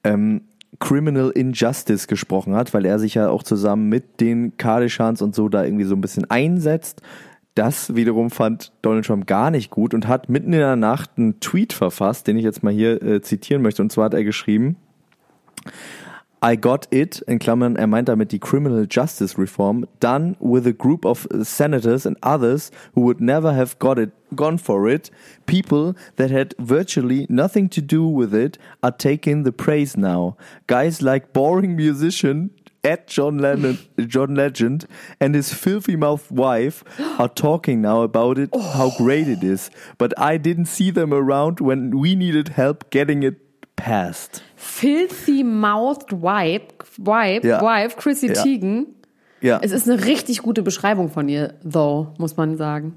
ähm, 0.05 0.43
Criminal 0.79 1.29
Injustice 1.31 2.07
gesprochen 2.07 2.55
hat, 2.55 2.73
weil 2.73 2.85
er 2.85 2.99
sich 2.99 3.15
ja 3.15 3.29
auch 3.29 3.43
zusammen 3.43 3.89
mit 3.89 4.21
den 4.21 4.55
Kardashians 4.55 5.21
und 5.21 5.35
so 5.35 5.49
da 5.49 5.65
irgendwie 5.65 5.83
so 5.83 5.95
ein 5.95 6.01
bisschen 6.01 6.29
einsetzt. 6.31 7.01
Das 7.55 7.95
wiederum 7.95 8.29
fand 8.29 8.71
Donald 8.81 9.05
Trump 9.05 9.27
gar 9.27 9.51
nicht 9.51 9.71
gut 9.71 9.93
und 9.93 10.07
hat 10.07 10.29
mitten 10.29 10.53
in 10.53 10.59
der 10.59 10.77
Nacht 10.77 11.11
einen 11.17 11.39
Tweet 11.41 11.73
verfasst, 11.73 12.27
den 12.27 12.37
ich 12.37 12.43
jetzt 12.43 12.63
mal 12.63 12.71
hier 12.71 13.01
äh, 13.03 13.21
zitieren 13.21 13.61
möchte. 13.61 13.81
Und 13.81 13.91
zwar 13.91 14.05
hat 14.05 14.13
er 14.13 14.23
geschrieben, 14.23 14.77
I 16.43 16.55
got 16.55 16.87
it, 16.91 17.19
in 17.27 17.37
Klammern, 17.37 17.75
er 17.75 17.85
meint 17.85 18.09
damit 18.09 18.31
die 18.31 18.39
Criminal 18.39 18.87
Justice 18.89 19.37
Reform, 19.37 19.85
done 19.99 20.35
with 20.39 20.65
a 20.65 20.71
group 20.71 21.05
of 21.05 21.27
senators 21.43 22.07
and 22.07 22.17
others 22.23 22.71
who 22.95 23.01
would 23.01 23.21
never 23.21 23.53
have 23.53 23.77
got 23.77 23.99
it, 23.99 24.11
gone 24.35 24.57
for 24.57 24.89
it. 24.89 25.11
People 25.45 25.93
that 26.15 26.31
had 26.31 26.55
virtually 26.57 27.27
nothing 27.29 27.69
to 27.69 27.79
do 27.79 28.07
with 28.07 28.33
it 28.33 28.57
are 28.81 28.91
taking 28.91 29.43
the 29.43 29.51
praise 29.51 29.95
now. 29.95 30.35
Guys 30.65 31.03
like 31.03 31.31
boring 31.31 31.75
musician 31.75 32.49
at 32.83 33.07
John 33.07 33.37
Lennon, 33.37 33.77
John 34.07 34.35
Legend 34.35 34.85
and 35.19 35.35
his 35.35 35.53
filthy 35.53 35.95
mouthed 35.95 36.31
wife 36.31 36.83
are 37.19 37.29
talking 37.29 37.81
now 37.81 38.01
about 38.01 38.37
it, 38.39 38.49
how 38.55 38.91
great 38.97 39.27
it 39.27 39.43
is. 39.43 39.69
But 39.97 40.13
I 40.17 40.37
didn't 40.37 40.65
see 40.67 40.91
them 40.91 41.13
around 41.13 41.59
when 41.59 41.91
we 41.99 42.15
needed 42.15 42.49
help 42.57 42.89
getting 42.89 43.23
it 43.23 43.35
passed. 43.75 44.41
Filthy 44.55 45.43
Mouthed 45.43 46.11
Wife, 46.11 46.63
wife, 46.99 47.43
Ja. 47.47 47.61
wife 47.61 47.95
Chrissy 47.97 48.27
Ja. 48.27 48.33
Teigen. 48.43 48.87
Ja. 49.41 49.59
Es 49.61 49.71
ist 49.71 49.89
eine 49.89 50.05
richtig 50.05 50.41
gute 50.43 50.61
Beschreibung 50.61 51.09
von 51.09 51.27
ihr, 51.29 51.55
though, 51.63 52.13
muss 52.19 52.37
man 52.37 52.57
sagen. 52.57 52.95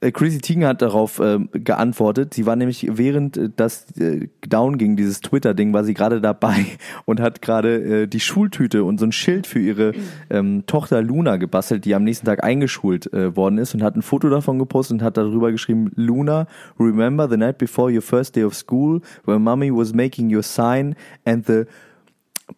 Äh, 0.00 0.12
Chrissy 0.12 0.40
Teigen 0.40 0.64
hat 0.64 0.82
darauf 0.82 1.20
ähm, 1.20 1.48
geantwortet. 1.52 2.34
Sie 2.34 2.46
war 2.46 2.56
nämlich 2.56 2.86
während 2.90 3.36
äh, 3.36 3.50
das 3.54 3.86
äh, 3.98 4.28
down 4.48 4.78
ging, 4.78 4.96
dieses 4.96 5.20
Twitter-Ding, 5.20 5.72
war 5.72 5.84
sie 5.84 5.94
gerade 5.94 6.20
dabei 6.20 6.66
und 7.04 7.20
hat 7.20 7.42
gerade 7.42 8.02
äh, 8.02 8.06
die 8.06 8.20
Schultüte 8.20 8.84
und 8.84 8.98
so 8.98 9.06
ein 9.06 9.12
Schild 9.12 9.46
für 9.46 9.58
ihre 9.58 9.92
ähm, 10.30 10.64
Tochter 10.66 11.02
Luna 11.02 11.36
gebastelt, 11.36 11.84
die 11.84 11.94
am 11.94 12.04
nächsten 12.04 12.26
Tag 12.26 12.44
eingeschult 12.44 13.12
äh, 13.12 13.34
worden 13.36 13.58
ist 13.58 13.74
und 13.74 13.82
hat 13.82 13.96
ein 13.96 14.02
Foto 14.02 14.28
davon 14.28 14.58
gepostet 14.58 14.94
und 14.94 15.02
hat 15.02 15.16
darüber 15.16 15.52
geschrieben, 15.52 15.90
Luna, 15.94 16.46
remember 16.78 17.28
the 17.28 17.36
night 17.36 17.58
before 17.58 17.92
your 17.92 18.02
first 18.02 18.36
day 18.36 18.44
of 18.44 18.54
school, 18.54 19.00
where 19.24 19.38
mommy 19.38 19.70
was 19.70 19.92
making 19.94 20.34
your 20.34 20.42
sign 20.42 20.94
and 21.24 21.46
the 21.46 21.66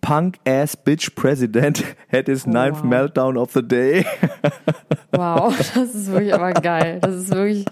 punk 0.01 0.39
ass 0.47 0.77
bitch 0.77 1.15
president 1.15 1.85
had 2.13 2.27
his 2.27 2.47
ninth 2.47 2.83
wow. 2.83 2.85
meltdown 2.85 3.37
of 3.37 3.53
the 3.53 3.63
day. 3.63 4.05
Wow, 5.13 5.57
das 5.75 5.95
ist 5.95 6.11
wirklich 6.11 6.35
aber 6.35 6.53
geil. 6.53 6.99
Das 7.01 7.15
ist 7.15 7.31
wirklich, 7.31 7.65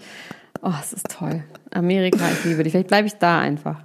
oh, 0.61 0.73
es 0.81 0.93
ist 0.93 1.07
toll. 1.09 1.43
Amerika, 1.71 2.29
ich 2.31 2.45
liebe 2.45 2.63
dich. 2.63 2.73
Vielleicht 2.73 2.89
bleibe 2.89 3.07
ich 3.07 3.13
da 3.15 3.39
einfach. 3.39 3.81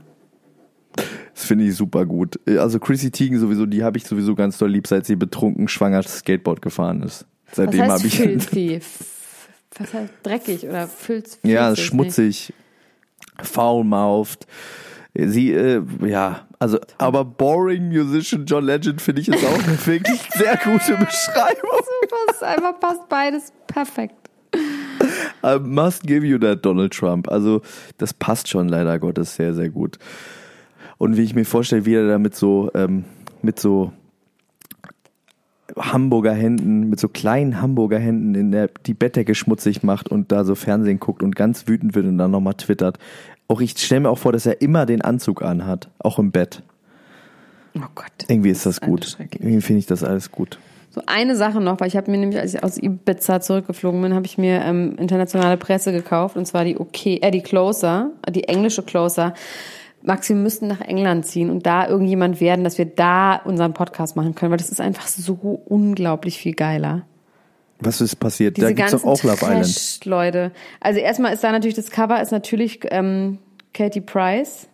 Das 1.34 1.44
finde 1.46 1.64
ich 1.64 1.74
super 1.74 2.06
gut. 2.06 2.38
Also 2.46 2.78
Chrissy 2.78 3.10
Teigen 3.10 3.38
sowieso, 3.38 3.66
die 3.66 3.82
habe 3.82 3.98
ich 3.98 4.04
sowieso 4.04 4.34
ganz 4.34 4.58
doll 4.58 4.70
lieb, 4.70 4.86
seit 4.86 5.06
sie 5.06 5.16
betrunken 5.16 5.66
schwanger 5.68 6.02
Skateboard 6.02 6.62
gefahren 6.62 7.02
ist. 7.02 7.26
Seitdem 7.52 7.82
habe 7.82 8.06
ich 8.06 8.16
filthy? 8.16 8.80
Was 9.76 9.92
heißt 9.92 10.12
dreckig 10.22 10.68
oder 10.68 10.86
filz? 10.86 11.38
ja 11.42 11.74
schmutzig, 11.74 12.52
foul-mouthed. 13.42 14.46
Sie, 15.14 15.52
äh, 15.52 15.82
ja, 16.04 16.46
also, 16.64 16.78
aber 16.96 17.26
boring 17.26 17.88
Musician 17.88 18.46
John 18.46 18.64
Legend 18.64 19.02
finde 19.02 19.20
ich 19.20 19.28
ist 19.28 19.44
auch 19.44 19.68
eine 19.68 19.78
wirklich 19.86 20.18
sehr 20.32 20.56
gute 20.56 20.96
Beschreibung. 20.96 21.70
Das 22.26 22.36
ist 22.36 22.42
einfach 22.42 22.80
passt 22.80 23.06
beides 23.10 23.52
perfekt. 23.66 24.14
I 25.44 25.58
must 25.60 26.04
give 26.04 26.24
you 26.24 26.38
that, 26.38 26.64
Donald 26.64 26.94
Trump. 26.94 27.28
Also, 27.28 27.60
das 27.98 28.14
passt 28.14 28.48
schon 28.48 28.70
leider 28.70 28.98
Gottes 28.98 29.34
sehr, 29.34 29.52
sehr 29.52 29.68
gut. 29.68 29.98
Und 30.96 31.18
wie 31.18 31.24
ich 31.24 31.34
mir 31.34 31.44
vorstelle, 31.44 31.84
wie 31.84 31.96
er 31.96 32.08
da 32.08 32.18
mit 32.18 32.34
so, 32.34 32.70
ähm, 32.74 33.04
mit 33.42 33.60
so 33.60 33.92
Hamburger 35.76 36.32
Händen, 36.32 36.88
mit 36.88 37.00
so 37.00 37.08
kleinen 37.08 37.60
Hamburger 37.60 37.98
Händen 37.98 38.34
in 38.34 38.52
der, 38.52 38.68
die 38.86 38.94
Bettdecke 38.94 39.34
schmutzig 39.34 39.82
macht 39.82 40.08
und 40.08 40.32
da 40.32 40.44
so 40.44 40.54
Fernsehen 40.54 41.00
guckt 41.00 41.22
und 41.22 41.36
ganz 41.36 41.66
wütend 41.66 41.94
wird 41.94 42.06
und 42.06 42.18
dann 42.18 42.30
nochmal 42.30 42.54
twittert. 42.54 42.98
Auch 43.48 43.60
ich 43.60 43.76
stelle 43.78 44.02
mir 44.02 44.10
auch 44.10 44.18
vor, 44.18 44.32
dass 44.32 44.46
er 44.46 44.60
immer 44.60 44.86
den 44.86 45.02
Anzug 45.02 45.42
anhat, 45.42 45.88
auch 45.98 46.18
im 46.18 46.30
Bett. 46.30 46.62
Oh 47.76 47.80
Gott. 47.94 48.06
Irgendwie 48.28 48.50
ist 48.50 48.66
das 48.66 48.80
alles 48.80 48.90
gut. 48.90 49.16
Irgendwie 49.18 49.60
finde 49.60 49.80
ich 49.80 49.86
das 49.86 50.04
alles 50.04 50.30
gut. 50.30 50.58
So 50.90 51.02
eine 51.06 51.34
Sache 51.34 51.60
noch, 51.60 51.80
weil 51.80 51.88
ich 51.88 51.96
habe 51.96 52.08
mir 52.08 52.18
nämlich, 52.18 52.38
als 52.38 52.54
ich 52.54 52.62
aus 52.62 52.78
Ibiza 52.78 53.40
zurückgeflogen 53.40 54.00
bin, 54.00 54.14
habe 54.14 54.26
ich 54.26 54.38
mir 54.38 54.62
ähm, 54.62 54.94
internationale 54.96 55.56
Presse 55.56 55.90
gekauft 55.90 56.36
und 56.36 56.46
zwar 56.46 56.64
die 56.64 56.78
okay, 56.78 57.18
äh, 57.20 57.32
die 57.32 57.42
Closer, 57.42 58.12
die 58.30 58.44
englische 58.44 58.84
Closer. 58.84 59.34
Max, 60.06 60.28
wir 60.28 60.36
müssten 60.36 60.66
nach 60.66 60.82
England 60.82 61.26
ziehen 61.26 61.48
und 61.48 61.64
da 61.64 61.88
irgendjemand 61.88 62.38
werden, 62.40 62.62
dass 62.62 62.76
wir 62.76 62.84
da 62.84 63.36
unseren 63.36 63.72
Podcast 63.72 64.16
machen 64.16 64.34
können, 64.34 64.50
weil 64.50 64.58
das 64.58 64.68
ist 64.68 64.80
einfach 64.80 65.06
so 65.06 65.34
unglaublich 65.64 66.36
viel 66.36 66.54
geiler. 66.54 67.06
Was 67.80 68.02
ist 68.02 68.16
passiert? 68.16 68.58
Diese 68.58 68.66
da 68.66 68.72
gibt's 68.72 68.92
doch 68.92 69.04
auch 69.04 69.22
Love 69.22 69.38
Island. 69.42 69.64
Trash-Leute. 69.64 70.52
Also 70.80 71.00
erstmal 71.00 71.32
ist 71.32 71.42
da 71.42 71.52
natürlich 71.52 71.74
das 71.74 71.90
Cover 71.90 72.20
ist 72.20 72.32
natürlich 72.32 72.80
ähm, 72.90 73.38
Katie 73.72 74.02
Price, 74.02 74.68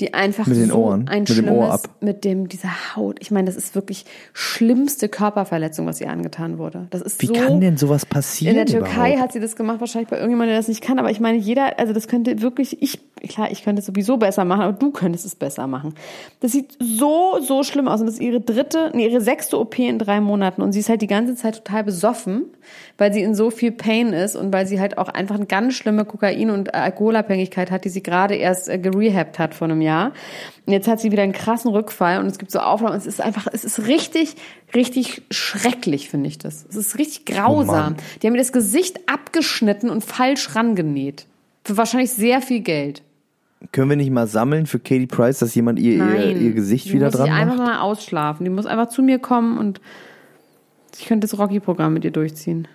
die 0.00 0.12
einfach 0.12 0.46
Mit 0.48 0.56
den 0.56 0.70
so 0.70 0.74
Ohren, 0.76 1.08
ein 1.08 1.20
mit 1.20 1.28
dem 1.28 1.34
schlimmes 1.34 1.52
Ohr 1.52 1.72
ab. 1.72 1.88
mit 2.00 2.24
dem 2.24 2.48
dieser 2.48 2.96
Haut. 2.96 3.18
Ich 3.20 3.30
meine, 3.30 3.46
das 3.46 3.54
ist 3.54 3.76
wirklich 3.76 4.04
schlimmste 4.32 5.08
Körperverletzung, 5.08 5.86
was 5.86 6.00
ihr 6.00 6.10
angetan 6.10 6.58
wurde. 6.58 6.88
Das 6.90 7.00
ist 7.00 7.22
Wie 7.22 7.26
so 7.26 7.32
kann 7.34 7.60
denn 7.60 7.76
sowas 7.76 8.04
passieren? 8.04 8.56
in 8.56 8.66
der 8.66 8.66
Türkei 8.66 9.10
überhaupt? 9.10 9.20
hat 9.22 9.32
sie 9.32 9.40
das 9.40 9.54
gemacht, 9.54 9.78
wahrscheinlich 9.78 10.08
bei 10.10 10.16
irgendjemandem, 10.16 10.50
der 10.54 10.58
das 10.58 10.66
nicht 10.66 10.80
kann. 10.80 10.98
Aber 10.98 11.10
ich 11.12 11.20
meine, 11.20 11.38
jeder, 11.38 11.78
also 11.78 11.92
das 11.92 12.08
könnte 12.08 12.42
wirklich, 12.42 12.82
ich, 12.82 12.98
klar, 13.28 13.52
ich 13.52 13.62
könnte 13.62 13.80
es 13.80 13.86
sowieso 13.86 14.16
besser 14.16 14.44
machen, 14.44 14.62
aber 14.62 14.72
du 14.72 14.90
könntest 14.90 15.24
es 15.26 15.36
besser 15.36 15.68
machen. 15.68 15.94
Das 16.40 16.50
sieht 16.50 16.76
so, 16.80 17.38
so 17.40 17.62
schlimm 17.62 17.86
aus. 17.86 18.00
Und 18.00 18.06
das 18.06 18.16
ist 18.16 18.20
ihre 18.20 18.40
dritte, 18.40 18.90
nee, 18.94 19.06
ihre 19.06 19.20
sechste 19.20 19.60
OP 19.60 19.78
in 19.78 20.00
drei 20.00 20.20
Monaten. 20.20 20.60
Und 20.60 20.72
sie 20.72 20.80
ist 20.80 20.88
halt 20.88 21.02
die 21.02 21.06
ganze 21.06 21.36
Zeit 21.36 21.54
total 21.64 21.84
besoffen, 21.84 22.46
weil 22.98 23.12
sie 23.12 23.22
in 23.22 23.36
so 23.36 23.50
viel 23.50 23.70
Pain 23.70 24.12
ist 24.12 24.34
und 24.34 24.52
weil 24.52 24.66
sie 24.66 24.80
halt 24.80 24.98
auch 24.98 25.08
einfach 25.08 25.36
eine 25.36 25.46
ganz 25.46 25.74
schlimme 25.74 26.04
Kokain- 26.04 26.50
und 26.50 26.74
Alkoholabhängigkeit 26.74 27.70
hat, 27.70 27.84
die 27.84 27.90
sie 27.90 28.02
gerade 28.02 28.34
erst 28.34 28.68
äh, 28.68 28.78
gerehabt 28.78 29.38
hat 29.38 29.54
vor 29.54 29.66
einem 29.68 29.80
Jahr. 29.80 29.83
Und 30.66 30.72
jetzt 30.72 30.88
hat 30.88 31.00
sie 31.00 31.12
wieder 31.12 31.22
einen 31.22 31.32
krassen 31.32 31.70
Rückfall 31.70 32.20
und 32.20 32.26
es 32.26 32.38
gibt 32.38 32.50
so 32.50 32.58
Aufnahmen. 32.60 32.96
Es 32.96 33.06
ist 33.06 33.20
einfach, 33.20 33.46
es 33.52 33.64
ist 33.64 33.86
richtig, 33.86 34.36
richtig 34.74 35.22
schrecklich, 35.30 36.08
finde 36.08 36.28
ich 36.28 36.38
das. 36.38 36.66
Es 36.68 36.76
ist 36.76 36.98
richtig 36.98 37.26
grausam. 37.26 37.96
die 38.22 38.26
haben 38.26 38.32
mir 38.32 38.38
das 38.38 38.52
Gesicht 38.52 39.00
abgeschnitten 39.08 39.90
und 39.90 40.04
falsch 40.04 40.54
rangenäht. 40.54 41.26
Für 41.64 41.76
wahrscheinlich 41.76 42.12
sehr 42.12 42.42
viel 42.42 42.60
Geld. 42.60 43.02
Können 43.72 43.88
wir 43.88 43.96
nicht 43.96 44.10
mal 44.10 44.26
sammeln 44.26 44.66
für 44.66 44.78
Katie 44.78 45.06
Price, 45.06 45.38
dass 45.38 45.54
jemand 45.54 45.78
ihr, 45.78 45.94
ihr, 45.94 46.04
Nein. 46.04 46.40
ihr 46.44 46.52
Gesicht 46.52 46.86
die 46.86 46.92
wieder 46.94 47.06
muss 47.06 47.14
dran 47.14 47.26
ich 47.26 47.32
einfach 47.32 47.56
macht? 47.56 47.66
mal 47.66 47.80
ausschlafen. 47.80 48.44
Die 48.44 48.50
muss 48.50 48.66
einfach 48.66 48.88
zu 48.88 49.02
mir 49.02 49.18
kommen 49.18 49.56
und 49.58 49.80
ich 50.98 51.06
könnte 51.06 51.26
das 51.26 51.38
Rocky-Programm 51.38 51.94
mit 51.94 52.04
ihr 52.04 52.10
durchziehen. 52.10 52.68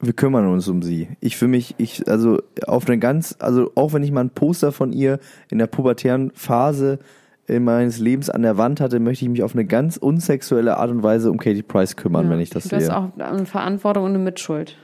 Wir 0.00 0.12
kümmern 0.12 0.46
uns 0.48 0.68
um 0.68 0.82
sie. 0.82 1.08
Ich 1.20 1.36
für 1.36 1.48
mich, 1.48 1.74
ich, 1.78 2.08
also 2.08 2.40
auf 2.66 2.86
eine 2.86 2.98
ganz, 2.98 3.34
also 3.40 3.72
auch 3.74 3.92
wenn 3.92 4.02
ich 4.04 4.12
mal 4.12 4.20
ein 4.20 4.30
Poster 4.30 4.70
von 4.70 4.92
ihr 4.92 5.18
in 5.50 5.58
der 5.58 5.66
pubertären 5.66 6.30
Phase 6.34 7.00
in 7.48 7.64
meines 7.64 7.98
Lebens 7.98 8.30
an 8.30 8.42
der 8.42 8.58
Wand 8.58 8.80
hatte, 8.80 9.00
möchte 9.00 9.24
ich 9.24 9.30
mich 9.30 9.42
auf 9.42 9.54
eine 9.54 9.64
ganz 9.64 9.96
unsexuelle 9.96 10.76
Art 10.76 10.90
und 10.90 11.02
Weise 11.02 11.30
um 11.30 11.38
Katie 11.38 11.62
Price 11.62 11.96
kümmern, 11.96 12.28
wenn 12.30 12.40
ich 12.40 12.50
das 12.50 12.68
Du 12.68 12.76
hast 12.76 12.84
sehe. 12.84 12.96
auch 12.96 13.08
eine 13.18 13.46
Verantwortung 13.46 14.04
und 14.04 14.10
eine 14.10 14.18
Mitschuld. 14.18 14.76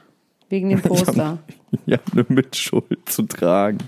Wegen 0.48 0.70
dem 0.70 0.80
Poster. 0.82 1.38
Ja, 1.86 1.98
eine 2.12 2.24
Mitschuld 2.28 3.00
zu 3.06 3.24
tragen. 3.24 3.78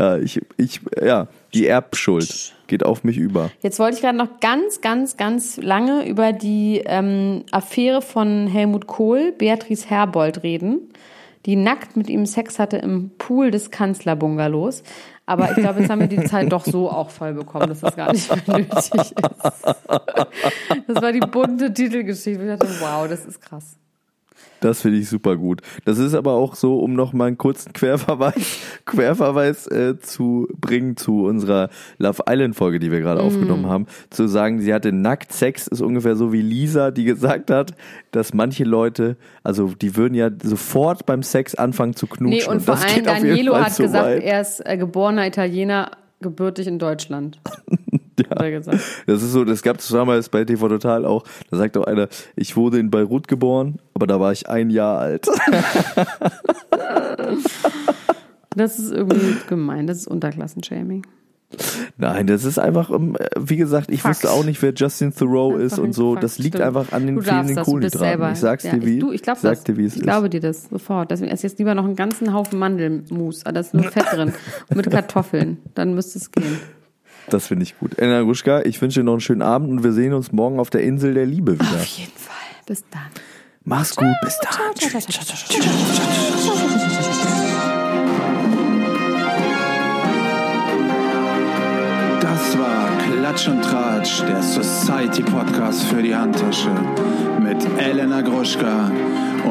Ja, 0.00 0.16
ich, 0.18 0.42
ich, 0.56 0.80
ja, 1.00 1.28
die 1.56 1.66
Erbschuld 1.66 2.54
geht 2.66 2.84
auf 2.84 3.04
mich 3.04 3.16
über. 3.16 3.50
Jetzt 3.60 3.78
wollte 3.78 3.96
ich 3.96 4.02
gerade 4.02 4.18
noch 4.18 4.40
ganz, 4.40 4.80
ganz, 4.80 5.16
ganz 5.16 5.56
lange 5.56 6.06
über 6.06 6.32
die 6.32 6.82
ähm, 6.84 7.44
Affäre 7.50 8.02
von 8.02 8.46
Helmut 8.46 8.86
Kohl, 8.86 9.32
Beatrice 9.32 9.88
Herbold 9.88 10.42
reden, 10.42 10.92
die 11.46 11.56
nackt 11.56 11.96
mit 11.96 12.10
ihm 12.10 12.26
Sex 12.26 12.58
hatte 12.58 12.76
im 12.76 13.10
Pool 13.18 13.50
des 13.50 13.70
Kanzlerbungalows. 13.70 14.82
Aber 15.26 15.50
ich 15.50 15.56
glaube, 15.56 15.80
jetzt 15.80 15.90
haben 15.90 16.00
wir 16.00 16.06
die 16.06 16.24
Zeit 16.24 16.52
doch 16.52 16.64
so 16.64 16.90
auch 16.90 17.10
voll 17.10 17.34
bekommen, 17.34 17.68
dass 17.68 17.80
das 17.80 17.96
gar 17.96 18.12
nicht 18.12 18.28
mehr 18.46 18.58
nötig 18.58 18.84
ist. 18.92 19.14
Das 20.86 21.02
war 21.02 21.12
die 21.12 21.20
bunte 21.20 21.72
Titelgeschichte. 21.72 22.42
Ich 22.42 22.58
dachte, 22.58 22.68
wow, 22.80 23.08
das 23.08 23.24
ist 23.26 23.40
krass. 23.40 23.76
Das 24.60 24.82
finde 24.82 24.98
ich 24.98 25.08
super 25.08 25.36
gut. 25.36 25.60
Das 25.84 25.98
ist 25.98 26.14
aber 26.14 26.32
auch 26.32 26.54
so, 26.54 26.78
um 26.78 26.94
noch 26.94 27.12
mal 27.12 27.26
einen 27.26 27.38
kurzen 27.38 27.72
Querverweis, 27.72 28.58
Querverweis 28.86 29.66
äh, 29.66 29.98
zu 29.98 30.48
bringen 30.60 30.96
zu 30.96 31.24
unserer 31.24 31.68
Love 31.98 32.22
Island 32.28 32.56
Folge, 32.56 32.78
die 32.78 32.90
wir 32.90 33.00
gerade 33.00 33.20
Mhm. 33.20 33.26
aufgenommen 33.26 33.66
haben, 33.66 33.86
zu 34.10 34.26
sagen, 34.28 34.60
sie 34.60 34.72
hatte 34.72 34.92
nackt 34.92 35.32
Sex, 35.32 35.66
ist 35.66 35.80
ungefähr 35.82 36.16
so 36.16 36.32
wie 36.32 36.42
Lisa, 36.42 36.90
die 36.90 37.04
gesagt 37.04 37.50
hat, 37.50 37.74
dass 38.12 38.32
manche 38.34 38.64
Leute, 38.64 39.16
also 39.42 39.68
die 39.80 39.96
würden 39.96 40.14
ja 40.14 40.30
sofort 40.42 41.06
beim 41.06 41.22
Sex 41.22 41.54
anfangen 41.54 41.94
zu 41.94 42.06
knutschen. 42.06 42.38
Nee, 42.38 42.44
und 42.48 42.60
vor 42.62 42.74
das 42.74 42.84
allem 42.84 43.04
Fall 43.04 43.64
hat 43.64 43.76
gesagt, 43.76 44.04
weit. 44.06 44.22
er 44.22 44.40
ist 44.40 44.60
äh, 44.64 44.76
geborener 44.78 45.26
Italiener, 45.26 45.90
gebürtig 46.20 46.66
in 46.66 46.78
Deutschland. 46.78 47.40
Hat 48.36 48.42
er 48.44 48.50
gesagt. 48.50 48.78
Das 49.06 49.22
ist 49.22 49.32
so, 49.32 49.44
das 49.44 49.62
gab 49.62 49.78
es 49.78 49.88
damals 49.88 50.28
bei 50.28 50.44
TV 50.44 50.68
Total 50.68 51.04
auch. 51.04 51.24
Da 51.50 51.56
sagt 51.56 51.76
auch 51.76 51.84
einer, 51.84 52.08
ich 52.36 52.56
wurde 52.56 52.78
in 52.78 52.90
Beirut 52.90 53.28
geboren, 53.28 53.78
aber 53.94 54.06
da 54.06 54.20
war 54.20 54.32
ich 54.32 54.48
ein 54.48 54.70
Jahr 54.70 54.98
alt. 54.98 55.26
Das 58.54 58.78
ist 58.78 58.90
irgendwie 58.90 59.36
gemein, 59.48 59.86
das 59.86 59.98
ist 59.98 60.06
Unterklassenshaming. 60.06 61.02
Nein, 61.98 62.26
das 62.26 62.44
ist 62.44 62.58
einfach, 62.58 62.90
ähm, 62.90 63.16
wie 63.38 63.56
gesagt, 63.56 63.90
ich 63.90 64.02
Fakt. 64.02 64.16
wusste 64.16 64.30
auch 64.30 64.44
nicht, 64.44 64.60
wer 64.62 64.72
Justin 64.74 65.14
Thoreau 65.14 65.50
Einfach 65.52 65.64
ist 65.64 65.78
und 65.78 65.92
so. 65.92 66.12
Fakt, 66.12 66.24
das 66.24 66.38
liegt 66.38 66.56
stimmt. 66.56 66.64
einfach 66.64 66.92
an 66.92 67.06
den 67.06 67.22
fehlenden 67.22 67.56
Kohlenhydraten. 67.56 68.32
Ich 68.32 68.38
sag's 68.38 68.64
Ja, 68.64 68.72
dir 68.72 68.84
wie. 68.84 68.94
Ich, 68.94 69.00
du, 69.00 69.12
ich 69.12 69.22
glaube 69.22 69.40
sag 69.40 69.50
das. 69.54 69.64
dir, 69.64 69.76
wie 69.76 69.84
es 69.84 69.92
ich 69.92 69.98
ist. 70.00 70.04
glaube 70.04 70.28
dir 70.30 70.40
das 70.40 70.64
sofort. 70.70 71.10
Deswegen 71.10 71.30
esse 71.30 71.46
ich 71.46 71.52
jetzt 71.52 71.58
lieber 71.58 71.74
noch 71.74 71.84
einen 71.84 71.96
ganzen 71.96 72.32
Haufen 72.32 72.58
Mandelmus. 72.58 73.42
Ah, 73.44 73.52
Da 73.52 73.60
ist 73.60 73.74
nur 73.74 73.84
Fett 73.84 74.06
drin. 74.12 74.32
Und 74.70 74.76
mit 74.76 74.90
Kartoffeln. 74.90 75.58
Dann 75.74 75.94
müsste 75.94 76.18
es 76.18 76.30
gehen. 76.32 76.58
Das 77.30 77.46
finde 77.46 77.64
ich 77.64 77.78
gut. 77.78 77.98
Elena 77.98 78.22
Gruschka, 78.22 78.62
ich 78.62 78.80
wünsche 78.80 79.00
dir 79.00 79.04
noch 79.04 79.12
einen 79.12 79.20
schönen 79.20 79.42
Abend 79.42 79.70
und 79.70 79.84
wir 79.84 79.92
sehen 79.92 80.12
uns 80.12 80.32
morgen 80.32 80.60
auf 80.60 80.70
der 80.70 80.82
Insel 80.82 81.14
der 81.14 81.26
Liebe 81.26 81.54
wieder. 81.54 81.64
Auf 81.64 81.84
jeden 81.84 82.12
Fall. 82.12 82.34
Bis 82.66 82.84
dann. 82.90 83.02
Mach's 83.64 83.96
gut, 83.96 84.14
bis 84.22 84.38
dann. 84.38 84.52
Das 92.20 92.58
war 92.58 92.88
Klatsch 92.98 93.48
und 93.48 93.62
Tratsch, 93.62 94.22
der 94.22 94.42
Society 94.42 95.22
Podcast 95.22 95.82
für 95.84 96.02
die 96.02 96.14
Handtasche 96.14 96.70
mit 97.40 97.64
Elena 97.78 98.20
Gruschka 98.20 98.90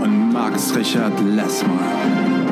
und 0.01 0.31
Max 0.31 0.73
Richard 0.75 1.19
Lessmann. 1.21 2.44